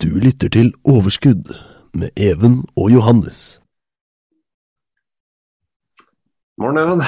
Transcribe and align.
Du 0.00 0.14
lytter 0.16 0.48
til 0.48 0.70
Overskudd 0.88 1.50
med 1.92 2.08
Even 2.16 2.62
og 2.72 2.86
Johannes. 2.88 3.58
Morgen, 6.56 6.78
Even. 6.80 7.02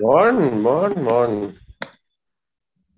Morgen, 0.00 0.40
morgen, 0.64 1.04
morgen. 1.06 1.36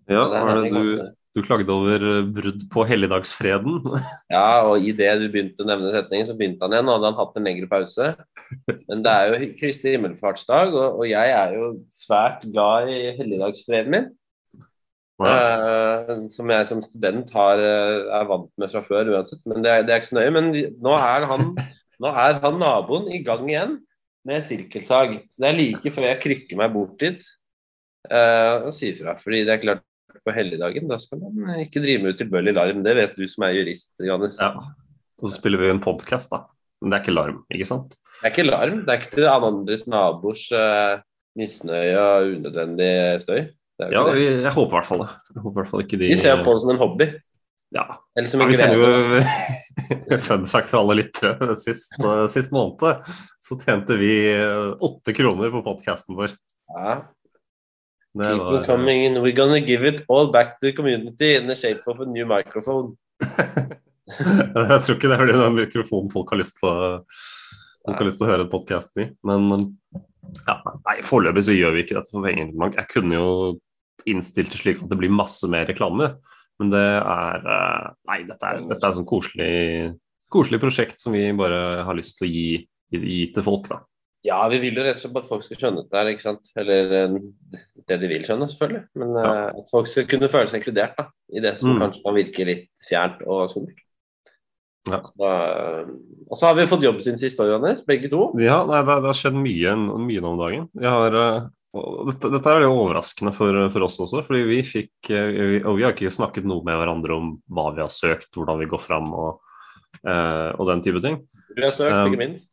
Ja, 0.09 0.23
er 0.33 0.49
var 0.49 0.63
det 0.63 0.73
du, 0.73 1.05
du 1.37 1.43
klagde 1.45 1.77
over 1.77 2.07
eh, 2.09 2.31
brudd 2.39 2.65
på 2.73 2.87
helligdagsfreden? 2.89 3.85
Ja, 4.33 4.65
og 4.65 4.81
idet 4.81 5.13
du 5.21 5.29
begynte 5.29 5.61
å 5.61 5.69
nevne 5.69 5.93
setningen, 5.93 6.31
så 6.31 6.39
begynte 6.41 6.65
han 6.65 6.79
igjen. 6.79 6.89
Og 6.89 6.97
hadde 6.97 7.13
han 7.13 7.21
hatt 7.21 7.37
en 7.37 7.49
lengre 7.51 7.69
pause. 7.69 8.11
Men 8.89 9.05
det 9.05 9.13
er 9.13 9.29
jo 9.29 9.55
Kristi 9.61 9.93
himmelfartsdag, 9.93 10.73
og, 10.73 11.03
og 11.03 11.11
jeg 11.13 11.37
er 11.37 11.59
jo 11.59 11.73
svært 11.93 12.49
glad 12.49 12.89
i 12.97 13.03
helligdagsfreden 13.21 13.99
min. 13.99 14.13
Eh, 15.23 16.09
som 16.35 16.51
jeg 16.51 16.67
som 16.67 16.81
student 16.83 17.31
har, 17.37 17.61
eh, 17.63 18.11
er 18.19 18.27
vant 18.27 18.51
med 18.59 18.73
fra 18.73 18.83
før 18.83 19.13
uansett. 19.15 19.41
Men 19.47 19.63
det 19.63 19.87
det 19.87 19.95
er 19.95 20.03
ikke 20.03 20.11
så 20.11 20.19
nøye. 20.19 20.35
Men 20.35 20.51
nå 20.83 20.95
er, 20.99 21.27
han, 21.31 21.55
nå 22.03 22.11
er 22.11 22.41
han 22.43 22.59
naboen 22.59 23.09
i 23.13 23.23
gang 23.23 23.47
igjen 23.49 23.79
med 24.27 24.43
sirkelsag. 24.43 25.21
Så 25.31 25.45
det 25.45 25.51
er 25.51 25.59
like 25.61 25.95
før 25.95 26.09
jeg 26.11 26.23
krykker 26.25 26.59
meg 26.59 26.73
bort 26.75 26.97
dit 26.99 27.23
uh, 28.11 28.67
og 28.67 28.73
sier 28.75 28.97
fra. 28.99 29.19
Fordi 29.21 29.45
det 29.45 29.55
er 29.55 29.63
klart 29.63 29.85
på 30.25 30.33
helligdagen, 30.33 30.89
da 30.89 30.97
skal 31.03 31.21
man 31.21 31.61
ikke 31.61 31.83
drive 31.85 32.03
med 32.03 32.17
utilbørlig 32.17 32.55
larm. 32.57 32.83
Det 32.87 32.95
vet 32.97 33.17
du 33.19 33.27
som 33.29 33.45
er 33.45 33.59
jurist, 33.59 33.93
Johannes. 34.01 34.39
Ja. 34.41 34.55
Og 35.21 35.29
så 35.29 35.37
spiller 35.37 35.61
vi 35.61 35.71
en 35.71 35.83
podkast, 35.85 36.33
da. 36.33 36.47
Men 36.81 36.91
det 36.91 36.97
er 36.97 37.05
ikke 37.05 37.17
larm, 37.19 37.43
ikke 37.53 37.69
sant? 37.69 37.99
Det 38.21 38.29
er 38.29 38.33
ikke 38.33 38.49
larm. 38.49 38.81
Det 38.85 38.95
er 38.95 39.03
ikke 39.03 39.15
til 39.19 39.29
andres 39.31 39.85
naboers 39.91 40.47
uh, 40.57 41.03
misnøye 41.39 42.01
og 42.01 42.33
unødvendig 42.39 42.95
støy. 43.25 43.45
Det 43.79 43.87
er 43.87 43.91
jo 43.91 43.95
Ja, 43.95 44.03
ikke 44.05 44.15
det. 44.15 44.19
vi- 44.23 44.43
jeg 44.45 44.53
håper 44.55 44.71
i 44.71 44.77
hvert 44.79 44.87
fall 44.91 45.01
det. 45.05 45.09
Jeg 45.35 45.43
håper 45.43 45.55
i 45.55 45.63
hvert 45.63 45.71
fall 45.73 45.81
ikke 45.85 45.99
de 45.99 46.09
Vi 46.15 46.19
ser 46.23 46.45
på 46.45 46.53
det 46.55 46.61
som 46.63 46.71
en 46.71 46.79
hobby. 46.83 47.07
Ja. 47.75 47.85
Eller 48.17 48.31
som 48.31 48.41
Ja, 48.41 48.47
vi 48.47 48.57
tjener 48.57 48.77
jo 48.79 50.19
Fun 50.29 50.47
fact 50.47 50.69
for 50.71 50.79
alle 50.85 50.95
lyttere. 51.03 51.57
Sist, 51.59 51.93
eh, 51.99 52.27
sist 52.31 52.53
måned 52.55 53.03
så 53.43 53.59
tjente 53.65 53.97
vi 53.99 54.13
eh, 54.31 54.75
åtte 54.79 55.13
kroner 55.17 55.51
på 55.51 55.65
podkasten 55.67 56.15
vår. 56.17 56.37
Ja. 56.77 57.03
Det 58.15 58.29
Keep 58.31 58.39
var, 58.47 58.65
coming 58.69 59.05
in. 59.09 59.15
We're 59.25 59.35
gonna 59.35 59.59
give 59.59 59.83
it 59.89 60.05
all 60.09 60.31
back 60.31 60.61
to 60.61 60.69
the 60.69 60.73
community 60.73 61.35
in 61.35 61.49
the 61.49 61.57
shape 61.57 61.83
of 61.91 61.99
a 61.99 62.05
new 62.07 62.25
microphone. 62.27 62.95
Jeg 64.07 64.83
tror 64.85 64.95
ikke 64.95 65.09
det 65.11 65.17
er 65.19 65.33
den 65.33 65.57
mikrofonen 65.57 66.13
folk 66.13 66.31
har 66.31 66.39
lyst 66.39 66.61
til 66.61 66.69
å, 66.71 67.01
folk 67.89 67.99
har 67.99 68.07
lyst 68.07 68.21
til 68.21 68.27
å 68.29 68.31
høre 68.31 68.47
podkasten 68.53 69.03
i. 69.03 69.07
Men 69.27 69.49
ja, 70.47 70.57
nei, 70.87 70.97
foreløpig 71.07 71.45
så 71.47 71.55
gjør 71.57 71.75
vi 71.77 71.83
ikke 71.85 71.97
dette 71.99 72.13
for 72.15 72.25
pengene. 72.27 72.71
Jeg 72.77 72.89
kunne 72.93 73.15
jo 73.19 73.29
innstilt 74.11 74.51
det 74.53 74.59
slik 74.61 74.83
at 74.83 74.91
det 74.91 74.99
blir 75.01 75.13
masse 75.15 75.49
mer 75.49 75.67
reklame, 75.71 76.11
men 76.61 76.71
det 76.71 76.83
er 76.85 77.49
eh, 77.57 77.89
Nei, 78.11 78.21
dette 78.29 78.47
er, 78.51 78.61
dette 78.69 78.79
er 78.85 78.93
et 78.93 78.99
sånn 79.01 79.09
koselig, 79.09 79.95
koselig 80.35 80.61
prosjekt 80.63 81.01
som 81.03 81.15
vi 81.17 81.25
bare 81.39 81.83
har 81.87 81.97
lyst 81.99 82.19
til 82.19 82.29
å 82.29 82.31
gi, 82.31 82.47
gi 82.95 83.21
til 83.35 83.47
folk, 83.47 83.69
da. 83.73 83.81
Ja, 84.25 84.39
vi 84.49 84.57
vil 84.63 84.79
jo 84.79 84.85
rett 84.87 84.97
og 84.97 85.03
slett 85.05 85.17
at 85.21 85.27
folk 85.29 85.43
skal 85.45 85.59
skjønne 85.61 85.83
det 85.85 85.93
der, 85.93 86.09
ikke 86.15 86.25
sant. 86.25 86.47
Eller 86.57 86.93
eh, 86.97 87.17
det 87.91 87.99
de 88.01 88.09
vil 88.09 88.23
skjønne, 88.25 88.47
selvfølgelig. 88.49 88.85
Men 89.03 89.17
eh, 89.21 89.27
Ja. 89.27 89.49
at 89.61 89.73
folk 89.73 89.91
skal 89.91 90.07
kunne 90.09 90.31
føle 90.33 90.49
seg 90.49 90.63
inkludert 90.63 90.95
da, 90.97 91.05
i 91.35 91.43
det 91.45 91.59
som 91.61 91.75
Mm. 91.75 91.81
kanskje 91.83 92.05
kan 92.07 92.17
virke 92.17 92.47
litt 92.49 92.71
fjernt 92.89 93.21
og 93.27 93.51
skummelt. 93.53 93.83
Ja. 94.91 95.01
Så, 95.01 95.25
eh, 95.25 95.93
og 96.29 96.39
så 96.39 96.49
har 96.49 96.57
vi 96.59 96.67
fått 96.69 96.85
jobb 96.85 97.01
siden 97.01 97.21
sist 97.21 97.39
år, 97.41 97.55
Johannes, 97.55 97.85
begge 97.89 98.11
to. 98.13 98.29
Ja, 98.41 98.61
nei, 98.69 98.83
det, 98.85 98.97
det 99.05 99.11
har 99.11 99.19
skjedd 99.19 99.39
mye, 99.39 99.77
mye 99.97 100.25
nå 100.25 100.33
om 100.35 100.41
dagen. 100.41 100.67
Har, 100.83 101.17
eh, 101.21 101.47
dette, 102.11 102.31
dette 102.37 102.53
er 102.53 102.67
jo 102.67 102.75
overraskende 102.77 103.33
for, 103.37 103.59
for 103.73 103.87
oss 103.87 103.97
også, 104.05 104.23
fordi 104.27 104.43
vi 104.51 104.61
fikk 104.69 105.11
eh, 105.11 105.31
vi, 105.35 105.63
Og 105.63 105.79
vi 105.79 105.87
har 105.87 105.97
ikke 105.97 106.13
snakket 106.15 106.47
noe 106.49 106.65
med 106.67 106.77
hverandre 106.81 107.17
om 107.17 107.33
hva 107.49 107.71
vi 107.75 107.83
har 107.85 107.93
søkt, 107.93 108.31
hvordan 108.37 108.61
vi 108.61 108.69
går 108.71 108.83
fram 108.83 109.09
og, 109.17 109.41
eh, 110.03 110.51
og 110.53 110.69
den 110.71 110.85
type 110.85 111.03
ting. 111.05 111.23
Vi 111.55 111.65
har 111.65 111.75
søkt, 111.79 111.95
Um, 111.95 112.13
ikke 112.13 112.23
minst. 112.27 112.51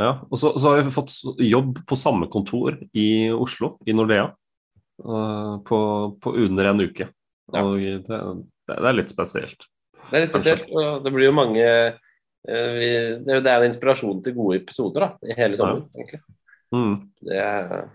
Ja, 0.00 0.12
og 0.24 0.38
så, 0.40 0.54
så 0.60 0.72
har 0.72 0.80
vi 0.80 0.92
fått 0.94 1.12
jobb 1.44 1.82
på 1.88 1.98
samme 2.00 2.28
kontor 2.32 2.78
i 2.96 3.28
Oslo, 3.32 3.74
i 3.84 3.92
Nordea, 3.92 4.30
på, 5.68 5.80
på 6.16 6.32
under 6.40 6.70
en 6.70 6.80
uke. 6.80 7.10
Ja. 7.52 7.60
Og 7.60 7.76
det, 7.76 7.98
det, 8.08 8.20
det 8.72 8.88
er 8.88 8.96
litt 8.96 9.12
spesielt. 9.12 9.68
Det 10.10 10.18
er 10.18 10.24
litt 10.26 10.34
spesielt. 10.34 10.68
og 10.72 11.04
Det 11.04 11.12
blir 11.14 11.28
jo 11.30 11.34
mange 11.36 11.62
eh, 11.64 12.70
vi, 12.76 12.90
det, 13.24 13.36
er 13.38 13.48
er 13.52 13.62
en 13.62 13.70
inspirasjon 13.70 14.22
til 14.24 14.34
gode 14.36 14.60
episoder 14.62 15.06
da, 15.06 15.10
i 15.30 15.36
hele 15.38 15.56
sommeren. 15.60 15.88
egentlig. 15.96 16.22
Mm. 16.72 16.94
Det, 17.28 17.36
er- 17.38 17.88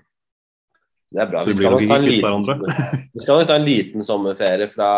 det 1.13 1.21
er 1.23 1.29
bra. 1.31 1.41
Så 1.43 1.53
vi 1.53 1.55
skal, 1.61 1.71
nok 1.71 1.87
ta 1.87 1.97
en 1.97 2.07
liten, 2.07 2.65
vi 3.15 3.21
skal 3.23 3.37
nok 3.39 3.47
ta 3.47 3.55
en 3.55 3.67
liten 3.67 4.03
sommerferie 4.03 4.67
fra 4.71 4.89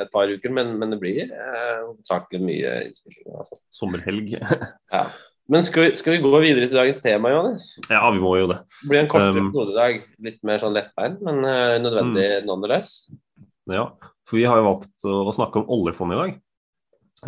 et 0.00 0.12
par 0.14 0.30
uker, 0.32 0.50
men, 0.56 0.70
men 0.80 0.94
det 0.94 1.00
blir 1.02 1.26
eh, 1.26 1.82
hovedsakelig 1.82 2.40
mye 2.46 2.72
innspilling. 2.88 3.26
Altså. 3.36 3.60
Sommerhelg. 3.80 4.32
Ja. 4.92 5.04
Men 5.52 5.64
skal 5.66 5.88
vi, 5.90 5.96
skal 5.98 6.14
vi 6.14 6.22
gå 6.22 6.30
videre 6.40 6.68
til 6.70 6.78
dagens 6.78 7.00
tema, 7.04 7.28
Johannes? 7.34 7.66
Ja, 7.90 8.00
vi 8.14 8.20
må 8.22 8.30
jo 8.38 8.46
det. 8.52 8.60
Det 8.80 8.88
blir 8.92 9.00
en 9.02 9.08
kortere 9.10 9.40
Um, 9.42 9.48
episode 9.50 9.72
i 9.74 9.76
dag. 9.76 9.98
Litt 10.28 10.38
mer 10.46 10.62
sånn 10.62 10.76
lettbeint, 10.76 11.18
men 11.26 11.42
uh, 11.44 11.76
nødvendig 11.82 12.28
Mm. 12.38 12.46
nonetheless. 12.48 12.92
Ja, 13.70 13.84
for 14.28 14.38
vi 14.38 14.46
har 14.48 14.60
jo 14.60 14.68
valgt 14.68 15.04
å, 15.06 15.34
snakke 15.34 15.60
om 15.60 15.70
oljefondet 15.72 16.16
i 16.16 16.22
dag. 16.22 16.40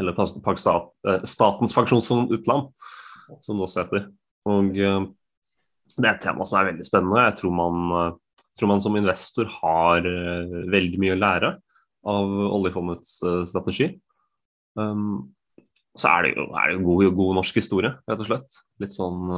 Eller 0.01 0.17
Pakistan, 0.17 0.89
eh, 1.09 1.23
Statens 1.29 1.75
pensjonsfond 1.75 2.33
utland, 2.35 2.71
som 3.45 3.59
det 3.59 3.67
også 3.67 3.85
heter. 3.85 4.09
Og 4.51 4.79
eh, 4.79 5.01
det 5.95 6.09
er 6.09 6.15
et 6.15 6.25
tema 6.25 6.47
som 6.47 6.59
er 6.59 6.73
veldig 6.73 6.87
spennende. 6.87 7.27
Jeg 7.29 7.39
tror 7.41 7.55
man, 7.55 7.85
eh, 7.99 8.43
tror 8.59 8.73
man 8.73 8.83
som 8.83 8.99
investor 8.99 9.51
har 9.61 10.07
veldig 10.73 11.01
mye 11.03 11.15
å 11.17 11.21
lære 11.21 11.55
av 12.05 12.35
oljefondets 12.55 13.17
strategi. 13.49 13.95
Um, 14.77 15.33
så 15.97 16.11
er 16.11 16.27
det 16.27 16.31
jo, 16.35 16.45
er 16.59 16.69
det 16.69 16.75
jo 16.77 16.85
god, 16.85 17.05
god 17.17 17.39
norsk 17.39 17.59
historie, 17.59 17.91
rett 18.07 18.21
og 18.21 18.29
slett. 18.29 18.59
Litt 18.83 18.95
sånn, 18.95 19.33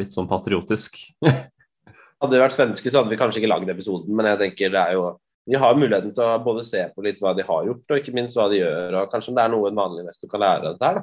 litt 0.00 0.14
sånn 0.14 0.28
patriotisk. 0.30 0.96
Hadde 2.22 2.36
vi 2.36 2.40
vært 2.40 2.56
svenske, 2.56 2.88
så 2.88 3.02
hadde 3.02 3.12
vi 3.12 3.18
kanskje 3.20 3.42
ikke 3.42 3.50
lagd 3.50 3.68
episoden, 3.68 4.14
men 4.16 4.28
jeg 4.30 4.40
tenker 4.40 4.70
det 4.72 4.80
er 4.80 4.94
jo 4.96 5.08
vi 5.44 5.58
har 5.60 5.76
muligheten 5.76 6.14
til 6.16 6.24
å 6.24 6.38
både 6.44 6.62
se 6.66 6.80
på 6.94 7.04
litt 7.04 7.18
hva 7.22 7.34
de 7.36 7.44
har 7.44 7.66
gjort, 7.68 7.84
og 7.90 8.00
ikke 8.00 8.14
minst 8.16 8.38
hva 8.38 8.48
de 8.52 8.62
gjør. 8.62 8.96
og 9.02 9.10
Kanskje 9.12 9.34
det 9.36 9.44
er 9.44 9.52
noe 9.52 9.68
en 9.68 9.80
vanlig 9.80 10.04
investor 10.04 10.30
kan 10.32 10.42
lære 10.44 10.62
av 10.62 10.76
dette 10.76 10.90
her. 10.90 11.02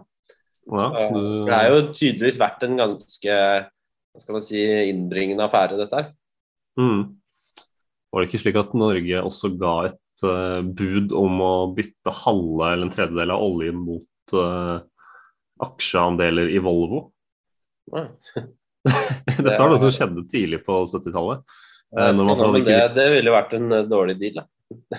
Ja, 0.72 0.88
det... 1.14 1.22
det 1.48 1.58
er 1.58 1.70
jo 1.70 1.84
tydeligvis 1.98 2.40
vært 2.42 2.66
en 2.66 2.80
ganske 2.80 3.38
hva 4.12 4.22
skal 4.22 4.36
man 4.36 4.46
si, 4.46 4.62
innbringende 4.92 5.46
affære, 5.46 5.80
dette 5.80 6.00
her. 6.00 6.10
Mm. 6.80 7.04
Var 8.12 8.22
det 8.24 8.28
ikke 8.28 8.42
slik 8.42 8.60
at 8.60 8.74
Norge 8.76 9.24
også 9.24 9.54
ga 9.60 9.76
et 9.88 10.26
uh, 10.28 10.60
bud 10.66 11.14
om 11.16 11.44
å 11.46 11.54
bytte 11.76 12.16
halve 12.24 12.74
eller 12.74 12.88
en 12.88 12.94
tredjedel 12.94 13.32
av 13.32 13.46
oljen 13.46 13.80
mot 13.80 14.36
uh, 14.36 14.82
aksjeandeler 15.64 16.52
i 16.52 16.60
Volvo? 16.64 17.06
Ja. 17.94 18.10
Dette 19.46 19.60
var 19.62 19.72
noe 19.72 19.80
som 19.80 19.94
skjedde 19.96 20.26
tidlig 20.32 20.64
på 20.66 20.82
70-tallet. 20.90 21.46
Eh, 21.92 22.12
når 22.16 22.24
man 22.24 22.38
Ja, 22.38 22.52
det, 22.56 22.96
det 22.96 23.08
ville 23.18 23.34
vært 23.36 23.54
en 23.58 23.72
eh, 23.76 23.88
dårlig 23.90 24.18
deal. 24.22 24.42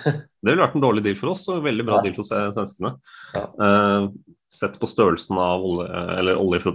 Det 0.42 0.50
ville 0.50 0.60
vært 0.60 0.74
en 0.76 0.84
dårlig 0.84 1.02
deal 1.06 1.16
for 1.16 1.32
oss 1.32 1.46
og 1.48 1.60
en 1.60 1.64
veldig 1.64 1.84
bra 1.88 1.96
Ja. 2.00 2.02
deal 2.04 2.16
for 2.18 2.28
svenskene. 2.28 2.90
Ja. 3.32 3.44
Eh, 3.66 4.08
sett 4.52 4.76
på 4.80 4.88
størrelsen 4.90 5.38
av 5.40 5.64
olje, 5.64 6.66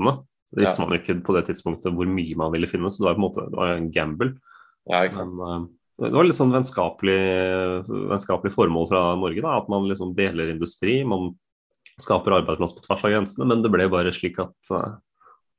det 0.56 0.64
visste 0.64 0.82
man 0.82 0.96
jo 0.96 0.98
ikke 1.02 1.18
på 1.28 1.36
det 1.36 1.44
tidspunktet 1.50 1.94
hvor 1.94 2.08
mye 2.10 2.38
man 2.40 2.54
ville 2.56 2.70
finne, 2.72 2.90
så 2.90 3.04
det 3.04 3.10
var 3.10 3.18
på 3.18 3.20
en 3.20 3.26
måte 3.28 3.44
det 3.52 3.60
var 3.60 3.74
en 3.76 3.90
gamble. 3.94 4.30
Men 4.88 5.42
uh, 5.44 5.66
det 6.00 6.14
var 6.16 6.26
litt 6.26 6.38
sånn 6.40 6.54
vennskapelig, 6.56 7.18
vennskapelig 7.86 8.54
formål 8.56 8.88
fra 8.90 9.02
Norge, 9.20 9.44
da, 9.44 9.58
at 9.60 9.68
man 9.70 9.86
liksom 9.92 10.16
deler 10.18 10.54
industri, 10.54 11.02
man 11.06 11.34
skaper 12.00 12.38
arbeidsplass 12.40 12.74
på 12.78 12.86
tvers 12.86 13.04
av 13.04 13.14
grensene, 13.14 13.48
men 13.52 13.62
det 13.66 13.74
ble 13.74 13.90
bare 13.92 14.14
slik 14.16 14.40
at 14.42 14.72
uh, 14.72 14.96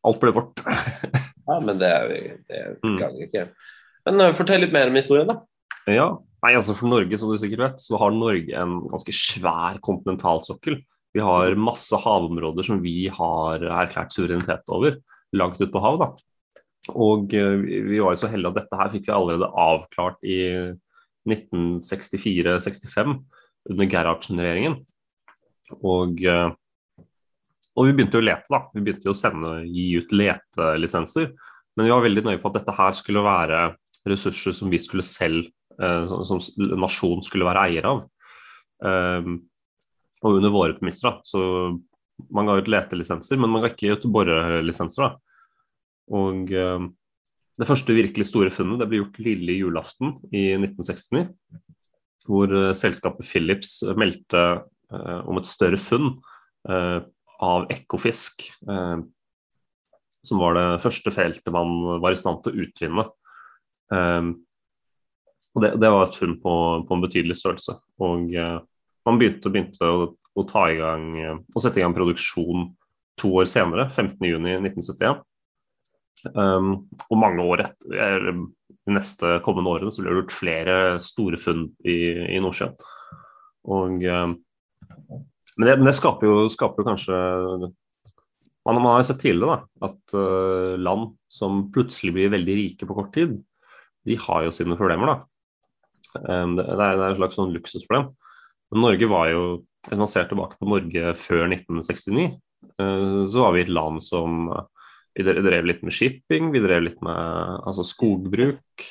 alt 0.09 0.21
ble 0.25 0.35
vårt. 0.41 0.65
Ja, 1.49 1.55
men 1.65 1.79
det 1.81 1.89
er 1.89 2.11
det 2.13 2.59
Mm. 2.85 2.99
beklager 2.99 3.23
ikke. 3.25 3.43
Men 4.09 4.25
eh, 4.25 4.37
fortell 4.39 4.65
litt 4.65 4.75
mer 4.75 4.89
om 4.91 4.97
historien, 4.97 5.29
da. 5.29 5.39
ja, 5.93 6.09
nei, 6.45 6.55
altså 6.57 6.77
For 6.79 6.89
Norge, 6.91 7.19
som 7.21 7.33
du 7.33 7.37
sikkert 7.41 7.65
vet, 7.67 7.83
så 7.85 8.01
har 8.01 8.15
Norge 8.17 8.57
en 8.57 8.81
ganske 8.89 9.15
svær 9.15 9.81
kontinentalsokkel. 9.85 10.81
Vi 11.17 11.25
har 11.25 11.57
masse 11.61 11.97
havområder 12.01 12.67
som 12.67 12.81
vi 12.85 13.09
har 13.13 13.65
erklært 13.65 14.15
suverenitet 14.17 14.65
over, 14.73 14.99
langt 15.37 15.61
ut 15.61 15.73
på 15.73 15.83
hav. 15.85 16.01
da. 16.01 16.11
Og 16.97 17.35
eh, 17.37 17.57
vi 17.91 18.01
var 18.01 18.15
jo 18.15 18.23
så 18.23 18.31
heldige 18.33 18.55
at 18.55 18.63
dette 18.63 18.81
her 18.81 18.93
fikk 18.95 19.09
vi 19.09 19.17
allerede 19.17 19.51
avklart 19.61 20.23
i 20.25 20.39
1964-65 21.29 23.19
under 23.69 23.91
Gerhardsen-regjeringen. 23.93 24.79
Og, 25.83 26.23
eh, 26.25 26.49
og, 27.75 27.83
vi 27.85 27.93
begynte 27.93 28.23
å 28.23 28.25
lete, 28.25 28.49
da. 28.53 28.63
Vi 28.73 28.85
begynte 28.85 29.13
å 29.13 29.19
sende, 29.19 29.61
gi 29.69 29.91
ut 30.01 30.15
letelisenser. 30.17 31.35
Men 31.77 31.87
vi 31.87 31.93
var 31.93 32.07
veldig 32.07 32.25
nøye 32.27 32.41
på 32.43 32.51
at 32.51 32.61
dette 32.61 32.75
her 32.75 32.97
skulle 32.97 33.27
være 33.27 33.61
ressurser 34.11 34.57
som 34.57 34.71
vi 34.73 34.81
skulle 34.83 35.07
selv, 35.07 35.49
eh, 35.81 36.07
som, 36.09 36.41
som 36.41 36.79
nasjon 36.81 37.23
skulle 37.27 37.49
være 37.49 37.69
eier 37.69 37.89
av. 37.89 38.07
Um, 38.79 39.41
og 40.23 40.39
under 40.39 40.53
våre 40.55 40.77
premisser. 40.79 41.11
da, 41.11 41.21
så 41.27 41.79
Man 42.35 42.47
ga 42.47 42.57
ut 42.59 42.71
letelisenser, 42.71 43.39
men 43.39 43.51
man 43.51 43.63
ga 43.63 43.71
ikke 43.71 43.95
ut 43.95 44.07
borelisenser. 44.11 45.05
da. 45.05 45.11
Og 46.11 46.51
um, 46.51 46.95
Det 47.59 47.67
første 47.67 47.95
virkelig 47.95 48.27
store 48.27 48.51
funnet 48.55 48.79
det 48.79 48.89
ble 48.91 49.03
gjort 49.03 49.19
lille 49.23 49.59
julaften 49.59 50.17
i 50.33 50.55
1969. 50.59 51.29
Hvor 52.27 52.51
uh, 52.55 52.75
selskapet 52.75 53.27
Philips 53.27 53.81
meldte 53.99 54.45
uh, 54.93 55.21
om 55.27 55.39
et 55.39 55.47
større 55.47 55.79
funn 55.79 56.19
av 56.69 57.69
ekkofisk. 57.71 58.43
som 60.27 60.41
var 60.43 60.57
det 60.59 60.83
første 60.83 61.11
feltet 61.15 61.53
man 61.55 62.01
var 62.03 62.13
i 62.13 62.19
stand 62.19 62.43
til 62.43 62.53
å 62.53 62.65
utvinne. 62.67 63.05
Um, 63.95 64.35
og 65.57 65.65
det, 65.65 65.73
det, 65.81 65.91
var 65.91 66.05
et 66.07 66.19
funn 66.19 66.37
på, 66.43 66.55
på 66.87 66.97
en 66.97 67.05
betydelig 67.05 67.39
størrelse. 67.41 67.79
Og 68.05 68.35
man 69.09 69.21
begynte, 69.21 69.51
begynte 69.51 69.89
å, 69.89 70.11
å, 70.13 70.45
ta 70.47 70.67
i 70.71 70.77
gang, 70.79 71.09
å 71.57 71.63
sette 71.63 71.81
i 71.81 71.85
gang 71.85 71.97
produksjon 71.97 72.69
to 73.19 73.33
år 73.41 73.49
senere, 73.51 73.89
15.6.1971. 73.91 75.25
Um, 76.35 76.71
og 77.07 77.21
mange 77.21 77.45
år 77.47 77.63
etter, 77.67 78.31
de 78.89 78.95
neste 78.97 79.37
kommende 79.45 79.71
årene 79.71 79.93
så 79.95 80.03
ble 80.03 80.11
det 80.11 80.23
gjort 80.23 80.35
flere 80.35 80.77
store 81.03 81.39
funn 81.41 81.69
i, 81.87 81.99
i 82.37 82.41
Nordsjøen. 82.43 82.75
Og, 83.69 84.07
um, 84.07 84.35
men, 85.59 85.67
det, 85.67 85.77
men 85.77 85.91
det, 85.91 85.97
skaper 85.99 86.31
jo, 86.31 86.49
skaper 86.53 86.83
jo 86.83 86.89
kanskje 86.89 87.19
man, 88.69 88.81
man, 88.81 88.93
har 88.95 89.07
sett 89.07 89.21
tidligere 89.23 89.59
da, 89.59 89.89
at 89.91 90.17
uh, 90.17 90.75
land 90.81 91.15
som 91.33 91.67
plutselig 91.75 92.15
blir 92.17 92.35
veldig 92.35 92.59
rike 92.63 92.89
på 92.89 92.97
kort 92.97 93.13
tid, 93.17 93.37
de 94.09 94.17
har 94.25 94.47
jo 94.47 94.55
sine 94.55 94.79
problemer. 94.79 95.13
da. 95.15 95.19
Um, 96.25 96.57
det, 96.57 96.65
er, 96.65 96.97
det 96.97 97.13
et 97.13 97.21
slags 97.21 97.39
sånn 97.39 97.55
luksusproblem. 97.55 98.11
Men 98.73 98.85
Norge 98.85 99.09
var 99.11 99.31
jo, 99.33 99.43
Hvis 99.89 100.01
man 100.01 100.11
ser 100.11 100.27
tilbake 100.29 100.59
på 100.59 100.69
Norge 100.69 101.13
før 101.17 101.47
1969, 101.47 102.27
uh, 102.83 103.23
så 103.29 103.45
var 103.45 103.55
vi 103.55 103.63
et 103.65 103.73
land 103.73 104.03
som 104.05 104.51
vi 105.19 105.25
drev 105.25 105.67
litt 105.67 105.83
med 105.83 105.95
shipping, 105.95 106.53
vi 106.55 106.63
drev 106.63 106.85
litt 106.85 107.01
med 107.03 107.65
altså, 107.67 107.85
skogbruk, 107.87 108.85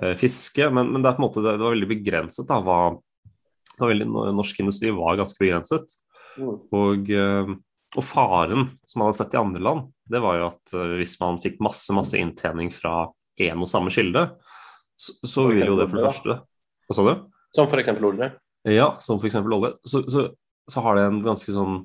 eh, 0.00 0.14
fiske. 0.18 0.66
Men, 0.70 0.90
men, 0.90 1.04
det, 1.04 1.14
på 1.14 1.22
en 1.22 1.26
måte, 1.28 1.44
det, 1.44 1.58
var 1.62 1.76
veldig 1.76 1.90
begrenset. 1.92 2.48
Da, 2.48 2.58
det 2.58 3.84
var 3.84 3.92
veldig, 3.92 4.08
norsk 4.34 4.62
industri 4.64 4.90
var 4.96 5.20
ganske 5.20 5.38
begrenset. 5.42 5.94
Mm. 6.40 6.56
Og, 6.74 7.12
eh, 7.14 7.54
og, 7.94 8.02
faren 8.06 8.70
som 8.82 9.02
man 9.02 9.10
hadde 9.10 9.20
sett 9.20 9.36
i 9.36 9.42
andre 9.42 9.62
land, 9.62 9.88
det 10.10 10.22
var 10.24 10.40
jo 10.40 10.48
at 10.48 10.74
hvis 10.98 11.16
man 11.22 11.38
fikk 11.42 11.60
masse 11.62 11.94
masse 11.94 12.18
inntjening 12.18 12.72
fra 12.74 13.04
én 13.40 13.62
og 13.62 13.70
samme 13.70 13.92
kilde, 13.94 14.26
så, 15.00 15.16
så 15.24 15.46
vil 15.48 15.64
jo 15.64 15.78
det 15.78 15.88
for 15.88 15.96
det 16.00 16.08
første 16.10 16.36
Hva 16.88 16.96
sa 16.96 17.04
du? 17.06 17.12
Som 17.56 17.70
f.eks. 17.70 17.92
olje? 17.96 18.30
Ja, 18.68 18.92
som 19.02 19.18
f.eks. 19.18 19.38
olje. 19.40 19.72
Så, 19.88 20.04
så, 20.12 20.26
så, 20.70 20.82
har 20.84 20.98
det 20.98 21.06
en 21.08 21.22
ganske 21.24 21.54
sånn 21.54 21.78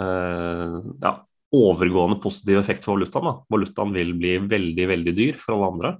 uh, 0.00 0.76
ja, 1.02 1.12
overgående 1.54 2.20
positiv 2.22 2.60
effekt 2.60 2.86
for 2.86 2.96
valutaen. 2.96 3.26
Da. 3.28 3.34
Valutaen 3.52 3.92
vil 3.96 4.14
bli 4.16 4.36
veldig 4.48 4.86
veldig 4.92 5.14
dyr 5.16 5.40
for 5.40 5.56
alle 5.56 5.70
andre. 5.72 5.92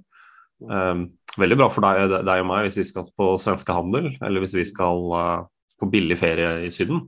Um, 0.59 1.03
veldig 1.39 1.59
bra 1.59 1.67
for 1.71 1.85
deg, 1.85 2.15
deg, 2.15 2.41
og 2.41 2.49
meg 2.49 2.65
hvis 2.67 2.79
vi 2.81 2.87
skal 2.89 3.11
på 3.19 3.29
svenskehandel, 3.43 4.09
eller 4.25 4.43
hvis 4.43 4.55
vi 4.57 4.65
skal 4.71 5.05
uh, 5.13 5.43
på 5.79 5.91
billig 5.91 6.17
ferie 6.21 6.55
i 6.65 6.71
Syden. 6.73 7.03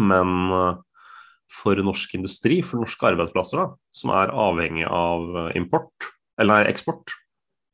Men 0.00 0.34
uh, 0.50 0.80
for 1.52 1.78
norsk 1.78 2.16
industri, 2.18 2.62
for 2.66 2.82
norske 2.82 3.12
arbeidsplasser, 3.12 3.62
da, 3.62 3.68
som 3.94 4.16
er 4.16 4.34
avhengig 4.34 4.88
av 4.90 5.30
uh, 5.36 5.46
import, 5.58 6.10
eller 6.40 6.64
nei, 6.64 6.72
eksport 6.72 7.14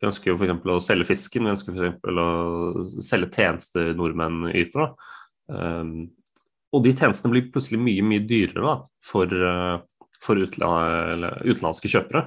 Vi 0.03 0.09
ønsker 0.09 0.33
jo 0.33 0.39
f.eks. 0.41 0.65
å 0.67 0.81
selge 0.83 1.07
fisken, 1.13 1.47
vi 1.47 1.55
ønsker 1.55 1.77
f.eks. 1.79 2.01
å 2.11 3.03
selge 3.07 3.31
tjenester 3.37 3.93
nordmenn 3.95 4.49
yter. 4.51 4.97
Um, 5.47 6.11
og 6.73 6.85
de 6.87 6.95
tjenestene 6.97 7.35
blir 7.35 7.51
plutselig 7.53 7.81
mye 7.81 8.05
mye 8.07 8.25
dyrere 8.25 8.65
da, 8.65 8.75
for, 9.05 9.29
eh, 9.29 10.09
for 10.25 10.41
utenlandske 10.41 11.91
kjøpere. 11.93 12.25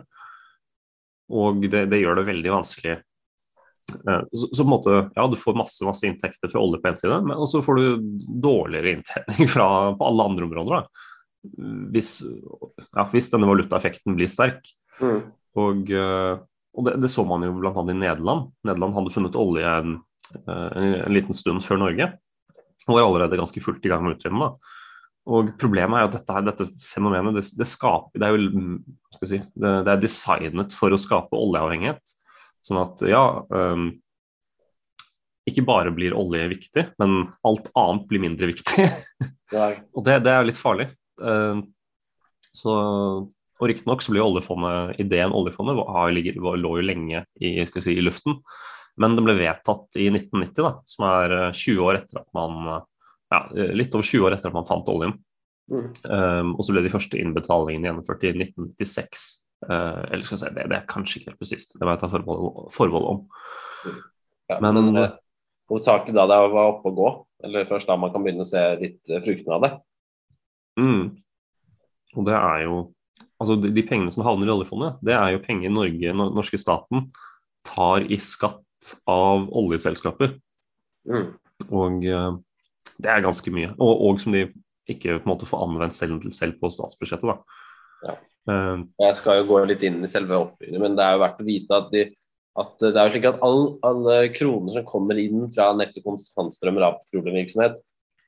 Og 1.33 1.65
det, 1.65 1.87
det, 1.89 2.01
gjør 2.03 2.19
det 2.19 2.27
veldig 2.27 2.53
vanskelig. 2.53 2.99
Eh, 3.95 4.21
så, 4.29 4.45
så, 4.51 4.61
på 4.61 4.67
en 4.67 4.73
måte, 4.75 4.99
ja, 5.17 5.25
Du 5.31 5.37
får 5.41 5.57
masse 5.57 5.87
masse 5.87 6.05
inntekter 6.05 6.53
fra 6.53 6.61
olje 6.61 6.81
på 6.83 6.91
en 6.91 7.01
side, 7.01 7.19
men 7.25 7.41
så 7.49 7.63
får 7.65 7.81
du 7.81 7.85
dårligere 8.45 8.99
inntjening 8.99 9.49
fra, 9.55 9.67
på 9.97 10.11
alle 10.11 10.29
andre 10.29 10.49
områder. 10.49 10.85
Da. 10.85 11.09
Hvis, 11.93 12.19
ja, 12.21 13.09
hvis 13.11 13.31
denne 13.33 13.49
valutaeffekten 13.49 14.17
blir 14.17 14.29
sterk. 14.29 14.61
Mm. 15.01 15.23
Og, 15.57 15.89
eh, 15.89 16.35
og 16.75 16.87
det, 16.87 16.97
det, 17.03 17.09
så 17.11 17.23
man 17.27 17.45
jo 17.45 17.55
bl.a. 17.55 17.71
i 17.71 17.95
Nederland. 17.95 18.49
Nederland 18.67 18.97
hadde 18.97 19.13
funnet 19.15 19.37
olje 19.39 19.73
en, 19.79 19.97
en, 20.43 20.95
en 20.99 21.15
liten 21.15 21.37
stund 21.37 21.63
før 21.63 21.79
Norge 21.81 22.11
og 22.85 22.93
var 22.93 23.05
allerede 23.05 23.39
ganske 23.39 23.61
fullt 23.63 23.85
i 23.85 23.91
gang 23.91 24.03
med 24.05 24.13
å 24.13 24.17
utvinne. 24.17 24.49
Og 25.35 25.51
Problemet 25.57 25.97
er 25.97 26.07
at 26.07 26.15
dette, 26.19 26.41
dette 26.45 26.67
fenomenet 26.85 27.37
det, 27.37 27.45
det, 27.57 27.67
skaper, 27.69 28.21
det 28.21 28.27
er 28.27 28.35
jo 28.35 29.25
si, 29.25 29.39
det, 29.41 29.71
det, 29.87 29.93
er 29.95 30.01
designet 30.01 30.75
for 30.77 30.93
å 30.93 31.01
skape 31.01 31.39
oljeavhengighet. 31.39 32.17
Sånn 32.65 32.81
at 32.81 33.01
ja 33.05 33.21
um, 33.53 33.91
Ikke 35.49 35.65
bare 35.65 35.93
blir 35.93 36.15
olje 36.17 36.45
viktig, 36.49 36.85
men 37.01 37.27
alt 37.45 37.71
annet 37.77 38.05
blir 38.09 38.21
mindre 38.21 38.51
viktig. 38.53 38.85
og 39.95 40.05
det, 40.05 40.19
er 40.21 40.45
litt 40.45 40.61
farlig. 40.61 40.91
Uh, 41.21 41.61
så, 42.53 42.75
og 43.65 43.71
Riktignok 43.71 44.03
så 44.05 44.13
blir 44.13 44.21
oljefondet, 44.21 44.99
ideen 45.01 45.33
oljefondet 45.33 45.79
lå 46.61 46.71
jo 46.77 46.85
lenge 46.85 47.23
i, 47.41 47.57
si, 47.65 47.95
i 47.95 48.03
luften. 48.03 48.37
Men 49.01 49.17
den 49.17 49.25
ble 49.25 49.35
vedtatt 49.39 49.97
i 49.99 50.07
1990, 50.11 50.61
da, 50.61 50.71
som 50.87 51.07
er 51.09 51.33
20 51.49 51.73
eh, 51.73 51.81
år 51.83 51.97
etter 51.99 52.21
at 52.21 52.27
man 52.37 52.69
eh, 52.69 52.83
ja, 53.33 53.39
eh, 53.57 53.73
litt 53.75 53.95
over 53.97 54.05
20 54.05 54.27
år 54.27 54.35
etter 54.35 54.51
at 54.51 54.55
man 54.55 54.67
fant 54.69 54.91
oljen. 54.93 55.17
Mm. 55.65 55.87
Um, 56.05 56.51
og 56.53 56.61
så 56.61 56.75
ble 56.75 56.83
de 56.85 56.93
første 56.93 57.17
innbetalingene 57.17 57.89
gjennomført 57.89 58.23
i 58.27 58.35
1996. 58.35 59.25
Uh, 59.65 60.05
eller 60.13 60.21
skal 60.27 60.37
jeg 60.37 60.43
si, 60.43 60.53
det, 60.53 60.67
det, 60.69 60.77
er 60.77 60.89
kanskje 60.91 61.19
ikke 61.19 61.31
helt 61.31 61.41
presist, 61.41 61.73
det 61.73 61.87
må 61.87 61.95
jeg 61.95 62.03
ta 62.03 62.09
forbehold, 62.11 62.67
forbehold 62.75 63.07
om. 63.09 63.21
Ja, 64.51 64.59
men, 64.61 64.77
men 64.77 65.01
uh, 65.01 65.15
hovedsakelig 65.71 66.13
da 66.13 66.27
det 66.29 66.37
var 66.53 66.75
oppe 66.75 66.91
å 66.91 66.97
gå, 66.99 67.11
eller 67.49 67.65
først 67.71 67.89
da 67.89 67.97
man 67.97 68.13
kan 68.13 68.21
begynne 68.21 68.45
å 68.45 68.51
se 68.51 68.61
litt 68.77 69.01
fruktene 69.25 69.57
av 69.57 69.65
det. 69.65 69.71
Mm. 70.77 71.01
Og 72.15 72.27
det 72.29 72.35
er 72.37 72.61
jo 72.67 72.77
Altså 73.41 73.57
de, 73.59 73.71
de, 73.75 73.83
pengene 73.83 74.13
som 74.13 74.23
havner 74.23 74.47
i 74.47 74.53
oljefondet, 74.53 74.99
det 75.03 75.15
er 75.17 75.33
jo 75.33 75.43
penger 75.43 75.73
Norge, 75.73 76.13
norske 76.15 76.59
staten, 76.61 77.09
tar 77.67 78.05
i 78.07 78.19
skatt 78.21 78.93
av 79.09 79.47
oljeselskaper. 79.55 80.37
Mm. 81.09 81.31
Og 81.69 82.05
uh, 82.05 82.37
det 83.01 83.11
er 83.11 83.25
ganske 83.25 83.53
mye. 83.53 83.71
Og, 83.75 84.03
og, 84.07 84.21
som 84.23 84.35
de 84.35 84.47
ikke 84.91 85.17
på 85.17 85.25
en 85.25 85.31
måte 85.31 85.47
får 85.49 85.63
anvendt 85.65 85.97
selv, 85.97 86.21
selv 86.35 86.59
på 86.61 86.71
statsbudsjettet. 86.73 87.31
da. 87.31 87.63
Ja. 88.05 88.17
Uh, 88.45 88.85
jeg 89.01 89.17
skal 89.19 89.41
jo 89.41 89.49
gå 89.49 89.63
litt 89.65 89.83
inn 89.85 90.03
i 90.05 90.11
selve 90.11 90.37
oppbygget, 90.37 90.79
men 90.81 90.97
det 90.97 91.05
er 91.05 91.15
jo 91.15 91.23
verdt 91.25 91.41
å 91.41 91.47
vite 91.47 91.79
at, 91.79 91.89
de, 91.93 92.05
at 92.61 92.75
det 92.83 92.93
er 92.93 93.09
jo 93.09 93.15
slik 93.15 93.27
at 93.31 93.41
all, 93.45 93.63
alle 93.87 94.19
kroner 94.35 94.77
som 94.77 94.87
kommer 94.87 95.19
inn 95.19 95.49
fra 95.55 95.71
netto 95.77 96.03
kontantstrømmer 96.05 96.87
av 96.87 97.01
petroleumsvirksomhet, 97.01 97.81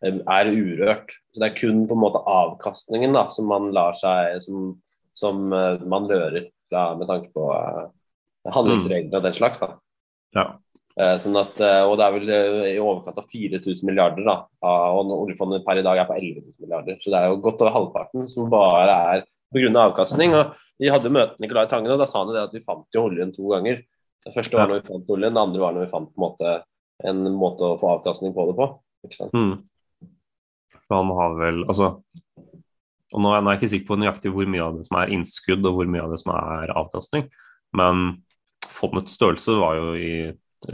um, 0.07 0.19
er 0.33 0.51
urørt. 0.51 1.15
Så 1.31 1.43
Det 1.43 1.51
er 1.51 1.61
kun 1.61 1.85
på 1.87 1.95
en 1.95 2.03
måte 2.03 2.25
avkastningen 2.25 3.15
da, 3.15 3.27
som 3.31 3.47
man 3.51 3.71
lar 3.75 3.95
seg, 3.99 4.41
som, 4.43 4.73
som 5.17 5.49
uh, 5.49 5.81
man 5.89 6.07
lører 6.09 6.51
fra, 6.69 6.91
med 6.99 7.09
tanke 7.09 7.31
på 7.33 7.49
handlingsregler 8.53 9.19
og 9.19 9.25
den 9.25 9.35
slags. 9.35 9.59
da. 9.59 9.73
Ja. 10.37 10.47
Eh, 10.97 11.15
sånn 11.21 11.37
at, 11.37 11.59
eh, 11.61 11.83
og 11.85 11.99
det 11.99 12.05
er 12.05 12.13
vel 12.15 12.29
eh, 12.33 12.69
i 12.71 12.77
overkant 12.81 13.19
av 13.21 13.27
4000 13.29 13.85
milliarder, 13.85 14.23
da, 14.25 14.37
og 14.65 15.11
oljefondet 15.13 15.65
per 15.65 15.77
i 15.77 15.83
dag 15.85 15.99
er 16.01 16.07
på 16.09 16.15
11 16.17 16.39
000 16.41 16.63
milliarder. 16.63 16.97
Så 17.03 17.13
det 17.13 17.19
er 17.19 17.29
jo 17.29 17.41
godt 17.43 17.61
over 17.61 17.75
halvparten 17.75 18.25
som 18.31 18.49
bare 18.49 18.95
er 19.13 19.27
pga. 19.53 19.69
avkastning. 19.83 20.33
og 20.33 20.57
Vi 20.81 20.89
hadde 20.89 21.13
møte 21.13 21.37
Nicolai 21.43 21.67
Tangen, 21.69 21.93
og 21.93 22.01
da 22.01 22.09
sa 22.09 22.23
han 22.23 22.33
det 22.33 22.47
at 22.47 22.57
vi 22.57 22.65
fant 22.65 22.97
jo 22.97 23.05
oljen 23.11 23.35
to 23.35 23.45
ganger. 23.53 23.83
Det 24.25 24.33
første 24.33 24.57
var 24.57 24.71
når 24.71 24.81
vi 24.81 24.89
fant 24.89 25.13
oljen, 25.13 25.37
det 25.37 25.43
andre 25.43 25.61
var 25.61 25.75
når 25.75 25.85
vi 25.85 25.91
fant 25.93 26.09
på 26.09 26.17
en 26.17 26.25
måte, 26.25 26.55
en 27.05 27.23
måte 27.37 27.69
å 27.69 27.77
få 27.77 27.93
avkastning 27.99 28.33
på 28.33 28.49
det 28.49 28.57
på. 28.57 28.69
Ikke 29.05 29.19
sant? 29.21 29.37
Mm. 29.37 29.53
Han 30.91 31.13
har 31.13 31.37
vel 31.37 31.61
Altså 31.67 31.93
og 33.15 33.23
nå 33.23 33.31
er 33.31 33.45
jeg 33.45 33.59
ikke 33.59 33.71
sikker 33.71 33.89
på 33.91 33.99
nøyaktig 34.01 34.31
hvor 34.35 34.49
mye 34.51 34.63
av 34.65 34.79
det 34.79 34.87
som 34.89 34.97
er 34.99 35.11
innskudd 35.15 35.67
og 35.67 35.77
hvor 35.77 35.91
mye 35.91 36.03
av 36.03 36.13
det 36.13 36.19
som 36.21 36.33
er 36.35 36.73
avkastning, 36.75 37.27
men 37.77 38.07
fondets 38.73 39.15
størrelse 39.15 39.55
var 39.59 39.77
jo 39.79 39.93
i 39.95 40.11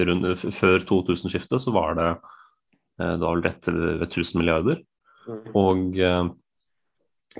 rundt, 0.07 0.45
Før 0.55 0.85
2000-skiftet 0.87 1.61
så 1.61 1.73
var 1.75 1.97
det 1.99 2.09
eh, 2.09 3.13
det 3.17 3.23
var 3.23 3.35
vel 3.35 3.45
rett 3.45 3.67
ved 3.67 4.07
1000 4.07 4.39
milliarder. 4.39 4.79
Mm. 5.27 5.41
Og 5.59 5.99
eh, 5.99 6.23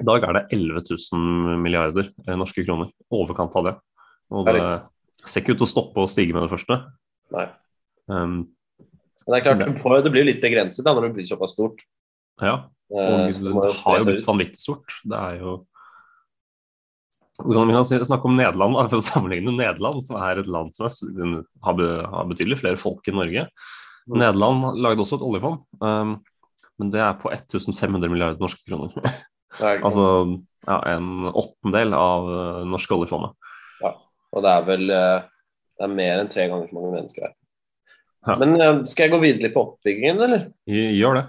i 0.01 0.07
dag 0.09 0.25
er 0.25 0.37
det 0.37 0.43
11 0.57 0.83
000 1.13 1.61
milliarder 1.63 2.09
eh, 2.27 2.37
norske 2.39 2.65
kroner. 2.65 2.91
Overkant 3.13 3.55
av 3.59 3.69
det. 3.69 3.75
Og 4.33 4.49
det 4.49 4.59
ser 5.23 5.43
ikke 5.43 5.55
ut 5.55 5.61
til 5.61 5.67
å 5.67 5.73
stoppe 5.73 6.03
å 6.03 6.11
stige 6.11 6.35
med 6.35 6.47
det 6.47 6.53
første. 6.53 6.79
Nei. 7.33 7.47
Um, 8.11 8.39
Men 9.23 9.35
det 9.35 9.39
er 9.39 9.45
klart, 9.45 10.03
det 10.03 10.11
blir 10.11 10.25
jo 10.25 10.31
litt 10.31 10.41
begrenset 10.43 10.83
da, 10.83 10.95
når 10.95 11.07
det 11.07 11.17
blir 11.19 11.27
såpass 11.29 11.53
stort. 11.55 11.83
Ja, 12.41 12.55
Eh, 12.93 13.37
og 13.49 13.63
det 13.63 13.77
har 13.81 14.01
jo 14.01 14.07
blitt 14.09 14.27
vanvittig 14.27 14.61
stort. 14.61 14.97
Det 15.07 15.17
er 15.17 15.39
jo 15.41 15.61
Vi 17.41 17.55
kan, 17.55 17.85
snakke 18.05 18.29
om 18.29 18.35
Nederland, 18.37 18.77
for 18.91 18.99
å 18.99 19.05
sammenligne 19.05 19.55
Nederland, 19.55 20.03
som 20.05 20.19
er 20.21 20.41
et 20.41 20.49
land 20.51 20.69
som 20.75 20.85
er, 20.85 21.39
har, 21.65 22.27
betydelig 22.29 22.59
flere 22.61 22.77
folk 22.77 23.07
enn 23.09 23.17
Norge. 23.17 23.47
Mm. 24.05 24.19
Nederland 24.19 24.81
lagde 24.83 25.01
også 25.01 25.17
et 25.17 25.25
oljefond, 25.25 25.63
um, 25.81 26.17
men 26.81 26.91
det 26.93 27.01
er 27.01 27.15
på 27.17 27.31
1500 27.31 28.11
milliarder 28.11 28.41
norske 28.41 28.61
kroner. 28.67 28.93
Er- 29.61 29.83
altså 29.85 30.03
ja, 30.65 30.79
en 30.95 31.27
åttendel 31.29 31.93
av 31.93 32.25
uh, 32.25 32.61
norske 32.65 32.95
oljefondet. 32.95 33.35
Og 34.33 34.41
det 34.41 34.49
er 34.49 34.63
vel 34.65 34.89
eh, 34.89 35.25
det 35.77 35.83
er 35.85 35.91
mer 35.93 36.21
enn 36.23 36.29
tre 36.33 36.47
ganger 36.49 36.65
så 36.65 36.73
mange 36.73 36.87
mennesker 36.95 37.27
her. 37.27 37.33
Ja. 38.25 38.37
Men 38.41 38.55
eh, 38.57 38.79
skal 38.89 39.05
jeg 39.05 39.13
gå 39.13 39.19
videre 39.21 39.51
på 39.53 39.61
oppbyggingen, 39.61 40.23
eller? 40.25 40.47
Gjør 40.65 41.19
det. 41.19 41.23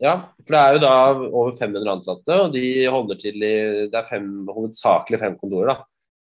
Ja, 0.00 0.12
for 0.46 0.54
det 0.54 0.58
er 0.62 0.74
jo 0.76 0.80
da 0.84 0.92
over 1.26 1.56
500 1.58 1.90
ansatte, 1.96 2.34
og 2.44 2.52
de 2.54 2.64
holder 2.86 3.18
til 3.18 3.34
i 3.42 3.54
Det 3.90 3.94
er 3.98 4.06
fem, 4.06 4.28
hovedsakelig 4.46 5.18
fem 5.18 5.34
kontorer. 5.40 5.72
da. 5.72 5.84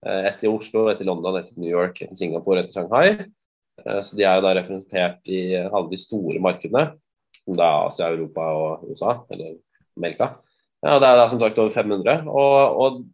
Eh, 0.08 0.28
Ett 0.30 0.44
i 0.46 0.48
Oslo, 0.48 0.88
ett 0.92 1.02
i 1.02 1.08
London, 1.08 1.36
ett 1.42 1.50
i 1.52 1.60
New 1.60 1.70
York, 1.72 2.02
ett 2.02 2.12
i 2.14 2.16
Singapore, 2.16 2.60
ett 2.64 2.70
i 2.70 2.74
Shanghai. 2.78 3.10
Eh, 3.86 4.02
Så 4.02 4.16
de 4.16 4.24
er 4.24 4.36
jo 4.40 4.46
da 4.46 4.54
representert 4.56 5.20
i 5.28 5.56
alle 5.58 5.90
de 5.92 5.98
store 6.00 6.40
markedene, 6.40 6.94
som 7.44 7.58
da 7.60 7.64
er 7.68 7.88
Asia, 7.90 8.08
Europa 8.14 8.42
og 8.42 8.88
USA, 8.90 9.18
eller 9.32 9.58
Amerika. 9.98 10.36
Ja, 10.86 11.00
Det 11.00 11.08
er 11.10 11.16
da 11.18 11.28
som 11.30 11.40
sagt 11.40 11.58
over 11.60 11.72
500. 11.74 12.24
Og, 12.28 12.80
og 12.80 13.06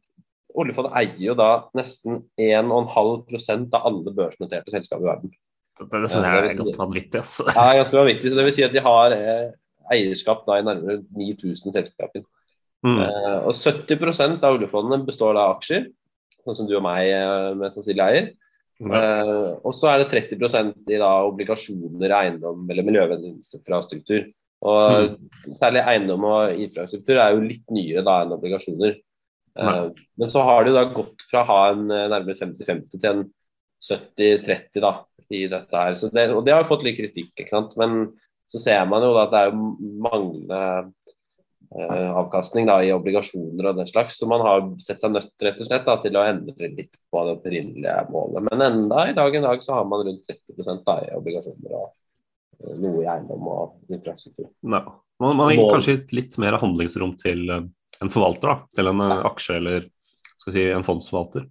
oljefondet 0.53 0.93
eier 0.99 1.17
jo 1.31 1.33
da 1.33 1.63
nesten 1.73 2.21
1,5% 2.37 3.73
av 3.73 3.87
alle 3.89 4.13
børsnoterte 4.13 4.69
selskaper 4.73 5.01
i 5.01 5.09
verden. 5.09 5.31
Det, 5.79 5.87
det 5.89 6.09
synes 6.11 6.27
jeg 6.27 6.51
er 6.51 6.57
ganske 6.59 6.77
vanvittig. 6.77 7.19
Altså. 7.23 7.45
Ja, 7.55 7.63
det 7.73 7.79
ganske 7.87 7.97
vanvittig. 7.97 8.29
Så 8.29 8.37
det 8.37 8.45
vil 8.45 8.53
si 8.53 8.65
at 8.67 8.73
de 8.75 8.83
har 8.85 9.15
eh, 9.17 9.51
eierskap 9.91 10.45
da 10.47 10.59
i 10.59 10.65
nærmere 10.65 11.01
9000 11.17 11.75
selskaper. 11.75 12.23
Mm. 12.83 12.99
Eh, 12.99 13.37
og 13.47 13.53
70% 13.55 14.43
av 14.43 14.57
oljefondet 14.57 15.05
består 15.07 15.35
da 15.37 15.47
av 15.47 15.57
aksjer, 15.57 15.89
sånn 16.43 16.57
som 16.59 16.69
du 16.69 16.75
og 16.77 16.85
meg 16.85 17.11
med 17.11 17.61
mest 17.63 17.79
sannsynlig 17.79 18.07
eier. 18.07 18.31
Eh, 18.81 19.49
og 19.63 19.71
så 19.77 19.91
er 19.91 20.01
det 20.01 20.09
30% 20.11 20.91
i 20.91 20.99
da 20.99 21.11
obligasjoner, 21.27 22.15
eiendom 22.17 22.65
eller 22.69 22.87
miljøvennlig 22.87 23.35
infrastruktur. 23.37 24.27
Og 24.63 25.15
særlig 25.59 25.83
eiendom 25.91 26.25
og 26.27 26.59
infrastruktur 26.63 27.19
er 27.19 27.33
jo 27.35 27.43
litt 27.43 27.65
nyere 27.73 28.03
da 28.05 28.21
enn 28.23 28.35
obligasjoner. 28.35 28.97
Eh, 29.59 29.87
men 30.19 30.33
så 30.33 30.43
har 30.47 30.63
det 30.63 30.73
jo 30.73 30.79
da 30.79 30.85
gått 30.95 31.25
fra 31.29 31.43
å 31.43 31.49
ha 31.51 31.61
en 31.71 31.85
eh, 31.91 32.09
nærmere 32.11 32.39
50-50 32.39 32.93
til 32.95 33.09
en 33.11 33.25
70-30 33.83 34.83
da 34.83 34.93
i 35.33 35.45
dette 35.51 35.85
her. 35.85 35.97
Så 35.99 36.09
det, 36.13 36.29
og 36.33 36.43
det 36.47 36.55
har 36.55 36.67
fått 36.69 36.85
litt 36.87 36.97
kritikk, 36.99 37.33
ikke 37.37 37.53
sant. 37.53 37.75
Men 37.79 38.07
så 38.51 38.61
ser 38.61 38.83
man 38.89 39.05
jo 39.05 39.13
at 39.21 39.31
det 39.33 39.39
er 39.39 39.51
jo 39.51 39.71
manglende 40.03 40.59
eh, 41.73 42.09
avkastning 42.13 42.67
da, 42.69 42.77
i 42.85 42.93
obligasjoner 42.93 43.69
og 43.71 43.79
den 43.79 43.89
slags. 43.89 44.19
Så 44.19 44.29
man 44.29 44.43
har 44.45 44.65
sett 44.83 45.01
seg 45.01 45.15
nødt 45.15 45.31
rett 45.45 45.61
og 45.61 45.69
slett 45.69 45.87
da, 45.87 45.97
til 46.03 46.19
å 46.19 46.25
endre 46.27 46.71
litt 46.75 46.93
på 47.11 47.25
det 47.25 47.37
opprinnelige 47.39 47.97
målet. 48.13 48.47
Men 48.51 48.67
enda 48.67 49.07
i 49.09 49.17
dag 49.17 49.35
i 49.35 49.43
dag 49.43 49.65
så 49.65 49.79
har 49.79 49.89
man 49.89 50.05
rundt 50.07 50.29
30 50.29 50.83
da, 50.85 50.99
i 51.07 51.13
obligasjoner 51.17 51.77
og 51.79 51.87
eh, 51.87 52.75
noe 52.77 53.01
i 53.01 53.07
eiendom 53.07 53.49
og 53.55 53.93
infrastruktur. 53.93 54.51
Ja. 54.61 54.83
Man, 55.21 55.37
man 55.37 55.53
har 55.53 55.75
kanskje 55.77 56.01
litt 56.11 56.35
mer 56.41 56.57
handlingsrom 56.59 57.15
til 57.21 57.45
eh, 57.49 57.65
en 58.01 58.13
forvalter, 58.13 58.49
da. 58.49 58.71
Til 58.75 58.89
en 58.91 59.03
ja. 59.05 59.19
aksje 59.29 59.57
eller 59.61 59.89
skal 60.41 60.55
si, 60.55 60.67
en 60.73 60.85
fondsforvalter. 60.85 61.47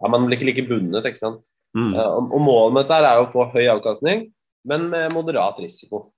Ja, 0.00 0.08
man 0.08 0.26
blir 0.26 0.38
ikke 0.38 0.48
like 0.48 0.66
bundet, 0.68 1.06
ikke 1.06 1.22
sant. 1.22 1.42
Mm. 1.76 1.92
Eh, 1.94 2.06
og, 2.06 2.30
og 2.34 2.42
målet 2.42 2.76
med 2.76 2.86
dette 2.86 3.00
er 3.00 3.08
er 3.10 3.22
å 3.22 3.30
få 3.32 3.46
høy 3.52 3.66
avkastning, 3.70 4.30
men 4.68 4.88
med 4.92 5.14
moderat 5.14 5.60
risiko. 5.62 6.08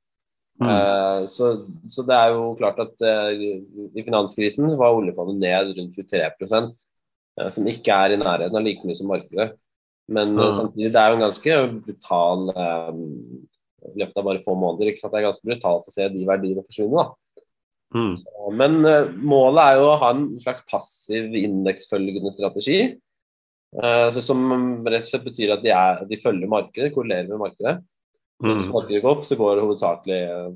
Mm. 0.62 0.70
Eh, 0.70 1.26
så, 1.32 1.50
så 1.90 2.04
det 2.06 2.16
er 2.16 2.34
jo 2.34 2.52
klart 2.58 2.78
at 2.82 3.04
eh, 3.06 3.44
i 3.92 4.04
finanskrisen 4.04 4.70
var 4.78 4.96
oljefondet 4.96 5.40
ned 5.42 5.74
rundt 5.78 5.98
23 5.98 6.22
eh, 6.22 7.50
som 7.54 7.68
ikke 7.70 7.96
er 8.04 8.14
i 8.14 8.20
nærheten 8.20 8.58
av 8.58 8.64
like 8.66 8.86
mye 8.86 8.98
som 8.98 9.10
markedet. 9.12 9.52
Men 10.12 10.34
Mm. 10.36 10.54
samtidig, 10.58 10.92
det 10.92 11.00
er 11.00 11.10
jo 11.10 11.16
en 11.16 11.26
ganske 11.26 11.56
brutal 11.86 12.40
I 12.52 13.98
løpet 13.98 14.16
av 14.18 14.24
bare 14.26 14.42
få 14.44 14.54
måneder. 14.58 14.90
Det 14.98 15.18
er 15.18 15.26
ganske 15.28 15.46
brutalt 15.46 15.86
å 15.88 15.94
se 15.94 16.08
de 16.10 16.26
verdiene 16.26 16.64
forsvinne. 16.66 17.04
Mm. 17.94 18.12
Men 18.56 18.76
uh, 18.86 19.08
målet 19.20 19.62
er 19.62 19.78
jo 19.78 19.88
å 19.90 19.96
ha 20.00 20.10
en 20.14 20.26
slags 20.42 20.64
passiv 20.70 21.34
indeksfølgende 21.36 22.32
strategi. 22.34 22.78
Uh, 23.76 24.08
så 24.14 24.22
som 24.24 24.44
rett 24.86 25.06
og 25.06 25.10
slett 25.10 25.26
betyr 25.26 25.54
at 25.54 25.64
de, 25.64 25.72
er, 25.74 26.04
de 26.08 26.20
følger 26.20 26.50
markedet, 26.50 26.92
korrelerer 26.94 27.30
med 27.30 27.42
markedet. 27.46 27.74
Mm. 28.42 28.66
går 28.72 29.06
opp, 29.06 29.24
så 29.26 29.38
går 29.38 29.62
hovedsakelig 29.62 30.18
eh, 30.26 30.50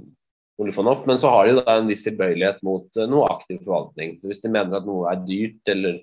oljefondet 0.63 0.93
opp. 0.93 1.07
Men 1.07 1.21
så 1.23 1.31
har 1.31 1.47
de 1.47 1.57
da 1.61 1.79
en 1.79 1.91
viss 1.91 2.05
tilbøyelighet 2.07 2.63
mot 2.67 2.99
eh, 2.99 3.09
noe 3.11 3.31
aktiv 3.31 3.61
forvaltning. 3.63 4.19
Hvis 4.27 4.43
de 4.43 4.53
mener 4.53 4.79
at 4.79 4.87
noe 4.89 5.11
er 5.13 5.25
dyrt 5.27 5.73
eller 5.73 6.01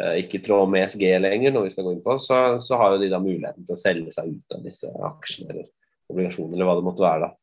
eh, 0.00 0.14
ikke 0.22 0.40
i 0.40 0.44
tråd 0.46 0.70
med 0.72 0.86
ESG 0.86 1.04
lenger, 1.20 1.54
når 1.54 1.66
vi 1.66 1.72
skal 1.74 1.88
gå 1.88 1.96
inn 1.96 2.04
på, 2.04 2.18
så, 2.22 2.42
så 2.64 2.80
har 2.80 2.94
jo 2.94 3.02
de 3.02 3.10
da 3.12 3.20
muligheten 3.22 3.66
til 3.66 3.76
å 3.76 3.80
selge 3.80 4.14
seg 4.16 4.30
ut 4.32 4.56
av 4.56 4.62
disse 4.64 4.92
aksjene 5.10 5.52
eller 5.52 5.66
obligasjonene, 6.12 6.56
eller 6.56 6.70
hva 6.70 6.78
det 6.78 6.86
måtte 6.86 7.04
være. 7.04 7.28
da. 7.28 7.34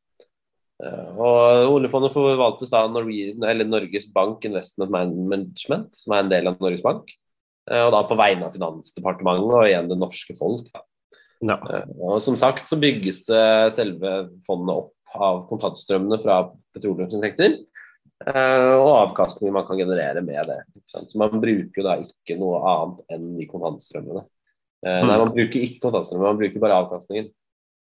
Og 0.84 1.76
Oljefondet 1.78 2.16
forvaltes 2.16 2.72
da 2.72 2.82
Norwegian, 2.90 3.44
Norges 3.70 4.08
Bank 4.12 4.44
Investment 4.48 4.92
Management, 4.92 5.94
som 5.96 6.16
er 6.16 6.24
en 6.24 6.32
del 6.32 6.50
av 6.50 6.58
Norges 6.64 6.82
Bank. 6.84 7.14
Og 7.72 7.92
da 7.94 8.02
på 8.08 8.18
vegne 8.20 8.50
av 8.50 8.56
Finansdepartementet 8.58 9.54
og 9.54 9.68
igjen 9.68 9.92
det 9.92 10.00
norske 10.02 10.36
folk. 10.36 10.66
Da. 10.74 10.82
Ja. 11.44 11.58
Eh, 11.70 11.90
Og 12.00 12.22
som 12.24 12.38
sagt 12.40 12.70
så 12.72 12.78
bygges 12.80 13.24
det 13.28 13.44
selve 13.76 14.14
fondet 14.48 14.74
opp 14.80 14.94
av 15.14 15.44
kontantstrømmene 15.50 16.22
fra 16.24 16.38
petroleumsinntekter. 16.76 17.58
eh, 18.26 18.74
Og 18.80 18.92
avkastningen 19.12 19.54
man 19.54 19.66
kan 19.68 19.78
generere 19.78 20.22
med 20.24 20.48
det. 20.48 20.60
Så 20.88 21.18
man 21.20 21.42
bruker 21.44 21.84
da 21.84 21.98
ikke 22.02 22.38
noe 22.40 22.62
annet 22.64 23.04
enn 23.12 23.38
de 23.38 23.48
kontantstrømmene. 23.50 24.24
Eh, 24.86 25.02
Nei, 25.04 25.18
man 25.18 25.34
bruker 25.36 25.60
ikke 25.62 25.82
kontantstrømmene, 25.88 26.32
man 26.34 26.40
bruker 26.42 26.60
bare 26.64 26.80
avkastningen. 26.84 27.32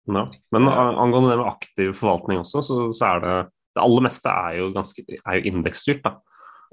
Ja. 0.07 0.27
Men 0.55 0.67
angående 0.71 1.31
det 1.33 1.39
med 1.41 1.49
aktiv 1.49 1.93
forvaltning 1.99 2.39
også, 2.39 2.61
så, 2.63 2.77
så 2.95 3.09
er 3.15 3.19
det 3.25 3.37
Det 3.77 3.83
aller 3.83 4.01
meste 4.01 4.29
er 4.31 4.53
jo, 4.57 4.71
ganske, 4.73 5.03
er 5.05 5.35
jo 5.37 5.49
indeksstyrt. 5.51 5.99
da. 6.01 6.15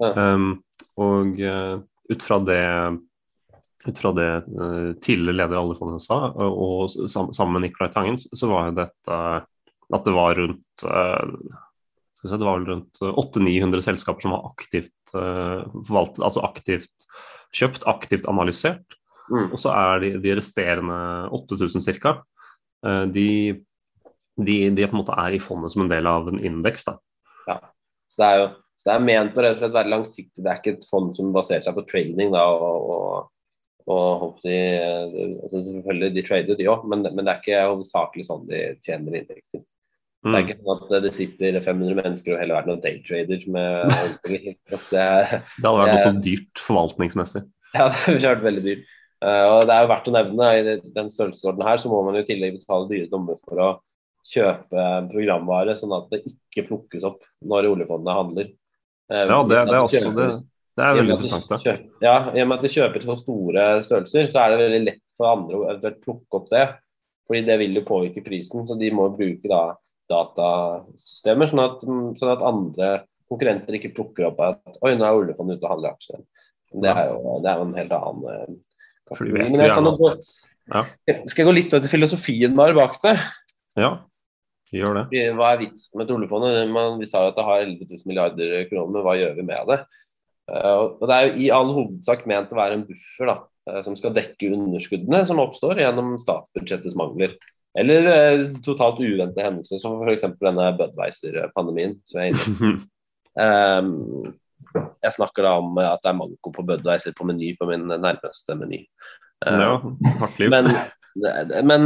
Ja. 0.01 0.33
Um, 0.33 0.63
og 0.97 1.37
ut 2.09 2.23
fra 2.25 2.39
det 2.41 2.61
ut 3.85 3.99
fra 3.99 4.11
det 4.17 4.31
eh, 4.35 4.93
tidligere 5.01 5.37
leder 5.41 5.61
oljefondet 5.61 6.03
sa, 6.05 6.17
og, 6.31 6.89
sammen 6.89 7.57
med 7.57 7.67
Nicolai 7.67 7.91
Tangen, 7.93 8.17
så- 8.17 8.49
var 8.49 8.69
jo 8.69 8.79
dette 8.79 9.19
at 9.93 10.05
det 10.07 10.15
var 10.15 10.35
rundt 10.39 10.85
eh, 10.89 11.53
si, 12.17 12.31
det 12.31 12.47
var 12.47 12.65
rundt 12.65 13.01
800-900 13.01 13.85
selskaper 13.85 14.25
som 14.25 14.33
var 14.33 14.47
aktivt 14.49 15.13
eh, 15.13 15.61
forvaltet, 15.85 16.23
altså 16.25 16.45
aktivt 16.47 17.09
kjøpt, 17.55 17.85
aktivt 17.87 18.25
analysert. 18.31 18.97
Mm. 19.29 19.51
Og 19.51 19.59
så 19.61 19.71
er 19.73 20.01
de, 20.03 20.11
de 20.21 20.35
resterende 20.37 20.97
8000 21.33 21.81
ca. 22.01 22.19
De, 23.09 23.29
de, 24.37 24.55
de 24.69 24.85
på 24.85 24.93
en 24.93 24.99
måte 24.99 25.15
er 25.17 25.33
i 25.33 25.39
fondet 25.41 25.73
som 25.73 25.85
en 25.85 25.89
del 25.89 26.05
av 26.05 26.27
en 26.29 26.37
indeks. 26.37 26.85
da. 26.85 26.99
Så 28.11 28.21
det 28.21 28.27
er 28.27 28.41
jo 28.43 28.49
så 28.85 28.91
det 28.91 28.95
er 28.99 29.05
ment 29.07 29.37
å 29.39 29.41
rett 29.41 29.55
og 29.55 29.63
slett 29.63 29.73
være 29.73 29.89
langsiktig. 29.89 30.43
Det 30.43 30.51
er 30.51 30.59
ikke 30.59 30.73
et 30.75 30.83
fond 30.85 31.15
som 31.17 31.31
baserer 31.33 31.63
seg 31.65 31.73
på 31.77 31.83
trading. 31.89 32.29
da, 32.35 32.43
og, 32.53 32.89
og, 32.93 33.29
og 33.91 34.39
de, 34.41 34.55
altså 35.45 35.61
Selvfølgelig 35.67 36.15
de 36.15 36.23
trader, 36.25 36.57
de 36.57 36.67
òg, 36.71 36.85
men, 36.89 37.03
men 37.13 37.25
det 37.25 37.31
er 37.33 37.41
ikke 37.43 37.59
hovedsakelig 37.69 38.25
sånn 38.27 38.47
de 38.49 38.61
tjener 38.85 39.19
inntekter. 39.21 39.61
Det 39.61 40.31
er 40.31 40.41
Mm. 40.41 40.41
ikke 40.41 40.55
sånn 40.57 40.79
at 40.97 41.03
det 41.03 41.09
sitter 41.13 41.55
500 41.61 41.97
mennesker 41.99 42.31
over 42.33 42.41
hele 42.41 42.55
verden 42.55 42.73
og 42.73 42.79
daytrader 42.81 43.43
med 43.53 43.91
det 44.25 44.97
er, 44.97 45.35
Det 45.61 45.67
hadde 45.67 45.77
vært 45.83 45.91
noe 45.93 46.01
så 46.01 46.13
dyrt 46.25 46.61
forvaltningsmessig. 46.65 47.43
Ja, 47.75 47.85
det 47.93 47.99
hadde 48.07 48.31
vært 48.31 48.41
veldig 48.47 48.63
dyrt. 48.65 48.87
Eh, 49.21 49.43
og 49.51 49.67
det 49.69 49.75
er 49.75 49.85
jo 49.85 49.91
verdt 49.91 50.09
å 50.09 50.15
nevne 50.15 50.47
i 50.57 50.63
den 50.97 51.11
størrelsesordenen 51.13 51.67
her, 51.69 51.77
så 51.77 51.91
må 51.93 52.01
man 52.07 52.17
jo 52.17 52.23
i 52.25 52.29
tillegg 52.31 52.57
betale 52.57 52.89
dyre 52.89 53.11
dommer 53.13 53.37
for 53.45 53.61
å 53.61 53.69
kjøpe 54.33 54.87
programvare, 55.11 55.77
sånn 55.77 55.93
at 55.93 56.09
det 56.09 56.23
ikke 56.25 56.65
plukkes 56.71 57.05
opp 57.05 57.21
når 57.45 57.69
oljefondet 57.75 58.17
handler. 58.17 58.49
Eh, 59.13 59.27
Ja, 59.29 59.39
det, 59.45 59.61
det 59.69 59.77
er 59.77 59.83
også 59.85 60.09
det, 60.17 60.29
det 60.75 60.83
er 60.85 60.95
veldig 60.97 61.13
interessant. 61.15 61.47
da. 61.49 61.57
kjøper- 61.63 62.03
Ja, 62.03 62.15
i 62.35 62.41
og 62.41 62.47
med 62.49 62.57
at 62.57 62.65
de 62.65 62.73
kjøper 62.75 63.03
så 63.05 63.15
store 63.21 63.65
størrelser, 63.85 64.27
så 64.31 64.41
er 64.43 64.49
det 64.55 64.59
veldig 64.65 64.83
lett 64.85 65.01
for 65.17 65.31
andre 65.31 65.55
å 65.55 65.65
eventuelt 65.71 66.01
plukke 66.03 66.39
opp 66.39 66.49
det. 66.49 66.65
Fordi 67.27 67.41
det 67.45 67.57
vil 67.59 67.73
jo 67.79 67.81
påvirke 67.87 68.23
prisen, 68.25 68.67
så 68.67 68.77
de 68.77 68.91
må 68.91 69.07
bruke 69.17 69.47
da 69.49 69.63
datasystemer, 70.11 71.49
sånn 71.49 71.63
at, 71.63 71.85
sånn 72.19 72.31
at 72.35 72.43
andre 72.45 72.89
konkurrenter 73.31 73.77
ikke 73.79 73.93
plukker 73.97 74.27
opp 74.29 74.41
at 74.45 74.77
oi, 74.85 74.93
nå 74.95 75.05
er 75.07 75.17
oljefondet 75.17 75.57
ute 75.57 75.65
og 75.65 75.71
handler 75.75 75.95
aksjer. 75.95 76.21
Det 76.75 76.91
er 76.91 77.07
jo, 77.09 77.37
det 77.41 77.49
er 77.51 77.61
en 77.63 77.73
helt 77.77 77.95
annen 77.95 78.27
eh, 78.29 78.55
kategori. 79.09 79.47
Men 79.49 79.63
jeg 79.63 79.71
kan 79.73 79.87
jo 79.87 79.95
gå, 80.01 80.11
at 80.11 81.29
skal 81.31 81.41
jeg 81.43 81.47
gå 81.49 81.55
litt 81.55 81.73
over 81.73 81.85
til 81.85 81.93
filosofien 81.95 82.55
bare 82.57 82.75
bak 82.77 82.99
det? 83.05 83.15
Ja, 83.79 83.91
gjør 84.75 84.99
det. 85.09 85.23
Hva 85.37 85.51
er 85.53 85.61
vitsen 85.63 85.97
med 86.01 86.11
oljefondet? 86.11 86.69
Man, 86.73 86.99
vi 87.01 87.09
sa 87.09 87.23
jo 87.25 87.31
at 87.33 87.39
det 87.39 87.45
har 87.47 87.63
11 87.63 87.87
000 87.89 88.09
milliarder 88.11 88.55
kroner, 88.69 88.91
men 88.97 89.05
hva 89.07 89.15
gjør 89.17 89.35
vi 89.39 89.47
med 89.47 89.71
det? 89.71 89.79
Eh, 90.51 90.77
og 91.01 91.03
Det 91.09 91.15
er 91.15 91.27
jo 91.27 91.35
i 91.41 91.49
all 91.53 91.73
hovedsak 91.73 92.25
ment 92.29 92.53
å 92.53 92.59
være 92.59 92.79
en 92.79 92.85
buffer 92.87 93.31
da, 93.31 93.35
eh, 93.69 93.81
som 93.85 93.97
skal 93.97 94.13
dekke 94.15 94.51
underskuddene 94.53 95.23
som 95.25 95.41
oppstår 95.41 95.81
gjennom 95.81 96.15
statsbudsjettets 96.21 96.97
mangler. 96.99 97.35
Eller 97.75 98.09
eh, 98.13 98.43
totalt 98.63 99.01
uventede 99.01 99.43
hendelser, 99.43 99.81
som 99.81 99.97
f.eks. 100.05 100.27
denne 100.39 100.71
Budwiser-pandemien. 100.79 101.97
som 102.07 102.21
jeg 102.21 102.33
er 102.35 102.49
inne. 102.49 102.75
Ehm, 103.35 104.29
jeg 105.03 105.11
snakker 105.11 105.43
da 105.43 105.57
om 105.59 105.73
at 105.83 105.99
det 105.99 106.07
er 106.07 106.15
manko 106.15 106.53
på 106.55 106.63
Budwiser 106.63 107.11
på 107.17 107.25
meny 107.27 107.49
på 107.59 107.67
min 107.67 107.81
nærmeste 107.91 108.55
meny. 108.55 108.85
Ehm, 109.43 109.59
Ja, 109.59 109.73
hardt 110.21 110.39
liv. 110.39 110.53
men, 110.53 110.69
men, 111.67 111.83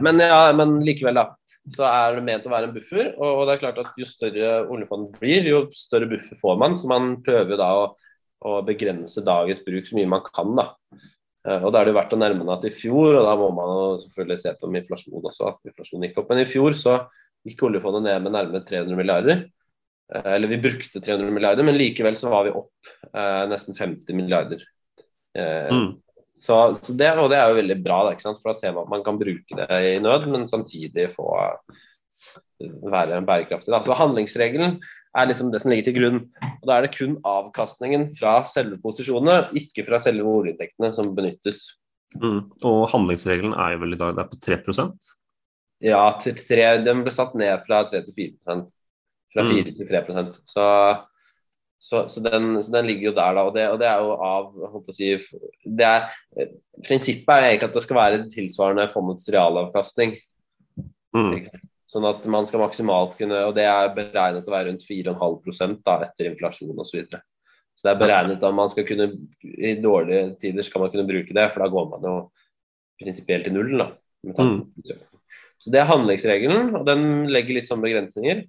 men, 0.00 0.22
ja, 0.24 0.38
men 0.56 0.72
likevel, 0.88 1.20
da. 1.20 1.34
Så 1.66 1.82
er 1.88 2.14
det 2.14 2.24
ment 2.26 2.44
å 2.46 2.50
være 2.52 2.68
en 2.68 2.74
buffer. 2.76 3.08
Og 3.18 3.40
det 3.48 3.56
er 3.56 3.62
klart 3.64 3.78
at 3.82 3.96
jo 3.98 4.06
større 4.06 4.50
oljefond 4.70 5.08
blir, 5.18 5.48
jo 5.50 5.64
større 5.74 6.06
buffer 6.10 6.38
får 6.38 6.58
man. 6.62 6.76
Så 6.78 6.86
man 6.90 7.16
prøver 7.26 7.58
da 7.58 7.70
å, 7.74 7.86
å 8.46 8.60
begrense 8.66 9.24
dagens 9.26 9.64
bruk 9.66 9.88
så 9.88 9.96
mye 9.98 10.10
man 10.12 10.22
kan. 10.28 10.52
da. 10.58 10.68
Eh, 11.46 11.62
Og 11.66 11.72
da 11.74 11.80
er 11.82 11.90
det 11.90 11.96
verdt 11.98 12.14
å 12.14 12.20
nærme 12.22 12.46
seg 12.46 12.54
at 12.54 12.68
i 12.70 12.74
fjor, 12.74 13.18
og 13.18 13.26
da 13.26 13.34
må 13.40 13.50
man 13.56 14.00
selvfølgelig 14.04 14.38
se 14.44 14.54
på 14.60 14.70
om 14.70 14.78
inflasjon 14.78 15.26
også, 15.32 15.50
at 15.50 15.72
inflasjonen 15.72 16.08
gikk 16.08 16.22
opp. 16.22 16.30
Men 16.30 16.44
i 16.44 16.48
fjor 16.50 16.78
så 16.78 16.96
gikk 17.46 17.66
oljefondet 17.66 18.06
ned 18.06 18.22
med 18.26 18.34
nærmere 18.38 18.62
300 18.66 18.98
milliarder. 18.98 19.44
Eh, 20.14 20.32
Eller 20.36 20.48
vi 20.54 20.62
brukte 20.62 21.02
300 21.02 21.34
milliarder, 21.34 21.66
men 21.66 21.78
likevel 21.78 22.14
så 22.18 22.30
var 22.30 22.46
vi 22.46 22.54
opp 22.62 22.94
eh, 23.10 23.44
nesten 23.50 23.74
50 23.74 24.14
milliarder. 24.14 24.62
Eh, 25.36 25.70
Mm. 25.74 25.96
Så, 26.36 26.74
så 26.76 26.92
det, 26.92 27.10
og 27.16 27.30
det 27.32 27.38
er 27.40 27.48
jo 27.50 27.58
veldig 27.60 27.78
bra, 27.84 28.02
da, 28.10 28.16
for 28.20 28.52
da 28.52 28.58
ser 28.58 28.74
man 28.76 28.84
at 28.84 28.92
man 28.92 29.04
kan 29.06 29.18
bruke 29.20 29.56
det 29.56 29.80
i 29.94 29.96
nød, 30.04 30.28
men 30.32 30.48
samtidig 30.50 31.08
få 31.14 31.30
være 32.92 33.22
bærekraftig. 33.24 33.72
Da. 33.72 33.80
Så 33.84 33.96
Handlingsregelen 33.96 34.78
er 35.16 35.28
liksom 35.28 35.50
det 35.52 35.62
som 35.62 35.72
ligger 35.72 35.88
til 35.88 35.96
grunn. 35.96 36.20
og 36.44 36.68
Da 36.68 36.76
er 36.76 36.86
det 36.86 36.94
kun 36.96 37.16
avkastningen 37.24 38.08
fra 38.18 38.38
selve 38.48 38.78
posisjonene, 38.82 39.50
ikke 39.56 39.84
fra 39.88 40.00
selve 40.02 40.28
oljeinntektene, 40.28 40.92
som 40.96 41.14
benyttes. 41.16 41.64
Mm. 42.20 42.42
Og 42.64 42.86
handlingsregelen 42.92 43.56
er 43.56 43.74
jo 43.74 43.82
vel 43.82 43.96
i 43.96 44.00
dag 44.00 44.14
det 44.16 44.22
er 44.22 44.30
på 44.30 44.38
3% 44.40 45.08
Ja, 45.84 46.04
til 46.22 46.36
tre, 46.38 46.62
Den 46.86 47.02
ble 47.04 47.12
satt 47.12 47.34
ned 47.36 47.64
fra 47.66 47.82
3 47.90 48.00
til 48.06 48.14
4 48.16 48.62
Fra 49.34 49.42
Mm. 49.42 49.50
4 49.50 49.74
til 49.76 49.88
3% 49.90 50.38
Så, 50.48 50.66
så, 51.78 52.08
så, 52.08 52.20
den, 52.24 52.62
så 52.64 52.72
den 52.72 52.88
ligger 52.88 53.10
jo 53.10 53.14
der, 53.16 53.36
da. 53.36 53.44
Og 53.46 53.54
det, 53.54 53.66
og 53.70 53.78
det 53.80 53.88
er 53.90 54.02
jo 54.02 54.14
av 54.24 54.92
si, 54.96 55.12
det 55.64 55.86
er, 55.86 56.08
Prinsippet 56.86 57.32
er 57.34 57.50
egentlig 57.50 57.68
at 57.68 57.76
det 57.76 57.84
skal 57.84 57.98
være 58.00 58.26
tilsvarende 58.32 58.88
fondets 58.92 59.28
realavkastning. 59.32 60.16
Mm. 61.16 61.36
Sånn 61.86 62.06
at 62.08 62.24
man 62.28 62.48
skal 62.48 62.60
maksimalt 62.60 63.14
kunne 63.16 63.38
Og 63.46 63.54
det 63.56 63.64
er 63.64 63.92
beregnet 63.94 64.42
til 64.44 64.52
å 64.52 64.56
være 64.56 64.68
rundt 64.68 64.82
4,5% 64.84 65.78
da, 65.86 66.00
etter 66.08 66.32
inflasjon 66.32 66.74
osv. 66.74 66.88
Så, 66.90 66.98
videre. 66.98 67.22
så 67.78 67.86
det 67.86 67.92
er 67.92 68.00
beregnet 68.02 68.44
at 68.44 68.56
man 68.58 68.72
skal 68.72 68.88
kunne 68.88 69.06
I 69.46 69.76
dårlige 69.80 70.34
tider 70.42 70.66
skal 70.66 70.84
man 70.84 70.92
kunne 70.92 71.06
bruke 71.08 71.36
det, 71.36 71.46
for 71.52 71.62
da 71.62 71.70
går 71.72 71.86
man 71.94 72.08
jo 72.10 72.16
prinsipielt 73.00 73.46
til 73.46 73.56
nullen, 73.56 73.84
da. 73.84 73.88
prisøkning. 74.74 75.12
Så 75.62 75.72
det 75.72 75.80
er 75.80 75.88
handlingsregelen, 75.88 76.74
og 76.76 76.84
den 76.88 77.02
legger 77.32 77.56
litt 77.56 77.68
sånn 77.68 77.84
begrensninger. 77.84 78.42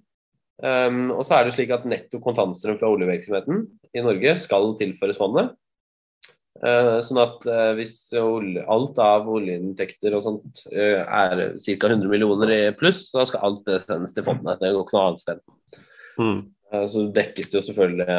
Um, 0.58 1.12
og 1.14 1.22
så 1.26 1.36
er 1.36 1.46
det 1.46 1.54
slik 1.54 1.70
at 1.70 1.86
netto 1.86 2.18
kontantstrøm 2.22 2.80
fra 2.80 2.90
oljevirksomheten 2.90 3.62
i 3.94 4.02
Norge 4.02 4.34
skal 4.42 4.72
tilføres 4.80 5.20
fondet. 5.20 5.52
Uh, 6.58 6.98
sånn 7.06 7.20
at 7.22 7.44
uh, 7.46 7.72
hvis 7.78 8.10
alt 8.18 8.98
av 8.98 9.28
oljeinntekter 9.30 10.16
og 10.18 10.24
sånt 10.24 10.64
uh, 10.72 11.04
er 11.06 11.42
ca. 11.62 11.76
100 11.92 12.10
millioner 12.10 12.50
i 12.56 12.60
pluss, 12.74 13.04
så 13.12 13.22
skal 13.30 13.46
alt 13.46 13.62
det 13.68 13.84
sendes 13.84 14.16
til 14.16 14.26
fondet. 14.26 14.58
Det 14.58 14.72
går 14.74 14.82
ikke 14.82 14.98
noe 14.98 15.04
annet 15.12 15.22
sted. 15.22 15.44
Mm. 16.18 16.40
Uh, 16.74 16.86
så 16.90 17.04
dekkes 17.14 17.52
det 17.52 17.60
jo 17.60 17.66
selvfølgelig, 17.68 18.18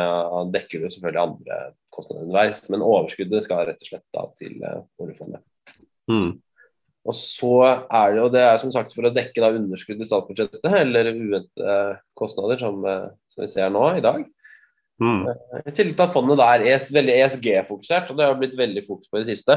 dekker 0.55 0.77
det 0.77 0.87
jo 0.87 0.93
selvfølgelig 0.95 1.23
andre 1.25 1.61
kostnader 1.91 2.23
underveis, 2.23 2.63
men 2.71 2.85
overskuddet 2.87 3.43
skal 3.45 3.67
rett 3.67 3.83
og 3.83 3.91
slett 3.91 4.07
da 4.15 4.23
til 4.39 4.55
uh, 4.63 4.79
oljefondet. 5.03 5.43
Mm. 6.09 6.37
Og 7.07 7.15
så 7.15 7.53
er 7.63 8.15
det, 8.15 8.21
og 8.21 8.33
det 8.33 8.41
er 8.43 8.57
som 8.61 8.73
sagt 8.75 8.91
for 8.93 9.07
å 9.07 9.13
dekke 9.15 9.39
da 9.39 9.53
underskudd 9.55 10.01
i 10.03 10.07
statsbudsjettet 10.07 10.67
eller 10.81 11.13
uventede 11.13 11.77
kostnader, 12.19 12.59
som, 12.59 12.83
uh, 12.83 13.07
som 13.31 13.45
vi 13.45 13.49
ser 13.51 13.71
nå 13.73 13.85
i 13.95 14.03
dag. 14.03 14.25
Mm. 14.99 15.21
I 15.63 15.71
tillegg 15.71 15.95
til 15.95 16.05
at 16.05 16.13
fondet 16.13 16.41
der 16.41 16.59
er 16.59 16.73
ES, 16.75 16.89
veldig 16.91 17.15
ESG-fokusert, 17.23 18.11
og 18.11 18.19
det 18.19 18.27
har 18.27 18.39
blitt 18.39 18.57
veldig 18.59 18.83
fokus 18.83 19.07
på 19.07 19.21
i 19.21 19.23
det 19.23 19.37
siste. 19.37 19.55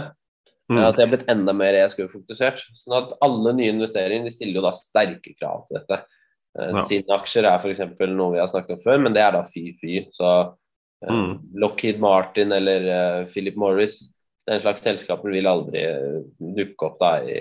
Mm. 0.70 0.78
At 0.86 0.96
det 0.96 1.02
har 1.04 1.10
blitt 1.10 1.30
enda 1.32 1.54
mer 1.56 1.76
ESG-fokusert. 1.82 2.62
Sånn 2.84 2.98
at 3.00 3.14
alle 3.26 3.52
nye 3.58 3.72
investeringer 3.74 4.28
de 4.28 4.34
stiller 4.34 4.60
jo 4.60 4.66
da 4.68 4.72
sterke 4.78 5.34
krav 5.34 5.66
til 5.66 5.80
dette. 5.80 6.04
Eh, 6.58 6.70
Ja. 6.70 6.84
Sine 6.88 7.16
aksjer 7.18 7.48
er 7.48 7.58
f.eks. 7.58 7.82
noe 8.12 8.32
vi 8.36 8.40
har 8.40 8.50
snakket 8.50 8.78
om 8.78 8.82
før, 8.84 9.02
men 9.02 9.16
det 9.16 9.24
er 9.24 9.34
da 9.34 9.42
fy-fy. 9.48 10.06
Så 10.14 10.28
eh, 10.30 11.10
Mm. 11.10 11.40
Lockheed 11.58 11.98
Martin 11.98 12.52
eller 12.54 12.84
uh, 12.86 13.26
Philip 13.26 13.56
Morris, 13.58 14.04
den 14.48 14.62
slags 14.62 14.82
selskaper 14.84 15.32
vil 15.34 15.48
aldri 15.50 15.84
eh, 15.86 16.20
dukke 16.58 16.88
opp 16.88 17.00
da 17.02 17.12
i, 17.22 17.40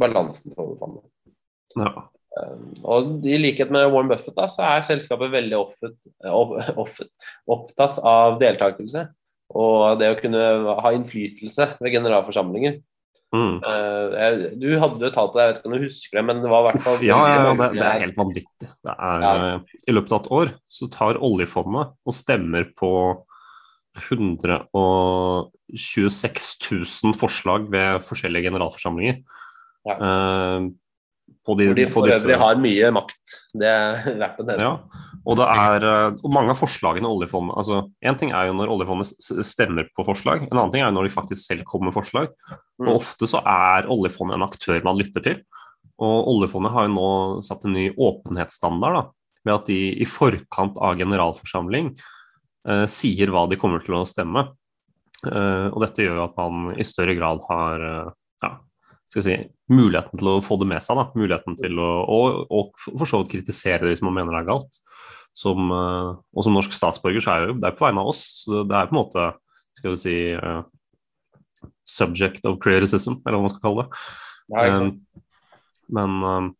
balansen 0.00 0.52
til 0.52 0.64
oljefondet. 0.64 1.06
Ja. 1.78 1.94
Og 2.86 3.24
I 3.26 3.40
likhet 3.40 3.72
med 3.74 3.88
Warren 3.90 4.10
Buffett 4.12 4.36
da, 4.36 4.46
så 4.52 4.62
er 4.62 4.84
selskapet 4.86 5.32
veldig 5.32 5.56
offet, 5.58 5.96
offet, 6.84 7.10
opptatt 7.50 7.98
av 8.06 8.38
deltakelse 8.42 9.08
og 9.50 9.98
det 9.98 10.12
å 10.12 10.18
kunne 10.20 10.42
ha 10.78 10.92
innflytelse 10.94 11.72
ved 11.82 11.94
generalforsamlinger. 11.96 12.78
Mm. 13.34 13.60
Uh, 13.62 14.46
du 14.58 14.68
hadde 14.82 15.06
jo 15.06 15.10
talt 15.14 15.32
på 15.32 15.38
det, 15.38 15.44
jeg 15.44 15.50
vet 15.52 15.58
ikke 15.60 15.68
om 15.70 15.74
du 15.74 15.84
husker 15.84 16.18
det, 16.18 16.22
men 16.26 16.40
det 16.42 16.50
var 16.50 16.62
i 16.62 16.66
hvert 16.68 16.82
fall 16.82 17.04
Ja, 17.06 17.18
ja, 17.30 17.52
det, 17.54 17.68
det 17.76 17.84
er 17.86 18.04
helt 18.04 18.18
vanvittig. 18.18 18.70
Det 18.70 18.94
er, 18.94 19.26
Ja. 19.26 19.34
eh, 19.54 19.76
I 19.86 19.94
løpet 19.94 20.14
av 20.14 20.22
et 20.22 20.30
år 20.38 20.52
så 20.70 20.88
tar 20.90 21.20
oljefondet 21.22 21.92
og 21.94 22.16
stemmer 22.16 22.66
på 22.78 22.90
126 23.98 26.70
000 26.70 27.18
forslag 27.18 27.66
ved 27.72 28.04
forskjellige 28.06 28.46
generalforsamlinger. 28.50 29.16
Ja. 29.88 29.94
Uh, 29.96 30.68
på 31.46 31.54
de, 31.56 31.66
Hvor 31.70 31.78
de 31.78 31.86
for 31.92 32.10
øvrig 32.10 32.36
har 32.36 32.58
mye 32.60 32.90
makt. 32.92 33.20
Det 33.60 33.68
er 33.68 34.18
verdt 34.20 34.40
å 34.42 34.44
nevne. 34.46 34.64
Ja, 34.66 34.72
og 35.28 35.36
det 35.36 35.46
er 35.52 35.84
eh, 35.84 36.14
og 36.24 36.32
mange 36.32 36.54
av 36.54 36.60
forslagene 36.60 37.08
oljefondet 37.10 37.56
altså 37.60 37.80
En 38.00 38.16
ting 38.16 38.30
er 38.32 38.48
jo 38.48 38.54
når 38.56 38.70
oljefondet 38.72 39.10
stemmer 39.44 39.84
på 39.96 40.04
forslag, 40.06 40.46
en 40.46 40.56
annen 40.56 40.72
ting 40.72 40.84
er 40.84 40.88
jo 40.88 40.96
når 40.96 41.08
de 41.08 41.12
faktisk 41.12 41.42
selv 41.44 41.66
kommer 41.68 41.90
med 41.90 41.98
forslag. 41.98 42.30
Mm. 42.80 42.86
Og 42.86 43.00
ofte 43.02 43.28
så 43.30 43.42
er 43.44 43.90
oljefondet 43.92 44.38
en 44.38 44.46
aktør 44.46 44.80
man 44.86 45.00
lytter 45.00 45.24
til. 45.24 45.42
Og 46.00 46.30
oljefondet 46.34 46.72
har 46.72 46.86
jo 46.86 46.94
nå 46.94 47.10
satt 47.44 47.66
en 47.68 47.76
ny 47.76 47.90
åpenhetsstandard 47.92 48.96
da, 48.96 49.02
ved 49.44 49.58
at 49.58 49.68
de 49.68 49.80
i 50.00 50.08
forkant 50.08 50.80
av 50.80 50.96
generalforsamling 51.00 51.92
eh, 52.68 52.86
sier 52.90 53.32
hva 53.32 53.46
de 53.50 53.58
kommer 53.60 53.84
til 53.84 53.98
å 53.98 54.06
stemme. 54.08 54.48
Eh, 55.26 55.66
og 55.68 55.80
dette 55.84 56.04
gjør 56.04 56.20
jo 56.20 56.26
at 56.26 56.38
man 56.38 56.74
i 56.80 56.86
større 56.86 57.14
grad 57.18 57.42
har 57.48 57.84
eh, 57.86 58.12
ja, 58.44 58.52
skal 59.12 59.26
si, 59.26 59.36
muligheten 59.72 60.20
til 60.20 60.32
å 60.32 60.38
få 60.44 60.58
det 60.60 60.70
med 60.70 60.84
seg. 60.84 61.00
Da. 61.00 61.08
Muligheten 61.18 61.58
til 61.60 61.80
å 61.82 61.90
og, 62.04 62.40
og 62.48 62.86
for 62.86 63.08
så 63.08 63.22
vidt 63.22 63.34
kritisere 63.36 63.84
det 63.84 63.96
hvis 63.96 64.04
man 64.06 64.16
mener 64.16 64.36
det 64.36 64.44
er 64.44 64.50
galt. 64.52 64.80
Som, 65.36 65.70
eh, 65.74 66.10
og 66.16 66.46
som 66.46 66.56
norsk 66.56 66.74
statsborger 66.74 67.24
så 67.24 67.36
er 67.36 67.48
jo 67.48 67.60
det 67.60 67.70
er 67.70 67.78
på 67.78 67.86
vegne 67.86 68.04
av 68.04 68.12
oss. 68.12 68.24
så 68.44 68.64
Det 68.64 68.76
er 68.76 68.90
på 68.90 68.96
en 68.96 69.02
måte 69.02 69.30
skal 69.78 69.94
vi 69.94 70.00
si 70.02 70.16
eh, 70.34 70.62
subject 71.88 72.44
of 72.48 72.58
criticism, 72.62 73.20
eller 73.24 73.38
hva 73.38 73.46
man 73.46 73.52
skal 73.52 73.64
kalle 73.64 73.84
det. 73.86 74.02
Ja. 74.50 74.80
Men 75.90 76.54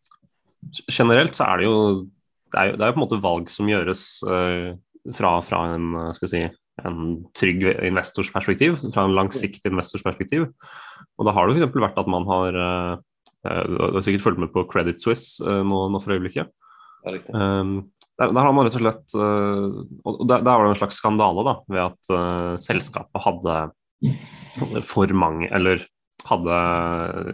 generelt 0.91 1.39
så 1.39 1.47
er 1.47 1.61
det 1.61 1.67
jo 1.69 1.77
det 2.51 2.59
er 2.59 2.71
jo, 2.71 2.79
det 2.79 2.87
er 2.87 2.95
på 2.95 2.99
en 2.99 3.05
måte 3.05 3.23
valg 3.23 3.51
som 3.53 3.69
gjøres 3.71 4.05
eh, 4.27 4.71
fra, 5.17 5.37
fra 5.45 5.61
en, 5.75 5.93
skal 6.17 6.31
si, 6.31 6.41
en 6.87 7.05
trygg 7.37 7.67
investors 7.87 8.31
perspektiv, 8.33 8.79
fra 8.95 9.07
en 9.07 9.17
langsiktig 9.17 9.73
investors 9.73 10.05
perspektiv. 10.07 10.49
Og 11.19 11.29
da 11.29 11.35
har 11.37 11.49
det 11.49 11.61
f.eks. 11.61 11.81
vært 11.85 12.01
at 12.01 12.11
man 12.11 12.27
har 12.29 12.59
uh, 12.61 12.99
Du 13.41 13.97
har 13.97 14.05
sikkert 14.05 14.27
fulgt 14.27 14.43
med 14.43 14.53
på 14.53 14.67
Credit 14.69 15.01
Suisse 15.01 15.41
nå, 15.45 15.85
nå 15.93 16.01
for 16.03 16.17
øyeblikket. 16.17 16.51
Um, 17.33 17.91
der, 18.21 18.35
der 18.37 18.43
har 18.45 18.53
man 18.53 18.67
rett 18.69 18.75
og 18.77 18.83
slett 18.83 19.15
Og 19.17 20.19
der, 20.29 20.43
der 20.45 20.51
var 20.51 20.67
det 20.67 20.75
en 20.75 20.81
slags 20.83 20.99
skandale 21.01 21.45
da, 21.47 21.55
ved 21.73 21.81
at 21.87 22.11
uh, 22.13 22.59
selskapet 22.61 23.25
hadde 23.25 23.55
for 24.85 25.17
mange 25.17 25.49
Eller 25.57 25.81
hadde 26.29 26.61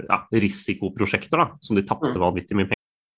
ja, 0.07 0.20
risikoprosjekter 0.31 1.42
da, 1.42 1.50
som 1.64 1.79
de 1.79 1.83
tapte 1.87 2.14
vanvittig 2.22 2.55
mye 2.59 2.70
penger 2.70 2.76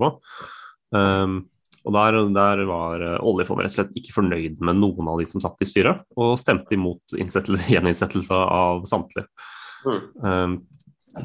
På. 0.00 0.10
Um, 0.94 1.42
og 1.84 1.92
der, 1.92 2.16
der 2.32 2.62
var 2.68 3.02
uh, 3.02 3.16
oljefondet 3.28 3.66
rett 3.66 3.74
og 3.74 3.76
slett 3.76 3.98
ikke 3.98 4.14
fornøyd 4.16 4.62
med 4.64 4.78
noen 4.80 5.08
av 5.10 5.20
de 5.20 5.26
som 5.28 5.42
satt 5.44 5.60
i 5.60 5.68
styret, 5.68 6.04
og 6.16 6.38
stemte 6.40 6.76
imot 6.76 7.16
innsettelse- 7.18 7.68
gjeninnsettelse 7.74 8.38
av 8.38 8.86
samtlige. 8.88 9.28
Um, 9.84 10.62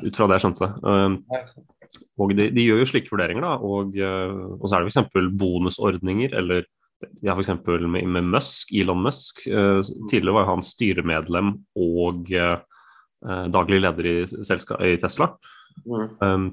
ut 0.03 0.17
fra 0.17 0.27
det 0.27 0.37
jeg 0.37 0.45
skjønte. 0.47 0.71
Um, 0.83 1.21
og 2.19 2.35
de, 2.35 2.49
de, 2.53 2.65
gjør 2.67 2.83
jo 2.83 2.89
slike 2.91 3.13
vurderinger, 3.13 3.45
da. 3.47 3.53
Og, 3.63 3.95
og 4.59 4.65
så 4.67 4.77
er 4.77 4.83
det 4.83 4.91
f.eks. 4.91 5.31
bonusordninger, 5.39 6.35
eller 6.37 6.67
ja, 7.23 7.33
f.eks. 7.33 7.53
Med, 7.63 8.03
med 8.11 8.27
Musk, 8.35 8.73
Elon 8.75 8.99
Musk. 9.01 9.39
tidligere 9.47 10.35
var 10.35 10.49
han 10.51 10.61
styremedlem 10.67 11.53
og 11.79 12.29
daglig 13.55 13.79
leder 13.79 14.09
i, 14.11 14.15
i 14.27 14.99
Tesla. 15.01 15.31
Mm. 15.87 16.11
Um, 16.19 16.45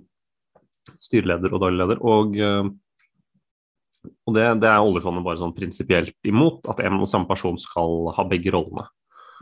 styreleder 0.95 1.55
og 1.55 1.63
daglig 1.63 1.81
leder. 1.83 2.03
Og, 2.07 2.37
og 4.07 4.37
det, 4.37 4.45
det, 4.63 4.71
er 4.71 4.79
oljefondet 4.79 5.27
bare 5.27 5.41
sånn 5.41 5.57
prinsipielt 5.57 6.31
imot, 6.31 6.63
at 6.71 6.85
en 6.87 7.01
og 7.01 7.11
samme 7.11 7.29
person 7.31 7.59
skal 7.61 8.13
ha 8.17 8.27
begge 8.31 8.55
rollene. 8.55 8.87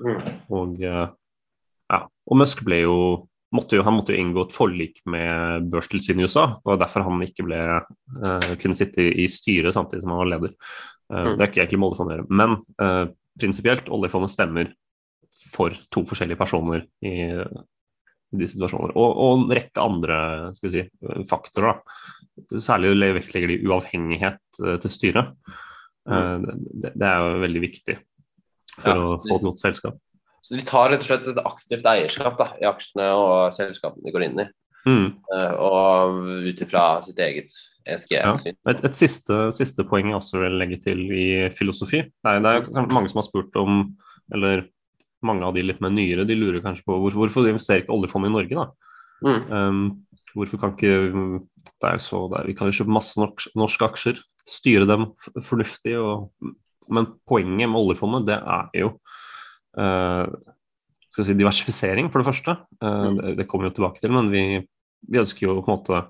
Mm. 0.04 0.22
Og, 0.56 0.80
ja, 0.82 2.00
og 2.00 2.40
Musk 2.40 2.64
ble 2.66 2.80
jo 2.82 2.96
måtte 3.54 3.78
jo, 3.78 3.84
han 3.86 3.96
måtte 3.96 4.14
jo 4.14 4.20
inngå 4.22 4.46
et 4.46 4.54
forlik 4.54 5.00
med 5.10 5.68
børstilsynet 5.72 6.24
i 6.24 6.28
USA. 6.28 6.46
og 6.64 6.80
derfor 6.80 7.06
han 7.06 7.22
ikke 7.24 7.46
ble, 7.46 7.60
uh, 8.18 8.48
kunne 8.60 8.78
sitte 8.78 9.04
i 9.04 9.28
styret 9.30 9.76
samtidig 9.76 10.04
som 10.04 10.14
han 10.14 10.22
var 10.24 10.32
leder. 10.32 10.56
Uh, 11.12 11.20
mm. 11.20 11.34
Det 11.34 11.44
er 11.44 11.50
ikke 11.50 11.62
egentlig 11.62 11.80
med 11.80 11.90
oljefondet 11.90 12.14
å 12.14 12.18
gjøre. 12.18 12.38
Men 12.40 12.56
uh, 12.82 13.04
prinsipielt, 13.40 13.92
oljefondet 13.94 14.34
stemmer 14.34 14.72
for 15.54 15.76
to 15.94 16.02
forskjellige 16.08 16.40
personer 16.40 16.86
i 17.06 17.28
de 18.40 18.48
situasjoner. 18.50 18.94
Og, 18.94 19.20
og, 19.24 19.34
en 19.38 19.54
rekke 19.58 19.82
andre 19.82 20.16
si, 20.58 20.86
faktorer. 21.30 21.80
Da. 21.80 22.58
Særlig 22.62 23.12
vektlegger 23.20 23.52
de 23.52 23.60
uavhengighet 23.68 24.64
til 24.82 24.92
styret. 24.92 25.34
Mm. 26.04 26.44
Det, 26.44 26.90
det, 26.92 27.06
er 27.08 27.22
jo 27.22 27.44
veldig 27.44 27.62
viktig 27.62 27.94
for 28.74 28.90
ja, 28.90 29.04
å 29.06 29.20
få 29.22 29.38
et 29.38 29.46
godt 29.46 29.62
selskap. 29.62 30.00
Så 30.44 30.58
de 30.58 30.64
tar 30.68 30.90
rett 30.92 31.04
og 31.04 31.08
slett 31.08 31.30
et 31.30 31.40
aktivt 31.40 31.86
eierskap 31.88 32.36
da, 32.36 32.50
i 32.60 32.66
aksjene 32.68 33.06
og 33.16 33.54
selskapene 33.56 34.04
de 34.04 34.12
går 34.12 34.26
inn 34.26 34.42
i. 34.44 34.48
Mm. 34.84 35.06
Uh, 35.32 35.52
og 35.64 36.18
ut 36.44 36.58
ifra 36.60 36.82
sitt 37.06 37.20
eget 37.24 37.54
ESG. 37.88 38.12
Ja. 38.18 38.34
Et, 38.44 38.82
et 38.84 38.98
siste, 38.98 39.38
siste, 39.56 39.86
poeng 39.88 40.10
jeg 40.10 40.18
også 40.18 40.42
vil 40.42 40.58
legge 40.60 40.76
til 40.82 41.00
i 41.08 41.28
filosofi. 41.56 42.02
Det 42.04 42.34
er, 42.34 42.44
det 42.44 42.52
er 42.60 42.92
mange 42.92 43.08
som 43.12 43.22
har 43.22 43.28
spurt 43.28 43.56
om, 43.60 43.86
eller 44.36 44.66
mange 45.26 45.46
av 45.46 45.54
de 45.56 45.64
litt 45.64 45.80
mer 45.84 45.92
nyere, 45.94 46.26
de 46.28 46.36
lurer 46.38 46.62
kanskje 46.64 46.86
på 46.88 46.96
hvorfor, 47.00 47.24
hvorfor 47.24 47.48
investerer 47.50 47.84
ikke 47.84 47.94
oljefondet 47.94 48.32
i 48.32 48.34
Norge, 48.34 48.64
da? 48.64 48.94
Mm. 49.24 49.42
Um, 49.50 49.84
hvorfor 50.34 50.60
kan 50.60 50.74
ikke 50.74 51.40
det 51.64 51.90
er 51.90 52.02
så, 52.02 52.24
det 52.30 52.40
er, 52.40 52.48
Vi 52.50 52.56
kan 52.58 52.68
jo 52.68 52.76
kjøpe 52.78 52.94
masse 52.94 53.20
norsk, 53.20 53.46
norske 53.58 53.86
aksjer, 53.86 54.20
styre 54.48 54.88
dem 54.88 55.06
fornuftig. 55.46 55.94
Og, 56.00 56.28
men 56.94 57.12
poenget 57.28 57.70
med 57.70 57.80
oljefondet 57.80 58.28
det 58.28 58.38
er 58.40 58.80
jo 58.82 58.90
uh, 59.80 60.26
skal 61.12 61.28
si, 61.28 61.36
diversifisering, 61.38 62.10
for 62.12 62.20
det 62.20 62.28
første. 62.28 62.56
Uh, 62.80 62.88
mm. 62.88 63.20
Det, 63.20 63.34
det 63.40 63.48
kommer 63.50 63.68
vi 63.68 63.72
jo 63.72 63.78
tilbake 63.78 64.02
til. 64.02 64.14
Men 64.16 64.32
vi, 64.34 64.44
vi, 65.08 65.20
ønsker 65.22 65.46
jo 65.46 65.60
på 65.60 65.70
en 65.70 65.78
måte 65.78 66.02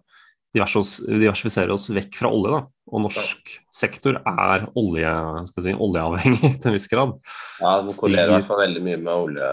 diversifisere 0.55 1.75
oss 1.75 1.91
vekk 1.95 2.19
fra 2.21 2.31
olje. 2.33 2.55
da, 2.55 2.63
Og 2.95 3.03
norsk 3.09 3.55
sektor 3.75 4.21
er 4.23 4.67
olje, 4.79 5.13
si, 5.51 5.75
oljeavhengig 5.75 6.53
til 6.63 6.71
en 6.71 6.77
viss 6.77 6.91
grad. 6.91 7.17
Ja, 7.59 7.81
den 7.83 7.97
korrelerer 7.97 8.31
i 8.31 8.37
hvert 8.39 8.51
fall 8.51 8.63
veldig 8.63 8.85
mye 8.87 9.01
med 9.03 9.13
olje. 9.15 9.51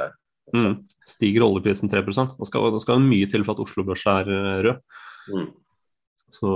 Mm. 0.51 0.73
Stiger 1.07 1.45
oljeprisen 1.47 1.89
3% 1.91 2.37
da 2.37 2.47
skal, 2.47 2.69
da 2.73 2.81
skal 2.83 3.03
mye 3.03 3.29
til 3.31 3.45
for 3.47 3.55
at 3.55 3.63
Oslo 3.63 3.85
Børs 3.87 4.05
er 4.11 4.29
eh, 4.29 4.61
rød. 4.67 4.81
Mm. 5.31 5.47
Så, 6.31 6.55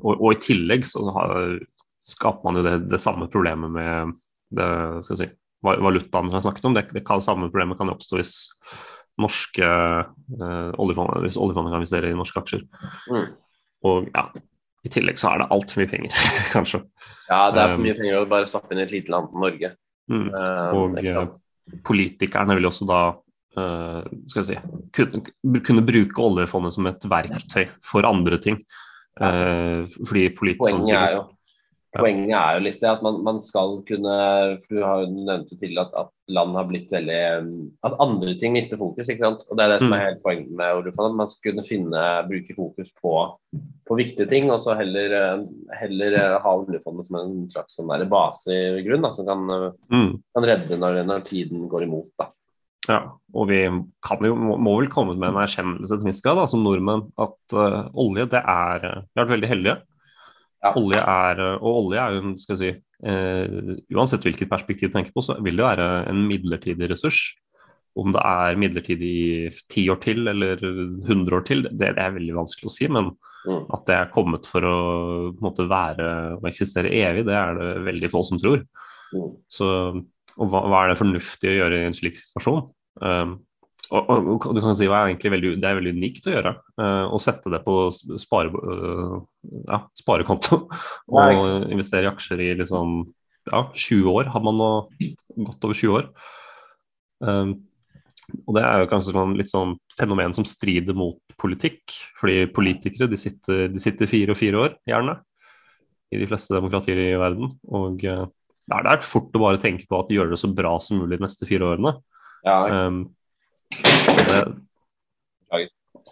og, 0.00 0.12
og, 0.14 0.28
i 0.32 0.40
tillegg 0.42 0.86
så 0.88 1.04
har, 1.14 1.58
skaper 2.06 2.46
man 2.46 2.60
jo 2.60 2.66
det, 2.66 2.76
det 2.90 3.02
samme 3.02 3.28
problemet 3.32 3.72
med 3.72 4.16
det, 4.56 4.68
skal 5.06 5.20
si, 5.20 5.30
valutaen 5.66 6.30
som 6.30 6.38
jeg 6.38 6.48
snakket 6.48 6.68
om. 6.68 6.76
Det, 6.76 6.86
det 6.96 7.04
kan, 7.06 7.22
samme 7.24 7.50
problemet 7.50 7.78
kan 7.80 7.92
oppstå 7.92 8.20
hvis 8.20 8.36
norske 9.20 9.66
eh, 9.66 10.70
hvis 11.24 11.38
oljefondet 11.40 11.72
kan 11.72 11.80
investere 11.80 12.12
i 12.12 12.18
norske 12.18 12.42
aksjer. 12.42 12.66
Mm. 13.12 13.32
Og 13.86 14.10
ja, 14.12 14.28
i 14.86 14.92
tillegg 14.92 15.20
så 15.20 15.32
er 15.32 15.42
det 15.42 15.50
altfor 15.56 15.82
mye 15.82 15.90
penger, 15.90 16.16
kanskje. 16.54 16.82
Ja, 17.26 17.42
det 17.54 17.62
er 17.62 17.74
for 17.74 17.82
mye 17.82 17.94
um, 17.96 18.00
penger 18.00 18.18
å 18.20 18.30
bare 18.30 18.50
stappe 18.50 18.74
inn 18.74 18.82
i 18.82 18.86
et 18.86 18.94
lite 18.94 19.12
land 19.14 19.30
som 19.32 19.44
Norge. 19.44 19.72
Mm. 20.12 20.26
Um, 20.30 20.80
og 20.80 20.98
uh, 21.02 21.78
politikerne 21.86 22.56
vil 22.58 22.68
også 22.70 22.86
da 22.88 23.00
uh, 23.58 24.02
skal 24.30 24.42
jeg 24.42 24.48
si, 24.52 24.82
kunne, 24.94 25.24
kunne, 25.66 25.86
bruke 25.86 26.26
oljefondet 26.28 26.76
som 26.76 26.90
et 26.90 27.08
verktøy 27.10 27.64
for 27.84 28.06
andre 28.08 28.38
ting. 28.42 28.60
Uh, 29.16 29.88
fordi 30.04 30.28
Poenget 30.36 30.92
er 30.92 31.16
jo 31.16 31.24
Poenget 32.00 32.34
er 32.36 32.56
jo 32.56 32.62
litt 32.64 32.78
det 32.82 32.88
at 32.90 33.02
man, 33.04 33.18
man 33.26 33.38
skal 33.44 33.80
kunne 33.88 34.14
for 34.62 34.76
Du 34.76 34.82
har 34.84 35.02
jo 35.02 35.10
nevnt 35.12 35.52
til 35.52 35.80
at, 35.82 35.92
at, 35.96 36.12
land 36.32 36.56
har 36.58 36.66
blitt 36.66 36.90
veldig 36.90 37.18
At 37.86 37.96
andre 38.02 38.34
ting 38.40 38.56
mister 38.56 38.80
fokus. 38.80 39.08
ikke 39.08 39.22
sant? 39.22 39.44
Og 39.46 39.58
Det 39.58 39.64
er 39.64 39.72
det 39.72 39.78
som 39.82 39.94
er 39.94 40.02
hele 40.02 40.08
helt 40.10 40.24
poenget 40.24 40.50
med 40.58 40.80
oljefondet. 40.80 41.18
Man 41.20 41.30
skal 41.30 41.52
kunne 41.52 41.66
finne, 41.68 42.04
bruke 42.26 42.56
fokus 42.56 42.90
på, 43.02 43.14
på 43.86 43.98
viktige 44.00 44.26
ting, 44.30 44.50
og 44.50 44.58
så 44.64 44.74
heller, 44.78 45.44
heller 45.78 46.18
ha 46.42 46.56
oljefondet 46.58 47.06
som 47.06 47.20
en 47.20 47.36
slags 47.52 47.78
sånn 47.78 47.94
base 48.10 48.50
i 48.50 48.82
grunn, 48.86 49.06
da, 49.06 49.12
som 49.14 49.30
kan, 49.30 49.46
mm. 49.92 50.10
kan 50.34 50.50
redde 50.50 50.80
når, 50.82 51.02
når, 51.06 51.24
tiden 51.30 51.68
går 51.70 51.86
imot. 51.86 52.10
da. 52.18 52.30
Ja, 52.86 53.00
og 53.34 53.48
vi 53.50 53.64
kan 54.06 54.22
jo, 54.26 54.34
må, 54.38 54.58
må 54.62 54.76
vel 54.80 54.90
komme 54.90 55.16
med 55.18 55.32
en 55.32 55.42
erkjennelse 55.42 55.98
til 55.98 56.10
Miska, 56.10 56.34
da, 56.38 56.46
som 56.50 56.62
nordmenn 56.66 57.08
at 57.22 57.54
uh, 57.54 57.86
olje 57.98 58.28
det 58.30 58.42
er 58.42 58.82
Vi 58.82 59.18
har 59.18 59.24
vært 59.24 59.38
veldig 59.38 59.50
heldige 59.50 59.82
ja. 60.66 60.74
Olje 60.78 61.00
er, 61.00 61.42
og 61.56 61.80
olje 61.84 62.02
er 62.02 62.16
jo, 62.16 62.34
skal 62.42 62.56
jeg 62.56 62.60
si, 62.60 62.84
eh, 63.10 63.74
uansett 63.94 64.26
hvilket 64.26 64.50
perspektiv 64.50 64.90
du 64.90 64.96
tenker 64.96 65.14
på, 65.14 65.24
så 65.24 65.38
vil 65.44 65.58
det 65.58 65.66
være 65.66 65.88
en 66.10 66.22
midlertidig 66.28 66.90
ressurs. 66.92 67.20
Om 67.96 68.12
det 68.12 68.22
er 68.28 68.58
midlertidig 68.60 69.12
i 69.24 69.50
ti 69.72 69.86
år 69.88 70.02
til 70.04 70.28
eller 70.28 70.60
100 70.60 71.38
år 71.38 71.46
til, 71.48 71.64
det, 71.70 71.94
det, 71.96 72.02
er 72.02 72.16
veldig 72.18 72.34
vanskelig 72.36 72.68
å 72.68 72.74
si. 72.74 72.90
Men 72.92 73.08
mm. 73.46 73.62
at 73.72 73.86
det 73.88 73.96
er 73.96 74.12
kommet 74.12 74.48
for 74.50 74.68
å 74.68 74.76
måte, 75.40 75.64
være 75.70 76.10
og 76.36 76.44
eksistere 76.50 76.92
evig, 76.92 77.24
det 77.28 77.38
er 77.38 77.56
det 77.56 77.70
veldig 77.88 78.12
få 78.12 78.22
som 78.28 78.42
tror. 78.42 78.66
Mm. 79.14 79.30
Så, 79.48 79.70
og 80.36 80.52
hva, 80.52 80.66
hva, 80.68 80.82
er 80.82 80.92
det 80.92 81.00
fornuftig 81.00 81.52
å 81.52 81.56
gjøre 81.62 81.80
i 81.80 81.88
en 81.88 81.96
slik 81.96 82.20
situasjon? 82.20 82.66
Um, 83.00 83.38
og, 83.94 84.08
og, 84.10 84.46
du 84.56 84.60
kan 84.62 84.74
si 84.78 84.88
hva 84.90 85.04
er 85.06 85.30
veldig, 85.30 85.52
Det 85.62 85.68
er 85.68 85.78
veldig 85.78 85.92
unikt 85.94 86.26
å 86.26 86.34
gjøre. 86.34 86.52
Uh, 86.80 87.04
å 87.14 87.20
sette 87.22 87.52
det 87.52 87.60
på 87.62 87.76
spare, 88.18 88.50
uh, 88.50 89.20
ja, 89.68 89.80
sparekonto 89.94 90.64
og 91.14 91.20
Nei. 91.20 91.36
investere 91.76 92.08
i 92.08 92.10
aksjer 92.10 92.42
i 92.42 92.50
liksom, 92.58 92.98
ja, 93.52 93.62
20 93.70 94.10
år. 94.10 94.32
Har 94.34 94.42
man 94.42 94.58
nå 94.58 94.70
godt 95.46 95.68
over 95.68 95.78
20 95.78 95.94
år. 96.00 96.10
Um, 97.22 97.54
og 98.42 98.56
det 98.56 98.64
er 98.66 98.82
jo 98.82 98.88
kanskje 98.90 99.14
sånn, 99.14 99.36
litt 99.38 99.52
sånn 99.52 99.76
fenomen 99.94 100.34
som 100.34 100.46
strider 100.48 100.96
mot 100.98 101.20
politikk. 101.38 101.94
Fordi 102.18 102.48
politikere 102.50 103.06
de 103.10 103.20
sitter, 103.20 103.68
de 103.70 103.82
sitter 103.82 104.10
fire 104.10 104.34
og 104.34 104.40
fire 104.40 104.64
år, 104.64 104.74
gjerne, 104.90 105.20
i 106.10 106.18
de 106.18 106.26
fleste 106.26 106.56
demokratier 106.56 106.98
i 107.04 107.12
verden. 107.22 107.54
Og 107.70 108.02
uh, 108.02 108.26
det 108.66 108.82
er 108.82 109.06
fort 109.06 109.30
å 109.30 109.44
bare 109.44 109.62
tenke 109.62 109.86
på 109.86 110.00
at 110.00 110.10
de 110.10 110.18
gjør 110.18 110.34
det 110.34 110.40
så 110.42 110.50
bra 110.50 110.74
som 110.82 110.98
mulig 111.04 111.20
de 111.20 111.28
neste 111.28 111.46
fire 111.46 111.70
årene. 111.70 111.94
Ja, 112.46 112.88
um, 112.90 113.04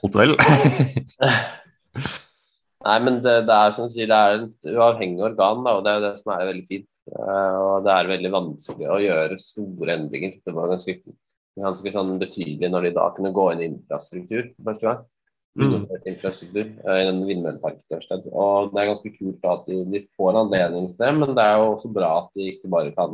Holdt 0.04 0.18
vel? 0.18 0.34
Nei, 2.84 2.98
men 3.00 3.22
det, 3.24 3.46
det, 3.48 3.56
er 3.56 3.70
som 3.72 3.88
du 3.88 3.94
sier, 3.94 4.10
det 4.10 4.16
er 4.16 4.42
et 4.42 4.74
uavhengig 4.74 5.22
organ, 5.24 5.62
da, 5.64 5.78
og 5.78 5.86
det 5.86 5.94
er 5.94 6.02
det 6.04 6.10
som 6.18 6.34
er 6.34 6.50
veldig 6.50 6.66
fint. 6.68 6.88
Uh, 7.08 7.56
og 7.60 7.84
det 7.84 7.94
er 7.94 8.10
veldig 8.10 8.32
vanskelig 8.32 8.90
å 8.90 9.00
gjøre 9.00 9.38
store 9.40 9.96
endringer. 9.96 10.36
Det 10.44 10.54
var 10.56 10.72
ganske, 10.72 10.94
ganske 11.60 11.92
sånn 11.96 12.12
betydelig 12.20 12.70
når 12.72 12.88
de 12.88 12.92
da 12.98 13.08
kunne 13.16 13.32
gå 13.36 13.46
inn 13.52 13.62
i 13.62 13.68
infrastruktur 13.72 14.50
første 14.68 14.90
gang. 14.90 15.02
Mm. 15.54 15.84
infrastruktur 16.10 16.66
uh, 16.82 16.96
i 16.98 17.06
en 17.06 17.20
vindmøllepark 17.28 17.76
Og 17.86 18.72
det 18.72 18.80
er 18.80 18.88
ganske 18.90 19.12
kult 19.14 19.38
da, 19.38 19.52
at 19.54 19.68
de, 19.70 19.76
de, 19.92 20.00
får 20.18 20.40
anledning 20.40 20.88
til 20.90 21.04
det, 21.04 21.12
men 21.20 21.36
det 21.38 21.44
er 21.44 21.60
jo 21.62 21.68
også 21.76 21.92
bra 21.94 22.10
at 22.24 22.32
de 22.34 22.48
ikke 22.52 22.72
bare 22.74 22.90
kan 22.96 23.12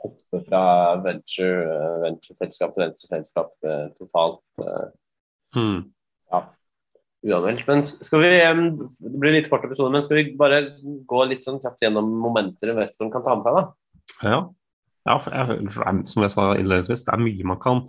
hoppe 0.00 0.40
fra 0.46 0.62
venture, 1.04 1.80
venture-selskap 2.04 2.72
til 2.74 2.84
venture-selskap 2.86 3.52
totalt. 3.98 4.40
Mm. 5.56 5.90
Ja, 6.30 6.40
uanmeldt. 7.26 7.66
Men 7.68 7.84
skal 7.86 8.22
vi 8.22 8.30
Det 8.38 9.12
blir 9.20 9.36
litt 9.36 9.50
kort 9.50 9.64
episode, 9.66 9.92
men 9.92 10.04
skal 10.06 10.20
vi 10.20 10.36
bare 10.38 10.62
gå 10.80 11.24
litt 11.28 11.44
sånn 11.44 11.60
kjapt 11.62 11.82
gjennom 11.84 12.08
momenter 12.22 12.72
investoren 12.72 13.12
kan 13.12 13.26
ta 13.26 13.36
med 13.36 13.48
seg, 13.48 13.58
da? 13.58 13.64
Ja. 14.20 14.38
ja 15.08 15.18
jeg, 15.26 16.06
som 16.12 16.24
jeg 16.24 16.34
sa 16.34 16.46
innledningsvis, 16.56 17.04
det 17.06 17.14
er 17.16 17.26
mye 17.26 17.50
man 17.52 17.60
kan 17.62 17.84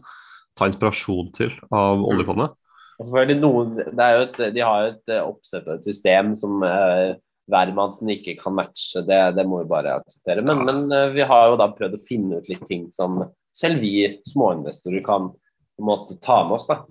ta 0.60 0.68
inspirasjon 0.68 1.32
til 1.36 1.54
av 1.70 2.02
mm. 2.02 2.08
oljefondet. 2.12 2.58
Noen, 3.02 3.80
et, 3.82 4.36
de 4.54 4.62
har 4.62 4.84
jo 4.84 4.90
et 4.92 5.12
oppsett 5.24 5.66
av 5.66 5.80
et 5.80 5.88
system 5.88 6.36
som 6.38 6.62
eh, 6.68 7.16
hvermannsen 7.50 8.12
ikke 8.14 8.38
kan 8.40 8.56
matche. 8.58 9.04
Det, 9.08 9.20
det, 9.38 9.46
må 9.48 9.62
vi 9.64 9.70
bare 9.72 9.98
akseptere. 10.00 10.44
Men, 10.46 10.62
ja. 10.62 10.68
men, 10.70 10.82
eh, 10.96 11.14
vi 11.16 11.28
har 11.28 11.52
jo 11.52 11.60
da 11.60 11.70
prøvd 11.74 11.98
å 11.98 12.04
finne 12.04 12.42
ut 12.42 12.50
litt 12.52 12.66
ting 12.70 12.90
som 12.96 13.24
selv 13.58 13.84
vi 13.84 14.08
småinvestorer 14.30 15.04
kan 15.06 15.32
på 15.32 15.84
en 15.84 15.90
måte 15.90 16.20
ta 16.24 16.42
med 16.48 16.60
oss. 16.60 16.68
da. 16.70 16.82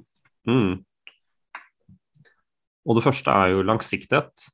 Mm. 0.50 0.80
Og 2.88 2.96
det 2.96 3.04
første 3.04 3.36
er 3.36 3.54
jo 3.54 3.66
langsiktighet. 3.66 4.48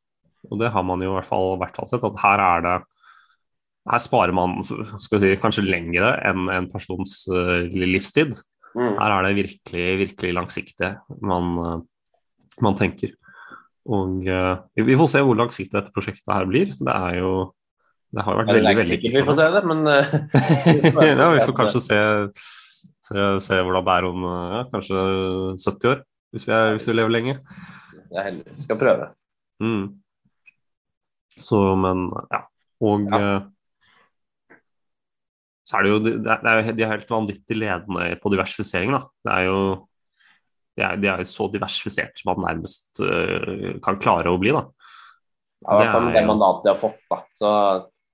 Og 0.50 0.60
det 0.60 0.70
har 0.74 0.84
man 0.86 1.02
jo 1.02 1.10
i 1.10 1.16
hvert 1.16 1.30
fall, 1.30 1.56
hvert 1.60 1.78
fall 1.78 1.90
sett. 1.90 2.04
At 2.06 2.22
her 2.22 2.42
er 2.42 2.66
det 2.66 2.76
her 3.86 4.02
sparer 4.02 4.34
man 4.34 4.58
skal 5.02 5.20
si, 5.22 5.30
kanskje 5.38 5.66
lengre 5.66 6.10
enn 6.26 6.50
en 6.50 6.66
persons 6.72 7.20
uh, 7.30 7.62
livstid. 7.70 8.34
Mm. 8.74 8.96
Her 8.98 9.14
er 9.14 9.28
det 9.28 9.36
virkelig, 9.38 9.84
virkelig 10.00 10.32
langsiktig. 10.34 10.90
Man, 11.22 11.52
uh, 11.62 11.76
man 12.66 12.78
tenker. 12.78 13.14
Og 13.86 14.26
uh, 14.26 14.56
vi 14.86 14.96
får 14.98 15.10
se 15.12 15.22
hvor 15.22 15.38
langsiktig 15.38 15.74
dette 15.74 15.94
prosjektet 15.94 16.32
her 16.32 16.48
blir. 16.48 16.72
Det 16.74 16.94
er 16.94 17.20
jo 17.20 17.32
Det 18.14 18.24
har 18.24 18.34
jo 18.34 18.40
vært 18.40 18.52
veldig, 18.54 18.74
veldig 18.80 18.86
sikkert 18.90 19.16
vi 19.18 19.24
får 19.28 19.38
se 19.38 19.48
det, 19.54 19.62
men 19.70 19.80
uh, 19.90 21.06
Ja, 21.10 21.28
vi 21.34 21.44
får 21.44 21.56
kanskje 21.60 21.84
se, 21.84 22.00
se, 23.08 23.28
se 23.46 23.60
hvordan 23.60 23.86
det 23.86 23.96
er 23.98 24.08
om 24.10 24.26
ja, 24.26 24.64
kanskje 24.72 25.04
70 25.62 25.92
år, 25.92 26.02
hvis 26.34 26.48
vi, 26.48 26.56
er, 26.56 26.72
hvis 26.76 26.88
vi 26.88 26.96
lever 26.96 27.14
lenge. 27.14 27.38
Jeg 28.10 28.28
heller 28.30 28.64
skal 28.64 28.80
prøve. 28.80 29.10
Mm. 29.62 29.84
Så, 31.36 31.60
men 31.76 32.08
ja. 32.32 32.42
Og 32.86 33.06
ja. 33.10 33.20
Uh, 33.20 33.52
så 35.66 35.78
er 35.78 35.82
det 35.82 35.90
jo 35.90 35.98
det 36.06 36.30
er, 36.30 36.72
De 36.78 36.84
er 36.84 36.92
helt 36.92 37.10
vanvittig 37.10 37.58
ledende 37.58 38.14
på 38.22 38.30
diversifisering. 38.30 38.94
da. 38.94 39.00
Det 39.26 39.32
er 39.34 39.48
jo 39.48 39.60
de 40.76 40.84
er, 40.84 40.98
de 41.00 41.08
er 41.08 41.22
så 41.28 41.48
diversifisert 41.52 42.18
som 42.20 42.34
man 42.34 42.44
nærmest 42.50 43.00
uh, 43.00 43.76
kan 43.84 44.00
klare 44.02 44.32
å 44.32 44.40
bli. 44.40 44.52
da. 44.56 44.66
Ja, 45.64 45.70
I 45.72 45.78
hvert 45.80 45.94
fall 45.94 46.04
med 46.08 46.18
det 46.18 46.26
mandatet 46.28 46.66
de 46.66 46.72
har 46.74 46.82
fått. 46.82 47.00
da. 47.10 47.22
Så, 47.38 47.54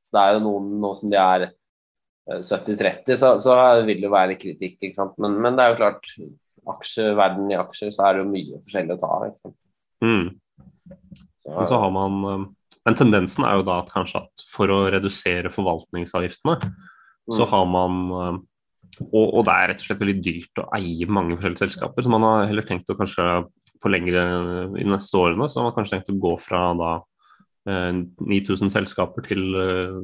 så 0.07 0.17
det 0.17 0.23
er 0.23 0.37
jo 0.37 0.45
noen 0.47 0.71
nå 0.83 0.93
som 0.99 1.13
de 1.13 1.19
er 1.19 1.49
70-30, 2.31 3.17
så, 3.19 3.33
så, 3.43 3.57
vil 3.83 3.99
det 3.99 4.07
jo 4.07 4.15
være 4.15 4.39
kritikk. 4.39 4.79
ikke 4.79 4.95
sant? 4.95 5.17
Men, 5.23 5.35
men 5.43 5.59
det 5.59 5.65
er 5.65 5.73
jo 5.73 5.81
klart, 5.81 6.11
aksjeverden 6.71 7.51
i 7.51 7.59
aksjer, 7.59 7.91
så 7.95 8.07
er 8.07 8.15
det 8.15 8.23
jo 8.23 8.31
mye 8.31 8.61
forskjellig 8.63 8.97
å 8.97 9.03
ta. 9.03 9.13
ikke 9.27 9.43
sant? 9.43 9.59
Mm. 10.03 10.29
Så, 11.43 11.67
så 11.67 11.79
har 11.83 11.91
man 11.95 12.25
eh, 12.27 12.45
Men 12.87 12.97
tendensen 12.99 13.45
er 13.47 13.59
jo 13.59 13.67
da 13.67 13.81
at 13.83 13.91
kanskje 13.95 14.23
at 14.23 14.45
for 14.47 14.71
å 14.71 14.79
redusere 14.95 15.51
forvaltningsavgiftene, 15.55 16.57
mm. 16.63 17.35
så 17.35 17.47
har 17.51 17.67
man 17.71 18.43
og, 19.01 19.25
og, 19.25 19.41
det 19.47 19.53
er 19.55 19.71
rett 19.71 19.81
og 19.81 19.87
slett 19.87 20.03
veldig 20.03 20.19
dyrt 20.25 20.61
å 20.61 20.69
eie 20.77 21.09
mange 21.09 21.37
forskjellige 21.39 21.65
selskaper. 21.65 22.05
Så 22.05 22.13
man 22.13 22.27
har 22.27 22.49
heller 22.51 22.67
tenkt 22.67 22.91
å 22.93 22.99
kanskje 22.99 23.29
på 23.83 23.91
lengre 23.91 24.25
i 24.79 24.87
neste 24.87 25.19
årene 25.19 25.49
så 25.51 25.61
har 25.61 25.69
man 25.69 25.77
kanskje 25.77 25.99
tenkt 25.99 26.13
å 26.13 26.21
gå 26.23 26.35
fra 26.41 26.61
da 26.79 26.91
eh, 27.69 28.03
9000 28.23 28.71
selskaper 28.73 29.27
til 29.27 29.57
eh, 29.59 29.97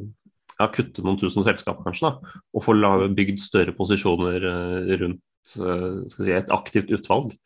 ja, 0.59 0.69
kutte 0.75 1.05
noen 1.05 1.21
tusen 1.21 1.47
selskaper 1.47 1.87
kanskje, 1.87 2.11
da, 2.11 2.39
og 2.51 2.65
få 2.65 2.75
bygd 3.15 3.43
større 3.43 3.75
posisjoner 3.77 4.49
eh, 4.51 4.97
rundt 5.05 5.55
eh, 5.63 6.01
si, 6.15 6.33
et 6.35 6.51
aktivt 6.55 6.91
utvalg. 6.97 7.37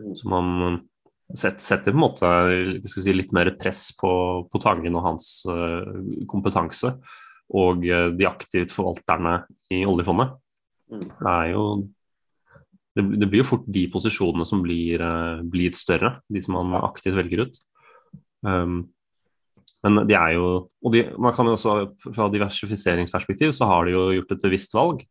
Mm. 0.00 0.14
Så 0.16 0.32
man 0.32 0.80
setter 1.32 1.92
på 1.92 1.96
en 1.96 2.02
måte 2.02 2.30
si, 2.88 3.12
litt 3.12 3.32
mer 3.36 3.52
press 3.60 3.90
på, 3.98 4.12
på 4.52 4.62
Tangen 4.64 4.96
og 4.98 5.06
hans 5.06 5.28
kompetanse 6.28 6.90
og 7.52 7.84
de 7.84 8.26
aktivt 8.28 8.72
forvalterne 8.72 9.42
i 9.72 9.82
oljefondet. 9.88 10.34
Mm. 10.92 11.04
Det 11.08 11.32
er 11.32 11.50
jo 11.54 11.66
det, 12.92 13.04
det, 13.22 13.28
blir 13.28 13.40
jo 13.40 13.48
fort 13.48 13.68
de 13.72 13.86
posisjonene 13.92 14.44
som 14.48 14.60
blir, 14.64 15.00
uh, 15.00 15.40
blir 15.48 15.72
større, 15.76 16.18
de 16.28 16.42
som 16.44 16.58
man 16.60 16.82
aktivt 16.84 17.16
velger 17.16 17.46
ut. 17.46 17.62
Um, 18.44 18.82
men 19.82 20.04
de 20.06 20.14
er 20.14 20.34
jo 20.36 20.48
Og 20.82 20.92
de, 20.94 21.04
man 21.18 21.34
kan 21.34 21.46
jo 21.46 21.54
også 21.56 22.12
fra 22.14 22.28
diversifiseringsperspektiv 22.30 23.50
så 23.54 23.66
har 23.70 23.86
de 23.86 23.94
jo 23.96 24.02
gjort 24.16 24.34
et 24.34 24.44
bevisst 24.44 24.74
valg. 24.76 25.02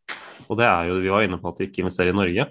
Og 0.48 0.60
det 0.60 0.68
er 0.68 0.92
jo 0.92 1.00
Vi 1.04 1.12
var 1.12 1.26
inne 1.26 1.40
på 1.42 1.52
at 1.52 1.60
de 1.60 1.68
ikke 1.68 1.84
investerer 1.84 2.14
i 2.14 2.20
Norge. 2.20 2.48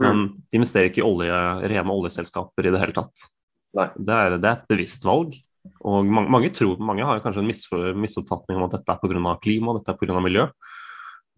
Men 0.00 0.16
mm. 0.16 0.26
de 0.50 0.58
investerer 0.58 0.88
ikke 0.88 1.02
i 1.02 1.06
olje, 1.06 1.36
rene 1.70 1.94
oljeselskaper 1.94 2.66
i 2.66 2.72
det 2.74 2.80
hele 2.80 2.96
tatt. 2.96 3.26
Det 3.70 3.84
er, 3.84 4.36
det 4.40 4.48
er, 4.48 4.56
et 4.56 4.66
bevisst 4.70 5.04
valg. 5.06 5.36
Og 5.84 6.08
mange, 6.08 6.30
mange, 6.32 6.50
tror, 6.56 6.80
mange 6.82 7.04
har 7.06 7.20
kanskje 7.22 7.44
en 7.44 8.00
misoppfatning 8.00 8.58
om 8.58 8.66
at 8.66 8.78
dette 8.78 8.94
er 8.96 9.02
pga. 9.02 9.34
klima, 9.44 9.76
dette 9.76 9.92
er 9.92 10.00
pga. 10.00 10.22
miljø. 10.24 10.46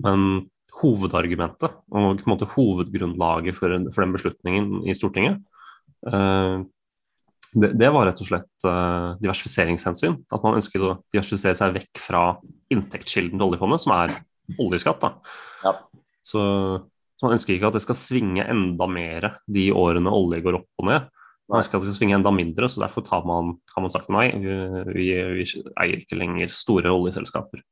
Men 0.06 0.46
hovedargumentet 0.82 1.72
og 1.72 2.20
på 2.20 2.26
en 2.26 2.32
måte 2.32 2.50
hovedgrunnlaget 2.52 3.58
for, 3.58 3.74
for 3.94 4.04
den 4.04 4.14
beslutningen 4.16 4.70
i 4.84 4.96
Stortinget, 4.98 5.40
uh, 6.10 6.62
det, 7.52 7.74
det, 7.76 7.88
var 7.92 8.08
rett 8.08 8.20
og 8.22 8.28
slett 8.28 8.66
uh, 8.68 9.18
diversifiseringshensyn. 9.20 10.14
At 10.32 10.44
man 10.44 10.56
ønsket 10.60 10.84
å 10.84 10.94
diversifisere 11.12 11.58
seg 11.58 11.74
vekk 11.76 12.00
fra 12.00 12.22
inntektskilden 12.72 13.36
til 13.36 13.50
oljefondet, 13.50 13.82
som 13.84 13.92
er 13.96 14.14
oljeskatt. 14.62 15.04
Ja. 15.62 15.74
Så 16.24 16.40
så 17.22 17.28
man 17.28 17.36
ønsker 17.36 17.54
ikke 17.54 17.68
at 17.70 17.76
det 17.76 17.84
skal 17.84 17.94
svinge 17.94 18.42
enda 18.50 18.86
mer 18.90 19.28
de 19.46 19.68
årene 19.78 20.10
olje 20.10 20.40
går 20.42 20.56
opp 20.58 20.80
og 20.82 20.88
ned. 20.88 21.04
Man 21.46 21.60
ønsker 21.60 21.78
at 21.78 21.84
det 21.84 21.92
skal 21.92 22.00
svinge 22.00 22.16
enda 22.16 22.32
mindre, 22.34 22.66
så 22.66 22.82
derfor 22.82 23.06
man, 23.28 23.52
har 23.76 23.84
man 23.84 23.92
sagt 23.94 24.10
nei. 24.10 24.24
Vi, 24.34 25.06
vi, 25.36 25.44
eier 25.84 26.00
ikke 26.00 26.18
lenger 26.18 26.50
store 26.50 26.90
oljeselskaper. 26.90 27.62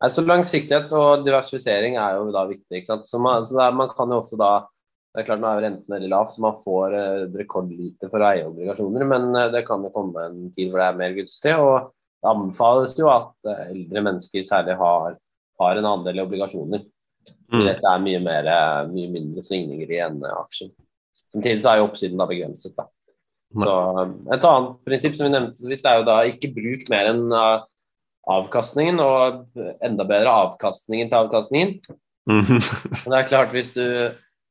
Altså, 0.00 0.24
langsiktighet 0.24 0.92
og 0.96 1.24
diversifisering 1.26 1.98
er 2.00 2.18
jo 2.18 2.30
da 2.32 2.46
viktig. 2.48 2.86
Så 3.04 3.20
man, 3.20 3.46
så 3.46 3.58
der, 3.58 3.74
man 3.76 3.90
kan 3.92 4.12
jo 4.12 4.22
også 4.22 4.38
da 4.40 4.52
det 5.10 5.24
er 5.24 5.26
klart 5.26 5.40
Nå 5.42 5.48
er 5.48 5.56
jo 5.58 5.62
renten 5.64 5.94
veldig 5.94 6.08
lav, 6.12 6.28
så 6.30 6.42
man 6.44 6.58
får 6.62 6.92
eh, 6.94 7.22
rekordlite 7.40 8.06
for 8.12 8.22
å 8.22 8.28
eie 8.28 8.44
obligasjoner. 8.46 9.04
Men 9.10 9.24
eh, 9.34 9.48
det 9.50 9.64
kan 9.66 9.82
jo 9.82 9.90
komme 9.94 10.22
en 10.28 10.52
tid 10.54 10.70
hvor 10.70 10.78
det 10.78 10.86
er 10.86 11.00
mer 11.00 11.16
gunstig. 11.16 11.54
Og 11.58 11.88
det 11.90 12.30
anbefales 12.30 12.94
jo 12.98 13.08
at 13.10 13.50
eh, 13.50 13.64
eldre 13.72 14.04
mennesker 14.06 14.46
særlig 14.46 14.76
har, 14.78 15.16
har 15.64 15.80
en 15.80 15.88
andel 15.90 16.20
i 16.20 16.22
obligasjoner. 16.22 16.84
Mm. 17.50 17.64
Dette 17.66 17.90
er 17.90 18.04
mye, 18.04 18.20
mer, 18.22 18.52
mye 18.92 19.10
mindre 19.10 19.42
svingninger 19.42 19.90
i 19.90 19.98
en 20.04 20.22
aksje. 20.30 20.70
Samtidig 21.34 21.64
så 21.64 21.72
er 21.72 21.80
jo 21.80 21.88
oppsiden 21.88 22.22
da 22.22 22.28
begrenset. 22.30 22.76
Da. 22.78 22.86
Så, 23.50 23.74
et 24.30 24.46
annet 24.46 24.78
prinsipp 24.86 25.18
som 25.18 25.26
vi 25.26 25.34
nevnte 25.34 25.58
så 25.58 25.72
vidt, 25.72 25.90
er 25.90 25.98
jo 25.98 26.06
da 26.06 26.20
ikke 26.30 26.52
bruk 26.54 26.86
mer 26.92 27.10
enn 27.10 27.24
uh, 27.34 27.64
avkastningen, 28.28 29.00
og 29.00 29.58
enda 29.84 30.06
bedre 30.08 30.36
avkastningen 30.44 31.10
til 31.10 31.24
avkastningen. 31.24 31.80
Mm. 32.30 32.44
det 32.44 33.16
er 33.16 33.26
klart 33.26 33.50
hvis 33.50 33.70
du 33.72 33.80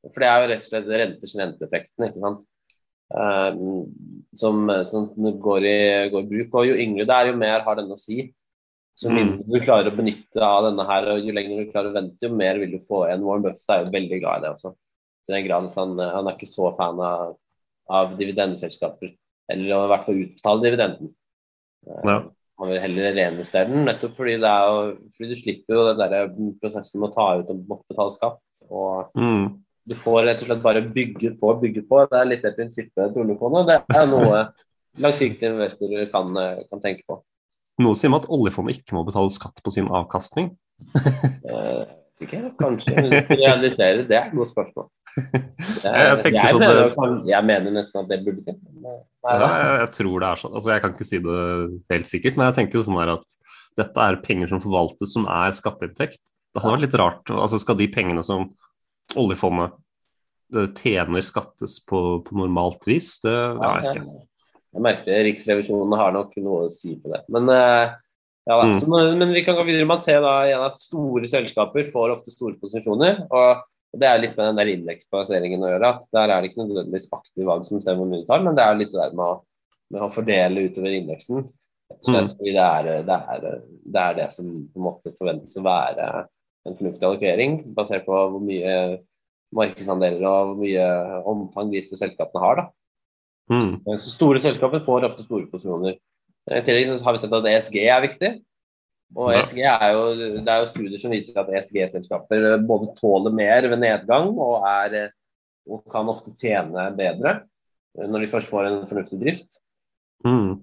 For 0.02 0.20
det 0.20 0.26
er 0.26 0.40
jo 0.42 0.48
rett 0.50 0.64
og 0.64 0.66
slett 0.66 0.88
renters 0.90 1.34
renteeffekten, 1.38 2.04
ikke 2.08 2.20
sant. 2.20 2.40
Uh, 3.14 3.86
som, 4.36 4.66
som 4.84 5.06
går, 5.14 5.64
i, 5.64 5.76
går, 6.12 6.24
i, 6.26 6.28
bruk. 6.32 6.56
Og 6.58 6.66
jo 6.66 6.74
yngre 6.82 7.06
det 7.08 7.14
er, 7.14 7.30
jo 7.30 7.38
mer 7.40 7.62
har 7.64 7.78
denne 7.78 7.94
å 7.94 8.00
si. 8.00 8.26
Så 8.98 9.08
mm. 9.08 9.16
mindre 9.16 9.46
du 9.46 9.64
klarer 9.64 9.88
å 9.88 9.96
benytte 9.96 10.42
av 10.44 10.66
denne 10.66 10.84
her, 10.90 11.08
og 11.14 11.24
jo 11.24 11.36
lenger 11.36 11.62
du 11.62 11.70
klarer 11.70 11.92
å 11.92 11.96
vente, 11.96 12.26
jo 12.26 12.40
mer 12.42 12.60
vil 12.60 12.74
du 12.74 12.82
få 12.84 13.04
igjen. 13.06 13.24
Warren 13.28 13.46
Buffett 13.46 13.72
er 13.76 13.84
jo 13.84 13.94
veldig 13.94 14.20
glad 14.20 14.42
i 14.42 14.44
det 14.44 14.52
også. 14.56 14.74
I 15.30 15.36
den 15.36 15.46
grad 15.46 15.70
han, 15.78 15.96
han 16.16 16.28
er 16.28 16.36
ikke 16.36 16.50
så 16.50 16.72
fan 16.76 17.00
av, 17.06 17.38
av 18.00 18.18
dividendeselskaper. 18.18 19.14
Eller 19.50 19.72
i 19.72 19.90
hvert 19.94 20.06
fall 20.08 20.22
utbetale 20.26 20.66
dividenden. 20.66 21.14
Ja. 21.86 22.20
Han 22.60 22.68
vil 22.68 22.82
heller 22.82 23.14
reinvestere 23.16 23.70
den, 23.70 23.86
nettopp 23.88 24.18
fordi, 24.18 24.36
det 24.42 24.50
er 24.50 24.68
jo, 24.68 24.80
fordi 25.16 25.28
du 25.30 25.40
slipper 25.40 25.76
jo 25.76 25.84
den 25.88 26.00
der 26.12 26.30
prosessen 26.60 27.00
med 27.00 27.08
å 27.08 27.14
ta 27.14 27.26
ut 27.40 27.52
og 27.54 27.62
betale 27.88 28.12
skatt. 28.12 28.42
Og 28.68 29.16
mm. 29.16 29.46
du 29.88 29.96
får 30.02 30.26
rett 30.28 30.44
og 30.44 30.50
slett 30.50 30.66
bare 30.66 30.84
bygge 30.84 31.32
på 31.40 31.54
og 31.54 31.62
bygge 31.64 31.86
på. 31.88 32.02
Det 32.10 32.20
er 32.20 32.28
litt 32.28 32.44
det 32.44 32.52
prinsippet 32.58 33.14
til 33.14 33.24
oljefondet. 33.24 33.72
Det 33.72 34.00
er 34.02 34.10
noe 34.12 34.42
langsiktige 35.00 35.54
investorer 35.54 36.10
kan, 36.12 36.36
kan 36.68 36.84
tenke 36.84 37.06
på. 37.08 37.20
Noe 37.80 37.96
sier 37.96 38.12
meg 38.12 38.26
at 38.26 38.32
oljefondet 38.36 38.80
ikke 38.80 38.98
må 38.98 39.06
betale 39.08 39.32
skatt 39.32 39.64
på 39.64 39.72
sin 39.72 39.88
avkastning. 39.88 40.52
uh, 41.48 41.88
ikke, 42.20 42.42
kanskje. 42.60 42.92
Realisere, 43.30 44.04
det 44.04 44.16
er 44.18 44.28
et 44.28 44.36
godt 44.36 44.52
spørsmål. 44.52 44.90
Er, 45.80 46.16
jeg, 46.20 46.32
jeg, 46.34 46.56
mener, 46.58 46.90
det, 46.94 47.28
jeg, 47.30 47.44
mener, 47.46 47.72
nesten 47.74 48.00
at 48.02 48.08
det 48.10 48.20
burde 48.24 48.42
ikke. 48.42 48.54
Ja, 49.26 49.34
jeg, 49.34 49.68
jeg, 49.80 49.90
tror 49.96 50.22
det 50.22 50.28
er 50.28 50.40
sånn. 50.40 50.54
Altså, 50.54 50.70
jeg 50.72 50.82
kan 50.84 50.94
ikke 50.94 51.06
si 51.08 51.20
det 51.24 51.42
helt 51.92 52.10
sikkert, 52.10 52.38
men 52.38 52.48
jeg 52.48 52.56
tenker 52.60 52.84
sånn 52.86 52.98
her 53.00 53.12
at 53.16 53.36
dette 53.80 54.06
er 54.06 54.18
penger 54.24 54.50
som 54.52 54.62
forvaltes 54.62 55.14
som 55.16 55.26
er 55.30 55.54
skatteinntekt. 55.56 56.20
Det 56.50 56.62
hadde 56.62 56.74
vært 56.76 56.86
litt 56.86 56.98
rart. 56.98 57.30
altså 57.30 57.60
Skal 57.62 57.78
de 57.78 57.88
pengene 57.92 58.24
som 58.26 58.48
oljefondet 59.18 59.76
eh, 60.56 60.68
tjener, 60.78 61.24
skattes 61.26 61.78
på, 61.86 62.02
på 62.26 62.38
normalt 62.38 62.86
vis? 62.90 63.16
Det 63.24 63.34
ja, 63.34 63.54
jeg 63.60 63.86
vet 63.86 64.00
ikke. 64.02 64.26
Jeg 64.70 64.86
merker 64.86 65.24
Riksrevisjonen 65.26 65.98
har 65.98 66.14
nok 66.14 66.36
noe 66.42 66.68
å 66.68 66.72
si 66.74 66.94
på 66.98 67.10
det. 67.12 67.24
Men, 67.34 67.50
eh, 67.54 67.96
ja, 68.50 68.58
mm. 68.66 68.76
så, 68.78 69.02
men 69.18 69.34
vi 69.34 69.44
kan 69.46 69.58
gå 69.58 69.66
videre. 69.66 69.88
Man 69.88 70.02
ser 70.02 70.22
da 70.24 70.36
igjen 70.46 70.66
at 70.66 70.78
store 70.82 71.30
selskaper 71.30 71.90
får 71.94 72.16
ofte 72.16 72.34
store 72.34 72.58
posisjoner. 72.62 73.24
og 73.30 73.66
det 73.90 74.06
er 74.06 74.20
litt 74.22 74.36
med 74.38 74.50
den 74.50 74.58
der 74.60 74.70
indeksplasseringen 74.70 75.64
å 75.64 75.70
gjøre. 75.72 75.88
at 75.94 76.04
Der 76.14 76.30
er 76.30 76.42
det 76.42 76.50
ikke 76.50 76.62
nødvendigvis 76.62 77.08
aktive 77.10 77.48
valg 77.48 77.64
som 77.66 77.78
bestemmer 77.78 78.04
hvor 78.04 78.10
mye 78.10 78.22
du 78.22 78.28
tar, 78.28 78.44
men 78.44 78.58
det 78.58 78.64
er 78.64 78.78
litt 78.78 78.92
det 78.92 79.00
der 79.00 79.16
med 79.18 79.24
å, 79.26 79.38
med 79.90 80.04
å 80.06 80.10
fordele 80.14 80.66
utover 80.68 80.94
indeksen. 80.94 81.46
Mm. 81.90 82.28
Fordi 82.30 82.52
det 82.54 82.66
er, 82.66 82.90
det, 83.06 83.16
er, 83.34 83.62
det 83.66 84.02
er, 84.02 84.18
det 84.20 84.28
som 84.36 84.46
på 84.46 84.78
en 84.78 84.86
måte 84.86 85.14
forventes 85.16 85.56
å 85.58 85.64
være 85.66 86.10
en 86.68 86.76
fornuftig 86.76 87.08
allokering, 87.08 87.56
basert 87.74 88.04
på 88.06 88.14
hvor 88.14 88.44
mye 88.44 88.74
markedsandeler 89.56 90.22
og 90.22 90.52
hvor 90.52 90.60
mye 90.60 90.86
omfang 91.32 91.72
disse 91.72 91.98
selskapene 91.98 92.44
har. 92.44 92.62
Mm. 93.50 93.80
Så 93.98 94.14
store 94.14 94.38
selskaper 94.42 94.84
får 94.86 95.08
ofte 95.08 95.26
store 95.26 95.50
posisjoner. 95.50 95.98
I 96.50 96.62
tillegg 96.66 96.92
så 96.92 97.00
har 97.04 97.16
vi 97.16 97.22
sett 97.24 97.34
at 97.34 97.48
ESG 97.50 97.80
er 97.82 98.04
viktig. 98.06 98.30
Og 99.18 99.32
ESG 99.34 99.58
er 99.66 99.86
jo, 99.96 100.02
det 100.38 100.52
er 100.52 100.60
jo 100.62 100.68
studier 100.70 101.00
som 101.02 101.14
viser 101.14 101.38
at 101.40 101.48
ESG-selskaper 101.58 102.60
både 102.62 102.92
tåler 103.00 103.34
mer 103.34 103.66
ved 103.72 103.80
nedgang 103.82 104.30
og, 104.36 104.66
er, 104.68 105.10
og, 105.66 105.82
kan 105.90 106.10
ofte 106.12 106.34
tjene 106.38 106.90
bedre 106.98 107.40
når 107.98 108.22
de 108.22 108.30
først 108.30 108.50
får 108.52 108.68
en 108.68 108.84
fornuftig 108.86 109.18
drift. 109.18 109.58
Mm. 110.22 110.60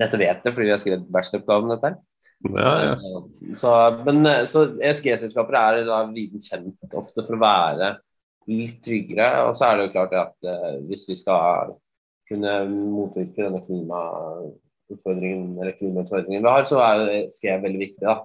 Dette 0.00 0.20
vet 0.20 0.46
jeg 0.46 0.54
fordi 0.54 0.70
vi 0.70 0.72
har 0.72 0.80
skrevet 0.80 1.10
bacheloroppgave 1.12 1.66
om 1.66 1.74
dette. 1.74 1.92
Ja, 2.48 2.70
ja. 2.82 2.94
Eh, 2.96 3.52
så, 3.58 3.74
men, 4.06 4.24
så 4.50 4.64
ESG-selskaper 4.80 5.58
er 5.58 5.82
da 5.86 6.00
viden 6.10 6.42
kjent 6.42 6.96
ofte 6.98 7.26
for 7.26 7.36
å 7.36 7.42
være 7.42 7.92
litt 8.50 8.80
tryggere. 8.84 9.44
Og 9.46 9.56
så 9.58 9.68
er 9.68 9.78
det 9.78 9.86
jo 9.86 9.94
klart 9.94 10.16
at 10.18 10.48
uh, 10.48 10.80
hvis 10.88 11.06
vi 11.10 11.18
skal 11.20 11.76
kunne 12.30 12.56
motvirke 12.72 13.44
denne 13.44 13.62
klimautfordringen 14.92 15.58
eller 15.60 15.76
klimautfordringen 15.78 16.42
vi 16.42 16.50
har, 16.50 16.64
så 16.68 16.80
er 16.84 17.04
ESG 17.22 17.48
veldig 17.62 17.80
viktig. 17.80 18.06
da. 18.06 18.18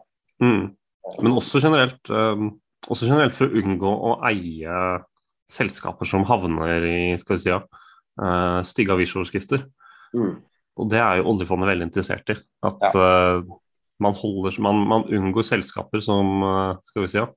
Mm. 0.44 0.76
Men 1.24 1.38
også 1.38 1.62
generelt, 1.64 2.10
um, 2.10 2.60
også 2.88 3.08
generelt 3.08 3.36
for 3.36 3.48
å 3.48 3.62
unngå 3.62 3.92
å 3.92 4.18
eie 4.28 4.80
selskaper 5.48 6.06
som 6.06 6.26
havner 6.28 6.84
i 6.84 7.00
skal 7.22 7.38
vi 7.38 7.44
si, 7.44 7.52
ja, 7.54 7.62
uh, 8.22 8.60
stygge 8.68 8.94
avisoverskrifter. 8.98 9.64
Mm. 10.14 10.42
Og 10.78 10.90
det 10.92 11.00
er 11.02 11.20
jo 11.20 11.32
oljefondet 11.32 11.72
veldig 11.72 11.88
interessert 11.88 12.34
i. 12.34 12.38
At 12.68 12.84
uh, 12.96 13.40
man, 14.04 14.18
holder, 14.18 14.60
man, 14.62 14.84
man, 14.90 15.08
unngår 15.08 15.48
selskaper 15.48 16.04
som 16.04 16.44
uh, 16.44 16.76
skal 16.90 17.06
vi 17.06 17.14
si, 17.14 17.22
ja, 17.22 17.30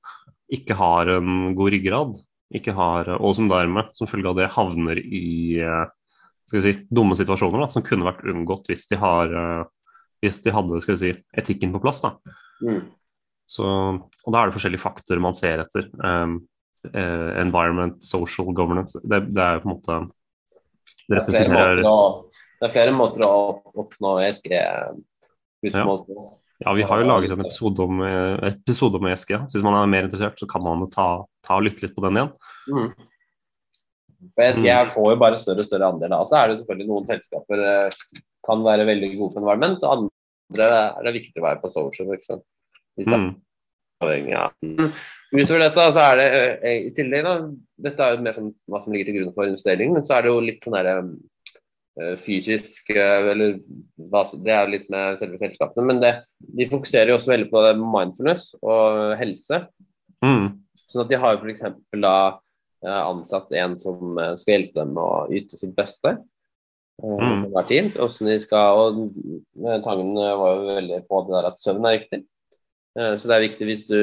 ikke 0.50 0.74
har 0.74 1.14
en 1.14 1.54
god 1.54 1.72
ryggrad, 1.76 2.18
ikke 2.50 2.74
har, 2.74 3.06
og 3.22 3.36
som 3.38 3.46
dermed, 3.46 3.92
som 3.94 4.10
følge 4.10 4.32
av 4.32 4.38
det, 4.40 4.50
havner 4.50 4.98
i 4.98 5.62
skal 6.50 6.58
vi 6.58 6.64
si, 6.64 6.86
dumme 6.90 7.14
situasjoner 7.14 7.62
da, 7.62 7.68
som 7.70 7.84
kunne 7.86 8.08
vært 8.08 8.24
unngått 8.26 8.66
hvis 8.72 8.88
de, 8.90 8.98
har, 8.98 9.30
hvis 10.18 10.40
de 10.42 10.54
hadde 10.54 10.80
skal 10.82 10.96
vi 10.96 11.02
si, 11.04 11.10
etikken 11.38 11.70
på 11.76 11.82
plass. 11.84 12.02
da. 12.02 12.16
Mm. 12.66 12.88
Så, 13.50 13.66
og 13.66 14.34
da 14.34 14.40
er 14.40 14.50
det 14.50 14.56
forskjellige 14.56 14.82
faktorer 14.82 15.22
man 15.22 15.36
ser 15.38 15.62
etter. 15.64 15.86
Um, 16.02 16.40
uh, 16.90 17.30
environment, 17.40 17.98
social 18.04 18.50
governance. 18.54 18.98
Det, 19.02 19.22
det, 19.30 19.46
er 19.46 19.62
på 19.62 19.70
en 19.70 19.74
måte 19.74 20.00
Det 21.06 21.18
representerer 21.18 21.82
Det 21.82 22.68
er 22.68 22.74
flere 22.74 22.94
måter 22.94 23.24
å 23.26 23.34
oppnå 23.82 24.18
ESG-husmål 24.26 26.04
på. 26.06 26.26
Ja, 26.60 26.74
vi 26.76 26.84
har 26.84 27.00
jo 27.00 27.08
laget 27.08 27.32
en 27.32 27.40
episode 27.40 27.86
om, 27.86 28.02
episode 28.44 28.98
om 29.00 29.06
ESG. 29.08 29.30
Så 29.48 29.56
hvis 29.56 29.64
man 29.64 29.78
er 29.78 29.88
mer 29.88 30.04
interessert, 30.04 30.36
så 30.36 30.50
kan 30.50 30.66
man 30.66 30.84
ta, 30.92 31.06
ta 31.46 31.56
og 31.56 31.64
lytte 31.64 31.86
litt 31.86 31.94
på 31.96 32.04
den 32.04 32.20
igjen. 32.20 32.34
Mm. 32.68 32.90
For 34.34 34.44
jeg, 34.44 34.56
mm. 34.60 34.90
får 34.94 35.12
jo 35.12 35.20
bare 35.20 35.38
større 35.40 35.64
og 35.64 35.68
større 35.68 35.92
andel. 35.94 36.16
Og 36.18 36.28
så 36.28 36.40
er 36.40 36.50
det 36.50 36.58
selvfølgelig 36.60 36.88
noen 36.90 37.06
selskaper 37.08 37.62
eh, 37.66 38.00
kan 38.46 38.64
være 38.64 38.88
veldig 38.88 39.12
gode 39.16 39.34
på 39.34 39.42
environment, 39.42 39.84
og 39.84 39.94
andre 39.96 40.66
er 40.80 41.06
det 41.06 41.16
viktig 41.16 41.40
å 41.40 41.46
være 41.46 41.62
på 41.62 41.70
social. 41.72 42.12
Ikke 42.16 42.28
sant? 42.28 42.44
Mm. 43.00 43.32
Ja. 44.00 44.46
Utover 45.30 45.60
dette 45.60 45.88
så 45.92 46.04
er 46.06 46.14
det 46.16 46.28
eh, 46.64 46.78
i 46.88 46.92
tillegg 46.96 47.26
da, 47.26 47.34
Dette 47.84 48.04
er 48.04 48.14
jo 48.14 48.22
mer 48.24 48.36
som 48.36 48.46
hva 48.72 48.80
som 48.80 48.94
ligger 48.94 49.10
til 49.10 49.18
grunn 49.18 49.34
for 49.34 49.48
investering, 49.48 49.92
men 49.92 50.06
så 50.08 50.16
er 50.16 50.24
det 50.24 50.32
jo 50.32 50.38
litt 50.44 50.64
sånn 50.64 50.76
derre 50.78 50.94
eh, 52.00 52.14
fysisk 52.24 52.88
eller 52.96 53.58
Det 53.60 54.54
er 54.54 54.64
jo 54.64 54.72
litt 54.72 54.88
med 54.92 55.20
selve 55.20 55.40
selskapene, 55.42 55.86
men 55.92 56.00
det, 56.00 56.14
de 56.40 56.68
fokuserer 56.72 57.12
jo 57.12 57.18
også 57.20 57.34
veldig 57.34 57.50
på 57.52 57.64
mindfulness 57.82 58.54
og 58.60 59.18
helse. 59.20 59.66
Mm. 60.24 60.48
Sånn 60.88 61.04
at 61.04 61.12
de 61.12 61.20
har 61.20 61.36
f.eks. 61.36 61.68
da 62.00 62.16
ansatt 62.86 63.50
en 63.60 63.74
som 63.80 64.18
skal 64.40 64.54
hjelpe 64.54 64.78
dem 64.80 64.96
å 64.98 65.08
yte 65.36 65.58
sitt 65.60 65.74
beste. 65.76 66.14
Mm. 67.00 67.46
Hver 67.52 67.66
tid, 67.68 67.94
de 67.96 68.36
skal, 68.42 68.80
og 68.80 69.82
Tangen 69.84 70.14
var 70.16 70.54
jo 70.54 70.68
veldig 70.68 71.00
på 71.08 71.22
det 71.26 71.34
der 71.36 71.48
at 71.50 71.60
søvn 71.64 71.88
er 71.88 71.98
viktig. 71.98 72.22
Eh, 72.98 73.16
så 73.18 73.28
det 73.30 73.36
er 73.36 73.44
viktig 73.44 73.66
hvis 73.68 73.84
du 73.86 74.00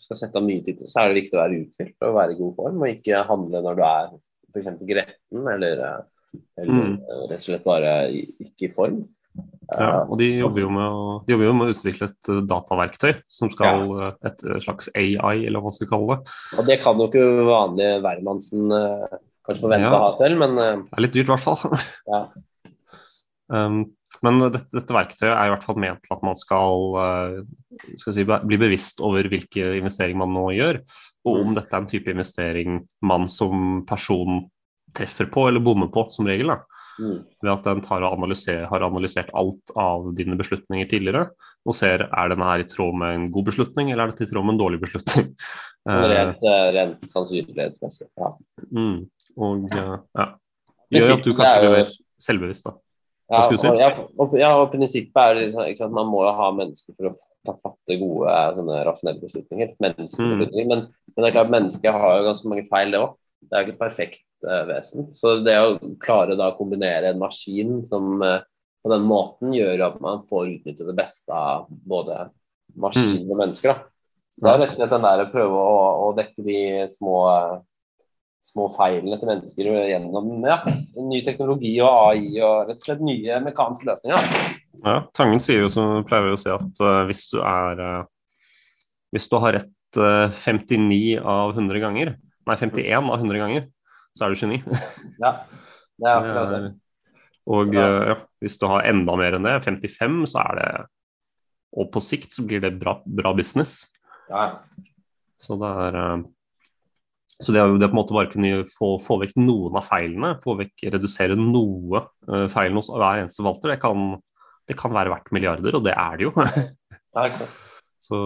skal 0.00 0.18
sette 0.18 0.40
av 0.40 0.46
mye 0.46 0.64
tid, 0.64 0.80
så 0.88 1.02
er 1.02 1.10
det 1.10 1.20
viktig 1.20 1.36
å 1.36 1.42
være 1.42 1.58
uthvilt 1.66 2.06
og 2.06 2.16
være 2.16 2.34
i 2.34 2.38
god 2.38 2.54
form, 2.60 2.78
og 2.80 2.92
ikke 2.94 3.24
handle 3.28 3.64
når 3.66 3.76
du 3.76 3.82
er 3.88 4.14
f.eks. 4.52 4.70
gretten 4.88 5.50
eller, 5.54 5.82
eh, 5.88 6.38
eller 6.62 6.78
mm. 6.78 6.94
Eh, 6.96 7.24
rett 7.32 7.42
og 7.42 7.48
slett 7.48 7.66
bare 7.66 7.92
ikke 8.14 8.70
i 8.70 8.72
form. 8.72 9.02
Ja, 9.72 10.02
og 10.04 10.18
de 10.20 10.26
jobber, 10.36 10.66
jo 10.66 10.70
med 10.74 10.96
de 11.24 11.32
jobber 11.32 11.46
jo 11.46 11.52
med 11.56 11.70
å 11.70 11.72
utvikle 11.72 12.08
et 12.10 12.30
dataverktøy 12.50 13.12
som 13.30 13.48
skal 13.52 13.86
ja. 13.88 14.10
et 14.28 14.42
slags 14.64 14.90
AI, 14.92 15.46
eller 15.46 15.62
hva 15.62 15.70
man 15.70 15.76
skal 15.78 15.88
kalle 15.88 16.18
det. 16.18 16.34
Og 16.58 16.68
det 16.68 16.76
kan 16.82 17.00
jo 17.00 17.08
ikke 17.08 17.24
vanlige 17.48 18.02
hvermannsen 18.04 18.74
kanskje 18.76 19.64
forvente 19.64 19.88
ja. 19.88 19.96
å 19.96 20.04
ha 20.04 20.12
selv, 20.20 20.42
men 20.42 20.58
Det 20.60 20.98
er 20.98 21.06
litt 21.06 21.16
dyrt 21.16 21.30
i 21.30 21.34
hvert 21.34 21.46
fall. 21.46 21.82
Ja. 22.12 22.22
um, 23.48 23.82
men 24.22 24.38
dette, 24.44 24.68
dette, 24.70 24.94
verktøyet 24.94 25.32
er 25.32 25.48
i 25.48 25.52
hvert 25.54 25.64
fall 25.66 25.80
ment 25.82 26.02
til 26.04 26.14
at 26.14 26.24
man 26.26 26.36
skal, 26.38 26.84
eh, 27.02 27.88
skal 27.98 28.14
si, 28.14 28.24
bli 28.28 28.58
bevisst 28.60 29.00
over 29.02 29.26
hvilke 29.30 29.72
investeringer 29.80 30.20
man 30.20 30.34
nå 30.36 30.44
gjør, 30.54 30.78
og 31.26 31.40
om 31.40 31.56
dette 31.56 31.74
er 31.74 31.82
en 31.82 31.88
type 31.90 32.12
investering 32.12 32.82
man 33.08 33.26
som 33.30 33.82
person 33.88 34.44
treffer 34.94 35.30
på 35.32 35.48
eller 35.48 35.64
bommer 35.64 35.90
på, 35.90 36.06
som 36.14 36.28
regel. 36.28 36.52
da. 36.52 36.60
Mm. 37.02 37.16
Ved 37.42 37.50
at 37.52 37.66
den 37.66 37.82
analyser, 38.06 38.62
har 38.70 38.84
analysert 38.86 39.32
alt 39.38 39.72
av 39.78 40.12
dine 40.16 40.36
beslutninger 40.38 40.86
tidligere, 40.90 41.24
og 41.66 41.76
ser 41.76 42.06
er 42.06 42.30
denne 42.32 42.46
her 42.46 42.62
i 42.62 42.68
tråd 42.70 42.94
med 43.00 43.16
en 43.16 43.26
god 43.34 43.48
beslutning, 43.50 43.90
eller 43.90 44.04
er 44.04 44.12
dette 44.12 44.28
i 44.28 44.30
tråd 44.30 44.46
med 44.46 44.54
en 44.56 44.62
dårlig 44.62 44.80
beslutning. 44.84 45.32
Rent, 46.12 46.44
eh, 46.46 46.68
rent 46.76 47.04
sannsynlighetsmessig, 47.10 48.06
ja. 48.20 48.28
Mm. 48.70 49.00
Og 49.42 49.72
ja. 49.74 50.28
Gjør 50.92 51.14
at 51.16 51.24
du 51.26 51.32
kanskje 51.34 51.60
blir 51.64 51.74
mer 51.74 51.92
selvbevisst, 52.22 52.68
da. 52.68 52.76
Ja, 53.32 53.46
og, 53.48 53.78
ja, 53.80 53.88
og, 54.20 54.34
ja, 54.36 54.50
og 54.60 54.66
prinsippet 54.74 55.18
er 55.22 55.38
liksom, 55.38 55.64
ikke 55.64 55.80
sant, 55.80 55.94
man 55.96 56.10
må 56.10 56.20
jo 56.26 56.34
ha 56.36 56.50
mennesker 56.54 56.92
for 56.92 57.08
å 57.08 57.12
ta 57.46 57.54
fatte 57.56 57.96
gode, 57.98 58.34
sånne 58.58 58.82
rasjonelle 58.86 59.22
beslutninger. 59.24 59.72
Mm. 59.80 60.42
Men, 60.44 60.68
men, 60.68 60.84
det 61.16 61.30
er 61.30 61.34
klart, 61.38 61.54
mennesket 61.54 61.96
har 61.96 62.18
jo 62.18 62.26
ganske 62.28 62.52
mange 62.52 62.66
feil, 62.70 62.92
det 62.92 63.00
òg. 63.02 63.16
Det 63.42 63.56
er 63.56 63.64
jo 63.64 63.72
ikke 63.72 63.82
perfekt 63.86 64.20
vesen. 64.68 65.10
Så 65.18 65.38
det 65.46 65.56
å 65.60 65.76
klare 66.02 66.36
da 66.38 66.50
å 66.52 66.58
kombinere 66.58 67.12
en 67.12 67.22
maskin 67.22 67.80
som 67.90 68.22
uh, 68.24 68.40
på 68.82 68.90
den 68.90 69.06
måten 69.06 69.54
gjør 69.54 69.86
at 69.86 69.98
man 70.02 70.24
får 70.30 70.56
utnytte 70.56 70.86
det 70.88 70.96
beste 70.98 71.34
av 71.34 71.68
både 71.70 72.26
maskin 72.74 73.22
mm. 73.22 73.28
og 73.30 73.42
mennesker. 73.44 73.74
da. 73.74 73.88
Så 74.32 74.46
det 74.46 74.52
er 74.52 74.62
rett 74.62 74.72
og 74.72 74.78
slett 74.80 74.94
den 74.96 75.04
der 75.06 75.22
å 75.22 75.30
prøve 75.30 75.60
å, 75.60 75.76
å 76.06 76.08
dekke 76.16 76.46
de 76.46 76.62
små 76.94 77.18
uh, 77.28 77.60
små 78.42 78.68
feilene 78.76 79.18
til 79.20 79.30
mennesker 79.30 79.68
gjennom 79.92 80.32
ja, 80.46 80.58
ny 80.98 81.20
teknologi 81.26 81.76
og 81.82 81.90
AI 82.10 82.40
og 82.42 82.70
rett 82.70 82.80
og 82.80 82.88
slett 82.88 83.04
nye 83.06 83.38
mekaniske 83.44 83.86
løsninger. 83.86 84.32
Ja, 84.82 84.96
Tangen 85.14 85.42
sier 85.42 85.62
jo 85.62 85.70
som 85.70 86.02
pleier 86.08 86.34
å 86.34 86.40
si 86.40 86.50
at 86.50 86.82
uh, 86.82 87.04
hvis 87.06 87.28
du 87.30 87.38
er 87.44 87.82
uh, 87.82 88.02
Hvis 89.12 89.28
du 89.28 89.36
har 89.36 89.52
rett 89.58 89.98
uh, 90.00 90.32
eh, 90.32 90.42
59 90.48 91.20
av 91.20 91.52
100 91.52 91.82
ganger, 91.82 92.14
nei 92.48 92.54
51 92.56 93.10
av 93.12 93.18
100 93.20 93.42
ganger, 93.42 93.66
så 94.16 94.26
er 94.26 94.32
du 94.32 94.42
geni. 94.42 94.60
ja, 95.24 95.32
det 95.98 96.08
er 96.08 96.16
akkurat 96.16 96.52
det. 96.52 96.60
og 97.52 97.74
ja, 97.76 98.16
hvis 98.42 98.58
du 98.60 98.68
har 98.70 98.88
enda 98.90 99.16
mer 99.18 99.38
enn 99.38 99.48
det, 99.48 99.56
55, 99.64 100.20
så 100.34 100.44
er 100.44 100.60
det 100.60 100.68
Og 101.72 101.88
på 101.88 102.02
sikt 102.04 102.34
så 102.34 102.44
blir 102.44 102.60
det 102.60 102.74
bra, 102.76 102.98
bra 103.06 103.32
business. 103.32 103.94
Ja. 104.28 104.60
Så 105.40 105.56
det 105.56 105.70
er 105.88 105.96
så 107.42 107.52
det, 107.52 107.62
det 107.80 107.88
på 107.90 107.96
en 107.96 107.98
måte 107.98 108.14
bare 108.14 108.30
kunne 108.30 108.62
få, 108.70 108.96
få, 109.02 109.18
vekk 109.22 109.34
noen 109.40 109.78
av 109.78 109.86
feilene, 109.88 110.36
få 110.42 110.54
vekk, 110.60 110.84
redusere 110.94 111.36
noe 111.38 112.04
uh, 112.30 112.46
feilene 112.52 112.78
hos 112.78 112.90
hver 112.92 113.22
eneste 113.22 113.42
valter, 113.42 113.72
det 113.72 113.80
kan, 113.82 114.12
det 114.70 114.76
kan, 114.78 114.94
være 114.94 115.10
verdt 115.10 115.32
milliarder, 115.34 115.78
og 115.78 115.86
det 115.86 115.96
er 115.98 116.20
det 116.20 116.28
jo. 116.28 116.34
ja, 117.16 117.24
ikke 117.24 117.40
sant. 117.42 117.56
Så, 118.02 118.18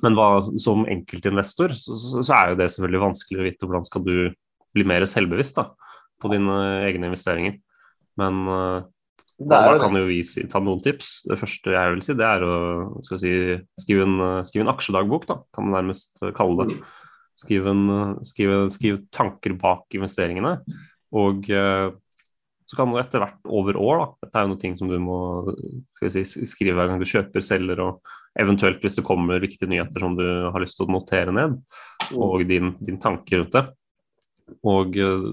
men 0.00 0.14
hva, 0.16 0.40
som 0.60 0.86
enkeltinvestor 0.88 1.74
så, 1.76 1.92
så, 1.92 2.22
så, 2.24 2.32
er 2.32 2.52
jo 2.54 2.56
det 2.56 2.70
selvfølgelig 2.72 3.02
vanskelig 3.02 3.40
å 3.40 3.44
vite 3.44 3.68
hvordan 3.68 3.84
skal 3.84 4.04
du 4.06 4.14
bli 4.76 4.86
mer 4.88 5.06
selvbevisst 5.08 5.58
da, 5.58 5.70
på 6.22 6.30
dine 6.32 6.60
egne 6.86 7.10
investeringer. 7.10 7.58
Men 8.20 8.44
uh, 8.48 8.84
da, 9.36 9.62
kan 9.80 9.96
jo 9.98 10.06
vi 10.08 10.22
si, 10.24 10.46
ta 10.48 10.62
noen 10.62 10.80
tips. 10.84 11.26
Det 11.28 11.40
første 11.40 11.74
jeg 11.74 11.92
vil 11.92 12.04
si, 12.04 12.16
det 12.16 12.28
er 12.28 12.44
å 12.46 12.54
si, 13.04 13.34
skrive, 13.82 14.06
en, 14.06 14.16
skrive 14.48 14.64
en 14.64 14.72
aksjedagbok, 14.72 15.26
da, 15.28 15.40
kan 15.56 15.68
man 15.68 15.76
nærmest 15.80 16.22
kalle 16.38 16.70
det. 16.70 16.78
Skrive, 17.36 17.74
skrive 18.24 19.00
tanker 19.12 19.52
bak 19.60 19.92
investeringene. 19.98 20.54
Og 21.16 21.50
eh, 21.52 21.90
så 22.66 22.78
kan 22.78 22.90
du 22.90 22.98
etter 22.98 23.22
hvert 23.22 23.44
over 23.46 23.76
år, 23.78 24.00
da, 24.00 24.06
dette 24.24 24.38
er 24.38 24.46
jo 24.46 24.52
noe 24.52 24.62
ting 24.62 24.74
som 24.78 24.90
du 24.90 24.96
må 24.98 25.18
si, 26.10 26.24
skrive 26.26 26.74
hver 26.78 26.90
gang 26.90 27.02
du 27.02 27.06
kjøper, 27.06 27.44
selger, 27.44 27.82
og 27.84 28.40
eventuelt 28.40 28.82
hvis 28.82 28.98
det 28.98 29.04
kommer 29.06 29.42
viktige 29.42 29.70
nyheter 29.70 30.02
som 30.02 30.16
du 30.18 30.24
har 30.24 30.62
lyst 30.62 30.80
til 30.80 30.88
å 30.88 30.96
notere 30.96 31.34
ned, 31.34 31.60
mm. 32.08 32.16
og 32.18 32.42
din, 32.48 32.74
din 32.82 32.98
tanke 33.02 33.38
rundt 33.38 33.54
det. 33.54 33.68
Og 34.66 34.98
eh, 35.00 35.28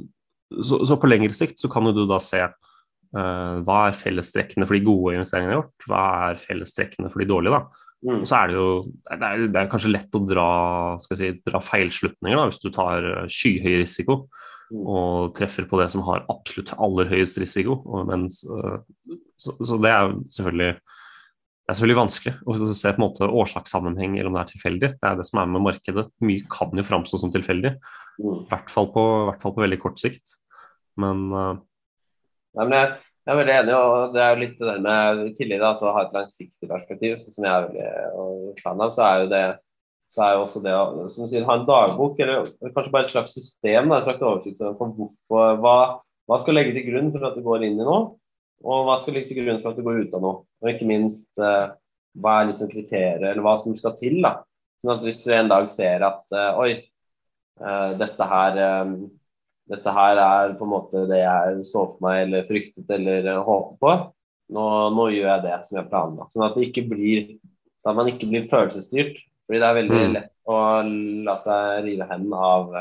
så, 0.62 0.84
så, 0.86 0.97
på 0.99 1.09
lengre 1.09 1.34
sikt 1.36 1.61
så 1.61 1.70
kan 1.72 1.89
du 1.89 2.03
da 2.09 2.20
se 2.22 2.41
uh, 2.43 3.55
hva 3.66 3.78
er 3.88 3.97
fellestrekkene 3.97 4.68
for 4.70 4.78
de 4.78 4.86
gode 4.86 5.16
investeringene 5.16 5.57
gjort, 5.57 5.88
hva 5.89 6.03
er 6.30 6.41
fellestrekkene 6.41 7.09
for 7.09 7.24
de 7.24 7.30
dårlige. 7.32 7.57
da. 7.57 7.89
Mm. 8.03 8.20
Og 8.20 8.28
så 8.28 8.38
er 8.38 8.51
det 8.51 8.57
jo 8.59 8.68
det 9.07 9.28
er, 9.30 9.43
det 9.47 9.59
er, 9.61 9.70
kanskje 9.72 9.93
lett 9.93 10.18
å 10.18 10.24
dra, 10.28 10.47
si, 11.01 11.30
dra 11.47 11.61
feilslutninger 11.64 12.38
da, 12.38 12.47
hvis 12.49 12.61
du 12.61 12.70
tar 12.76 13.07
eh, 13.07 13.30
skyhøy 13.32 13.78
risiko 13.80 14.18
mm. 14.74 14.82
og 14.82 15.34
treffer 15.38 15.70
på 15.70 15.80
det 15.82 15.88
som 15.93 16.03
har 16.09 16.26
absolutt 16.34 16.76
aller 16.78 17.09
høyest 17.14 17.39
risiko. 17.41 17.80
Mens, 18.09 18.43
så, 18.43 19.55
så, 19.57 19.80
det 19.82 19.93
er 19.93 20.18
selvfølgelig 20.36 20.74
det 21.64 21.72
er 21.72 21.78
selvfølgelig 21.78 21.99
vanskelig 22.01 22.34
å 22.43 22.74
se 22.76 22.91
på 22.91 22.99
en 22.99 23.03
måte 23.05 23.28
årsakssammenheng 23.39 24.18
eller 24.18 24.28
om 24.28 24.36
det 24.36 24.41
er 24.41 24.49
tilfeldig. 24.51 24.89
Det 24.99 25.07
er 25.07 25.16
det 25.16 25.26
som 25.30 25.39
er 25.39 25.51
med 25.53 25.64
markedet. 25.64 26.03
Mye 26.28 26.43
kan 26.51 26.76
jo 26.76 26.84
framstå 26.84 27.22
som 27.22 27.32
tilfeldig, 27.32 27.72
mm. 28.20 28.34
i 28.34 28.49
hvert 28.49 28.74
fall 28.74 28.89
på, 28.91 29.03
hvert 29.30 29.45
fall 29.45 29.53
på 29.55 29.64
veldig 29.64 29.80
kort 29.80 30.01
sikt. 30.01 30.36
Men, 30.99 31.24
uh... 31.32 31.53
Nei, 32.59 32.66
men 32.66 32.76
jeg, 32.76 32.89
jeg 33.24 33.32
er 33.32 33.39
veldig 33.39 33.53
enig, 33.61 33.78
og 33.80 34.18
det 34.18 34.24
er 34.26 34.34
jo 34.34 34.41
litt 34.41 34.57
det 34.59 34.74
der 34.74 34.82
med 34.84 35.43
i 35.45 35.59
at 35.70 35.86
å 35.88 35.93
ha 35.95 36.03
et 36.03 36.18
langsiktig 36.18 36.68
perspektiv, 36.68 37.24
som 37.32 37.47
jeg 37.47 37.53
er 37.53 37.70
veldig 37.70 38.57
fan 38.59 38.84
av, 38.84 38.91
så 38.97 39.05
er 39.07 39.24
jo 39.24 39.30
det 39.32 39.45
så 40.14 40.26
er 40.28 40.36
jo 40.36 40.41
også 40.43 40.59
det 40.61 40.74
å 40.78 41.05
som 41.09 41.30
sier, 41.30 41.45
ha 41.47 41.55
en 41.57 41.64
dagbok, 41.66 42.20
eller 42.22 42.43
kanskje 42.76 42.91
bare 42.93 43.07
et 43.07 43.14
slags 43.16 43.32
system, 43.34 43.88
da, 43.88 43.97
en 43.97 44.05
slags 44.05 44.22
oversikt 44.22 44.59
for 44.59 44.97
hvorfor, 44.99 45.61
hva, 45.64 45.78
Hva 46.24 46.38
skal 46.39 46.55
legge 46.55 46.72
til 46.72 46.86
grunn 46.88 47.09
for 47.11 47.26
at 47.28 47.34
du 47.36 47.41
går 47.43 47.66
inn 47.68 47.82
i 47.82 47.84
noe, 47.84 48.14
og 48.64 48.88
hva 48.88 48.97
skal 49.01 49.18
ligge 49.18 49.32
til 49.34 49.43
grunn 49.43 49.59
for 49.61 49.74
at 49.74 49.80
du 49.80 49.86
går 49.86 50.05
ut 50.05 50.16
av 50.16 50.24
noe? 50.24 50.43
Og 50.64 50.72
ikke 50.72 50.88
minst 50.88 51.41
uh, 51.41 51.76
hva 52.20 52.39
er 52.39 52.49
liksom 52.51 52.72
kriteriet, 52.72 53.24
eller 53.24 53.43
hva 53.43 53.57
som 53.61 53.76
skal 53.78 53.95
til. 53.99 54.22
da. 54.24 54.38
Sånn 54.82 54.95
at 54.95 55.03
Hvis 55.05 55.22
du 55.24 55.30
en 55.36 55.51
dag 55.51 55.68
ser 55.72 56.05
at 56.07 56.24
uh, 56.36 56.61
oi, 56.64 56.72
uh, 57.61 57.91
dette 57.99 58.30
her 58.32 58.64
dette 59.72 59.91
her 59.95 60.20
er 60.20 60.57
på 60.59 60.66
en 60.68 60.74
måte 60.74 61.05
det 61.07 61.22
jeg 61.22 61.61
så 61.70 61.86
for 61.88 62.03
meg 62.03 62.26
eller 62.26 62.47
fryktet 62.47 62.89
eller 62.91 63.30
håpet 63.47 63.78
på. 63.80 63.93
Nå, 64.53 64.66
nå 64.91 65.05
gjør 65.14 65.30
jeg 65.30 65.43
det 65.45 65.59
som 65.68 65.78
jeg 65.80 65.89
planla. 65.91 66.28
Sånn 66.34 66.43
at 66.49 66.57
blir 66.89 67.22
sånn 67.80 67.93
at 67.93 67.99
man 68.01 68.11
ikke 68.11 68.28
blir 68.32 68.49
følelsesstyrt. 68.51 69.22
Fordi 69.47 69.59
det 69.59 69.70
er 69.70 69.78
veldig 69.80 70.01
mm. 70.01 70.14
lett 70.16 70.32
å 70.51 70.57
la 71.28 71.38
seg 71.43 71.84
rive 71.88 72.07
hen 72.11 72.30
av 72.36 72.76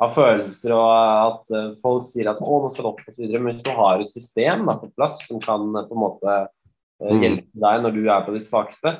av 0.00 0.14
følelser, 0.16 0.72
og 0.72 0.88
at 0.94 1.52
eh, 1.56 1.68
folk 1.82 2.08
sier 2.08 2.30
at 2.32 2.40
å, 2.40 2.58
nå 2.62 2.72
skal 2.72 2.86
det 2.86 2.90
opp 2.90 3.02
osv. 3.10 3.26
Men 3.34 3.50
hvis 3.50 3.62
du 3.66 3.70
har 3.76 4.00
et 4.00 4.10
system 4.10 4.64
da, 4.68 4.78
på 4.80 4.88
plass 4.96 5.20
som 5.26 5.40
kan 5.42 5.66
eh, 5.74 5.86
på 5.88 5.96
en 5.96 6.02
måte 6.02 6.36
eh, 6.40 7.10
mm. 7.10 7.22
hjelpe 7.24 7.64
deg 7.66 7.84
når 7.84 7.96
du 7.96 8.02
er 8.06 8.26
på 8.26 8.34
ditt 8.36 8.48
svakeste, 8.48 8.96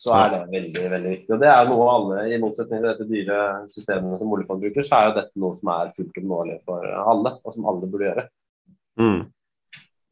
så 0.00 0.14
er 0.16 0.30
det 0.32 0.40
veldig 0.48 0.84
veldig 0.94 1.10
viktig. 1.12 1.34
Og 1.36 1.42
det 1.42 1.50
er 1.52 1.66
noe 1.68 1.88
alle, 1.92 2.20
I 2.32 2.38
motsetning 2.40 2.80
til 2.80 2.88
dette 2.88 3.06
dyre 3.10 3.40
systemet 3.68 4.22
som 4.22 4.32
oljefond 4.32 4.62
bruker, 4.64 4.86
så 4.86 4.96
er 4.96 5.08
jo 5.08 5.16
dette 5.18 5.42
noe 5.42 5.58
som 5.58 5.72
er 5.74 5.90
fullt 5.98 6.20
oppnåelig 6.22 6.56
for 6.70 6.86
alle, 7.02 7.34
og 7.44 7.56
som 7.56 7.66
alle 7.68 7.90
burde 7.90 8.08
gjøre. 8.08 8.24
Mm. 9.00 9.18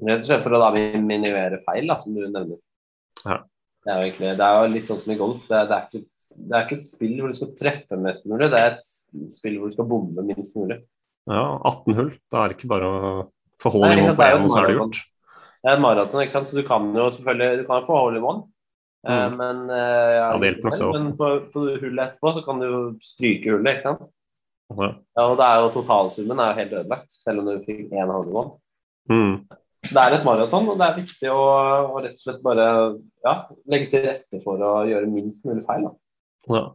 Rett 0.09 0.23
og 0.23 0.29
slett 0.29 0.45
for 0.45 0.55
å 0.55 0.61
da 0.61 0.69
minimere 0.77 1.63
feil, 1.65 1.89
da, 1.89 1.97
som 2.03 2.15
du 2.15 2.21
nevner. 2.27 2.59
Ja. 3.25 3.41
Det 3.87 3.95
er 3.95 4.03
jo 4.03 4.11
egentlig, 4.11 4.35
det 4.37 4.45
er 4.45 4.59
jo 4.59 4.71
litt 4.75 4.91
sånn 4.91 5.01
som 5.01 5.15
i 5.15 5.19
golf. 5.19 5.41
Det, 5.49 5.63
det 5.71 5.79
er 5.79 5.89
ikke 5.89 6.05
det 6.35 6.57
er 6.57 6.67
ikke 6.67 6.79
et 6.81 6.91
spill 6.91 7.17
hvor 7.19 7.33
du 7.33 7.37
skal 7.39 7.55
treffe 7.59 7.99
mest 8.01 8.27
mulig, 8.29 8.51
det 8.53 8.61
er 8.61 8.75
et 8.75 9.35
spill 9.35 9.59
hvor 9.59 9.71
du 9.71 9.77
skal 9.77 9.89
bombe 9.91 10.25
minst 10.27 10.57
mulig. 10.59 10.81
Ja, 11.29 11.45
18 11.69 11.97
hull. 11.99 12.13
Da 12.33 12.43
er 12.43 12.53
det 12.53 12.59
ikke 12.59 12.71
bare 12.73 12.89
å 12.89 13.01
få 13.61 13.73
hull 13.75 13.89
i 13.89 14.05
mål 14.05 14.15
på 14.17 14.29
én, 14.29 14.45
og 14.45 14.53
så 14.53 14.63
er 14.63 14.71
det 14.71 14.77
gjort. 14.79 15.01
Det 15.59 15.71
er 15.71 15.75
et 15.75 15.83
maraton, 15.83 16.23
ikke 16.23 16.37
sant? 16.37 16.51
så 16.51 16.57
du 16.57 16.65
kan 16.67 16.87
jo 16.95 17.09
selvfølgelig 17.17 17.63
du 17.63 17.67
kan 17.69 17.89
få 17.89 17.99
hull 18.05 18.17
i 18.17 18.23
mål. 18.23 18.39
Eh, 19.09 19.25
mm. 19.25 19.37
Men, 19.39 19.65
ja, 19.71 19.91
ja, 20.15 20.29
nok, 20.35 20.45
det 20.45 20.93
Men 20.95 21.11
på, 21.19 21.31
på, 21.53 21.67
hullet 21.83 22.05
etterpå 22.05 22.33
så 22.37 22.45
kan 22.47 22.63
du 22.63 22.67
jo 22.69 22.81
stryke 23.05 23.53
hullet, 23.53 23.79
ikke 23.79 23.93
sant. 23.93 24.09
Ja. 24.69 24.91
ja. 25.17 25.25
og 25.25 25.39
det 25.41 25.47
er 25.49 25.63
jo 25.63 25.71
totalsummen 25.79 26.43
er 26.45 26.51
jo 26.51 26.61
helt 26.61 26.75
ødelagt, 26.81 27.15
selv 27.25 27.43
om 27.43 27.49
du 27.49 27.65
fikk 27.67 27.93
én 27.93 28.13
hull 28.15 28.29
i 28.29 28.37
mål. 28.37 28.51
Mm. 29.09 29.35
Det 29.89 30.03
er 30.03 30.17
et 30.17 30.27
maraton, 30.27 30.69
og 30.73 30.81
det 30.81 30.87
er 30.89 30.99
viktig 30.99 31.31
å, 31.31 31.43
å, 31.95 32.01
rett 32.03 32.19
og 32.19 32.25
slett 32.25 32.41
bare 32.45 32.67
ja, 33.25 33.35
legge 33.71 33.93
til 33.93 34.05
rette 34.09 34.41
for 34.43 34.61
å 34.65 34.73
gjøre 34.89 35.11
minst 35.11 35.45
mulig 35.47 35.63
feil. 35.69 35.87
Da. 35.87 35.95
Ja. 36.53 36.67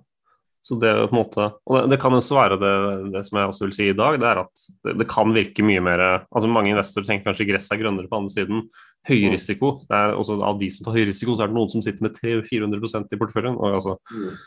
Så 0.64 0.78
det, 0.80 0.94
på 1.10 1.12
en 1.12 1.20
måte, 1.20 1.46
og 1.68 1.90
det, 1.92 1.98
kan 2.00 2.14
også 2.16 2.38
være 2.38 2.58
det, 2.62 2.76
det, 3.12 3.26
som 3.28 3.36
jeg 3.36 3.50
også 3.52 3.66
vil 3.66 3.74
si 3.76 3.88
i 3.92 3.96
dag, 4.00 4.16
det 4.16 4.30
er 4.30 4.40
at 4.46 4.62
det, 4.88 4.94
det, 5.02 5.08
kan 5.12 5.34
virke 5.36 5.66
mye 5.66 5.82
mer 5.84 6.04
altså 6.08 6.48
Mange 6.48 6.72
investorer 6.72 7.10
tenker 7.10 7.28
kanskje 7.28 7.50
gress 7.50 7.68
er 7.74 7.82
grønnere 7.82 8.08
på 8.08 8.22
andre 8.22 8.32
siden. 8.32 8.62
Høy 9.10 9.26
mm. 9.26 9.34
risiko. 9.36 9.74
Det 9.90 9.98
er 9.98 10.16
også 10.16 10.38
Av 10.40 10.62
de 10.62 10.70
som 10.72 10.88
tar 10.88 10.96
høy 10.96 11.04
risiko, 11.10 11.36
så 11.36 11.44
er 11.44 11.52
det 11.52 11.58
noen 11.58 11.74
som 11.74 11.84
sitter 11.84 12.08
med 12.08 12.16
300-400 12.16 12.80
i 13.12 13.20
porteføljen. 13.20 13.60
Og, 13.60 13.76
altså, 13.82 13.98
mm. 14.08 14.40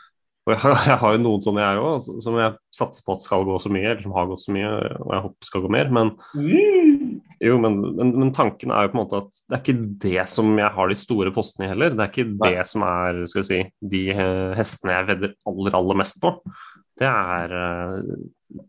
og 0.47 0.55
jeg, 0.55 0.73
jeg, 0.89 0.97
har 1.03 1.13
jo 1.13 1.21
noen 1.27 1.45
sånne 1.45 1.67
jeg 1.67 1.85
òg, 1.85 2.09
som 2.25 2.41
jeg 2.41 2.57
satser 2.81 3.05
på 3.05 3.13
at 3.13 3.27
skal 3.27 3.45
gå 3.45 3.61
så 3.61 3.73
mye, 3.77 3.85
eller 3.91 4.03
som 4.07 4.17
har 4.17 4.31
gått 4.33 4.45
så 4.47 4.57
mye, 4.57 4.73
og 4.97 5.13
jeg 5.13 5.25
håper 5.27 5.51
skal 5.51 5.67
gå 5.67 5.73
mer. 5.77 5.93
Men 5.99 6.15
mm. 6.33 6.86
Jo, 7.43 7.57
men, 7.61 7.75
men, 7.97 8.13
men, 8.17 8.31
tanken 8.33 8.71
er 8.73 8.87
jo 8.87 8.93
på 8.93 8.97
en 8.97 9.03
måte 9.03 9.19
at 9.21 9.35
det 9.45 9.57
er 9.57 9.61
ikke 9.61 9.89
det 10.07 10.23
som 10.33 10.49
jeg 10.57 10.73
har 10.73 10.89
de 10.89 10.97
store 10.97 11.33
postene 11.35 11.67
i 11.67 11.71
heller. 11.73 11.93
Det 11.93 12.05
er 12.05 12.13
ikke 12.13 12.31
Nei. 12.31 12.49
det 12.55 12.65
som 12.71 12.85
er 12.87 13.21
skal 13.29 13.43
vi 13.43 13.49
si, 13.49 13.59
de 13.93 14.01
hestene 14.57 14.95
jeg 14.95 15.09
vedder 15.11 15.35
aller, 15.51 15.77
aller 15.77 15.99
mest 16.01 16.17
på. 16.23 16.33
Det 16.97 17.05
er 17.05 17.53
uh, 17.53 18.15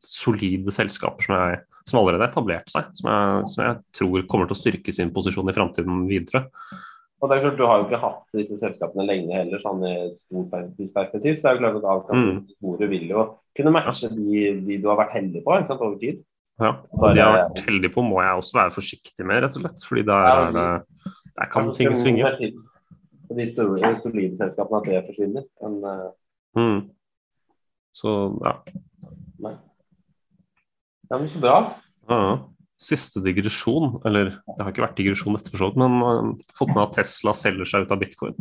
solide 0.04 0.74
selskaper 0.74 1.24
som, 1.24 1.38
jeg, 1.38 1.62
som, 1.88 2.00
allerede 2.02 2.26
har 2.26 2.32
etablert 2.32 2.68
seg, 2.68 2.92
som 2.98 3.08
jeg, 3.08 3.48
som 3.54 3.64
jeg, 3.64 3.80
tror 3.96 4.28
kommer 4.28 4.50
til 4.50 4.58
å 4.58 4.60
styrke 4.60 4.94
sin 4.94 5.14
posisjon 5.16 5.48
i 5.48 5.56
framtiden 5.56 6.04
videre. 6.10 6.44
Og 7.18 7.30
det 7.30 7.38
er 7.38 7.46
klart, 7.46 7.58
Du 7.58 7.64
har 7.66 7.80
jo 7.80 7.88
ikke 7.88 8.02
hatt 8.04 8.36
disse 8.36 8.58
selskapene 8.60 9.08
lenge 9.08 9.34
heller, 9.34 9.62
sånn 9.62 9.80
i 9.82 9.94
et 10.04 10.20
stort 10.20 10.52
perspektiv. 10.52 11.38
Så 11.38 11.40
det 11.40 11.50
er 11.50 11.56
jo 11.56 11.62
klart 11.64 11.78
at 11.80 11.88
avkastningsbordet 11.94 12.86
mm. 12.86 12.92
vil 12.92 13.14
jo 13.14 13.24
kunne 13.58 13.72
matche 13.74 14.10
de, 14.12 14.42
de, 14.66 14.76
du 14.78 14.86
har 14.92 15.00
vært 15.00 15.16
heldig 15.16 15.42
på 15.46 15.56
sant, 15.66 15.80
over 15.80 15.96
tid. 15.98 16.20
Ja, 16.58 16.72
og 16.90 17.14
de 17.14 17.22
har 17.22 17.36
vært 17.36 17.60
heldig 17.68 17.90
på, 17.94 18.02
må 18.02 18.18
jeg 18.24 18.40
også 18.40 18.56
være 18.58 18.74
forsiktig 18.74 19.26
med, 19.26 19.44
rett 19.44 19.54
og 19.54 19.62
slett. 19.62 19.84
fordi 19.86 20.02
der, 20.08 20.24
ja, 20.26 20.48
de, 20.56 21.12
der 21.38 21.50
kan 21.52 21.70
ting 21.76 21.94
svinge. 21.94 22.32
De 23.28 23.44
store, 23.46 23.92
solide 24.02 24.38
selskapene 24.40 24.80
at 24.80 24.88
det 24.88 25.02
forsvinner. 25.06 25.44
Men, 25.62 25.78
uh... 25.84 26.58
mm. 26.58 26.78
Så 27.94 28.14
ja. 28.42 28.54
Nei. 29.44 29.54
Ja, 31.08 31.16
men 31.16 31.28
så 31.30 31.42
bra. 31.42 31.58
Ja, 32.10 32.20
Siste 32.78 33.18
digresjon, 33.24 33.96
eller 34.06 34.28
det 34.30 34.62
har 34.62 34.70
ikke 34.70 34.84
vært 34.84 35.00
digresjon 35.00 35.34
etter 35.34 35.50
for 35.50 35.60
så 35.60 35.70
vidt, 35.70 35.80
men 35.82 35.96
uh, 36.02 36.52
fått 36.58 36.70
med 36.74 36.84
at 36.84 36.98
Tesla 37.00 37.34
selger 37.34 37.66
seg 37.70 37.86
ut 37.86 37.94
av 37.94 38.02
bitcoin. 38.02 38.36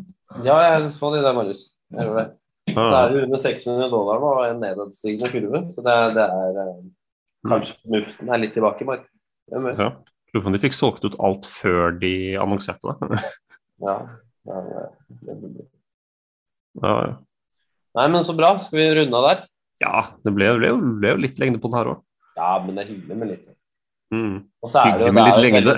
Ja, 0.45 0.57
jeg 0.61 0.91
så 0.97 1.09
det 1.13 1.23
der, 1.25 1.33
Marius. 1.37 1.67
Jeg 1.93 2.05
gjør 2.05 2.19
det. 2.21 2.27
Ja. 2.73 2.75
Så 2.77 2.93
er 2.99 3.13
det 3.13 3.23
under 3.25 3.41
600 3.41 3.89
dollar 3.93 4.21
nå 4.21 4.31
en 4.43 4.61
nedadstigende 4.61 5.29
kurve. 5.31 5.61
Så 5.73 5.85
det, 5.85 5.97
det 6.17 6.25
er 6.25 6.59
uh, 6.61 6.85
Kanskje 7.45 7.75
fornuften 7.83 8.31
er 8.33 8.41
litt 8.41 8.55
tilbake 8.57 8.83
i 8.83 8.87
markedet. 8.89 9.77
Ja. 9.77 9.91
Lurer 10.33 10.43
på 10.43 10.49
om 10.49 10.55
de 10.55 10.61
fikk 10.61 10.75
solgt 10.75 11.05
ut 11.07 11.15
alt 11.23 11.45
før 11.49 11.93
de 12.01 12.13
annonserte 12.41 12.95
det. 12.99 13.21
ja, 13.87 13.97
ja, 14.49 14.57
ja. 14.73 14.87
ja. 16.83 16.95
Nei, 17.97 18.07
men 18.13 18.25
så 18.25 18.35
bra. 18.37 18.55
Skal 18.61 18.81
vi 18.81 18.89
runde 18.99 19.21
av 19.21 19.29
der? 19.29 19.45
Ja, 19.83 20.01
det 20.25 20.33
ble, 20.33 20.49
ble, 20.57 20.73
ble 20.99 21.13
jo 21.13 21.21
litt 21.21 21.39
lengde 21.41 21.61
på 21.61 21.71
den 21.71 21.79
her 21.79 21.93
òg. 21.93 22.03
Ja, 22.37 22.57
men 22.63 22.75
det 22.77 22.83
er 22.83 22.91
hyggelig 22.91 23.17
med 23.17 23.31
litt. 23.33 23.47
Mm. 24.13 24.35
hyggelig 24.63 25.13
med 25.13 25.25
litt 25.27 25.39
lengde. 25.43 25.73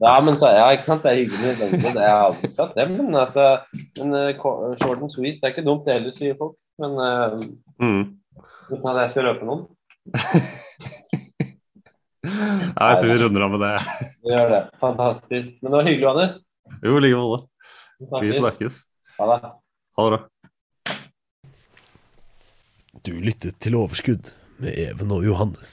Ja, 0.00 0.14
men 0.24 0.38
så, 0.40 0.50
ja, 0.54 0.68
ikke 0.74 0.88
sant. 0.88 1.02
Det 1.04 1.12
er 1.12 1.20
hyggelig 1.22 1.40
med 1.40 1.48
litt 1.50 1.64
lengde. 1.64 1.94
Det 1.96 2.04
er 2.04 2.14
alltid 2.16 2.54
skatt, 2.54 2.76
det. 2.76 2.86
Men 2.92 3.18
altså, 3.22 3.48
men, 4.00 4.14
uh, 4.14 4.76
short 4.82 5.02
and 5.02 5.12
sweet, 5.12 5.40
det 5.40 5.48
er 5.48 5.56
ikke 5.56 5.66
dumt 5.66 5.88
det 5.88 5.98
heller, 5.98 6.14
sier 6.16 6.38
folk. 6.38 6.56
Men 6.82 6.96
uh, 7.00 7.40
mm. 7.82 8.04
uten 8.72 8.90
at 8.92 9.02
jeg 9.04 9.14
skal 9.14 9.28
røpe 9.30 9.48
noen. 9.48 9.66
jeg 12.76 12.98
tror 13.00 13.10
vi 13.10 13.18
runder 13.22 13.42
av 13.46 13.50
med 13.54 13.60
det. 13.64 13.74
Vi 14.22 14.28
gjør 14.32 14.48
det. 14.52 14.62
Fantastisk. 14.82 15.50
Men 15.60 15.68
det 15.70 15.76
var 15.76 15.88
hyggelig, 15.90 16.08
Anders. 16.12 16.34
Jo, 16.82 16.96
i 16.96 17.02
like 17.04 17.18
måte. 17.20 17.44
Vi 18.22 18.28
snakkes. 18.34 18.74
Ha 19.18 19.24
det. 19.32 19.38
Ha 19.96 20.00
det 20.06 20.12
bra. 20.16 20.22
Du 23.06 23.12
lyttet 23.22 23.54
til 23.62 23.72
Overskudd 23.78 24.24
med 24.58 24.72
Even 24.74 25.14
og 25.14 25.26
Johannes. 25.26 25.72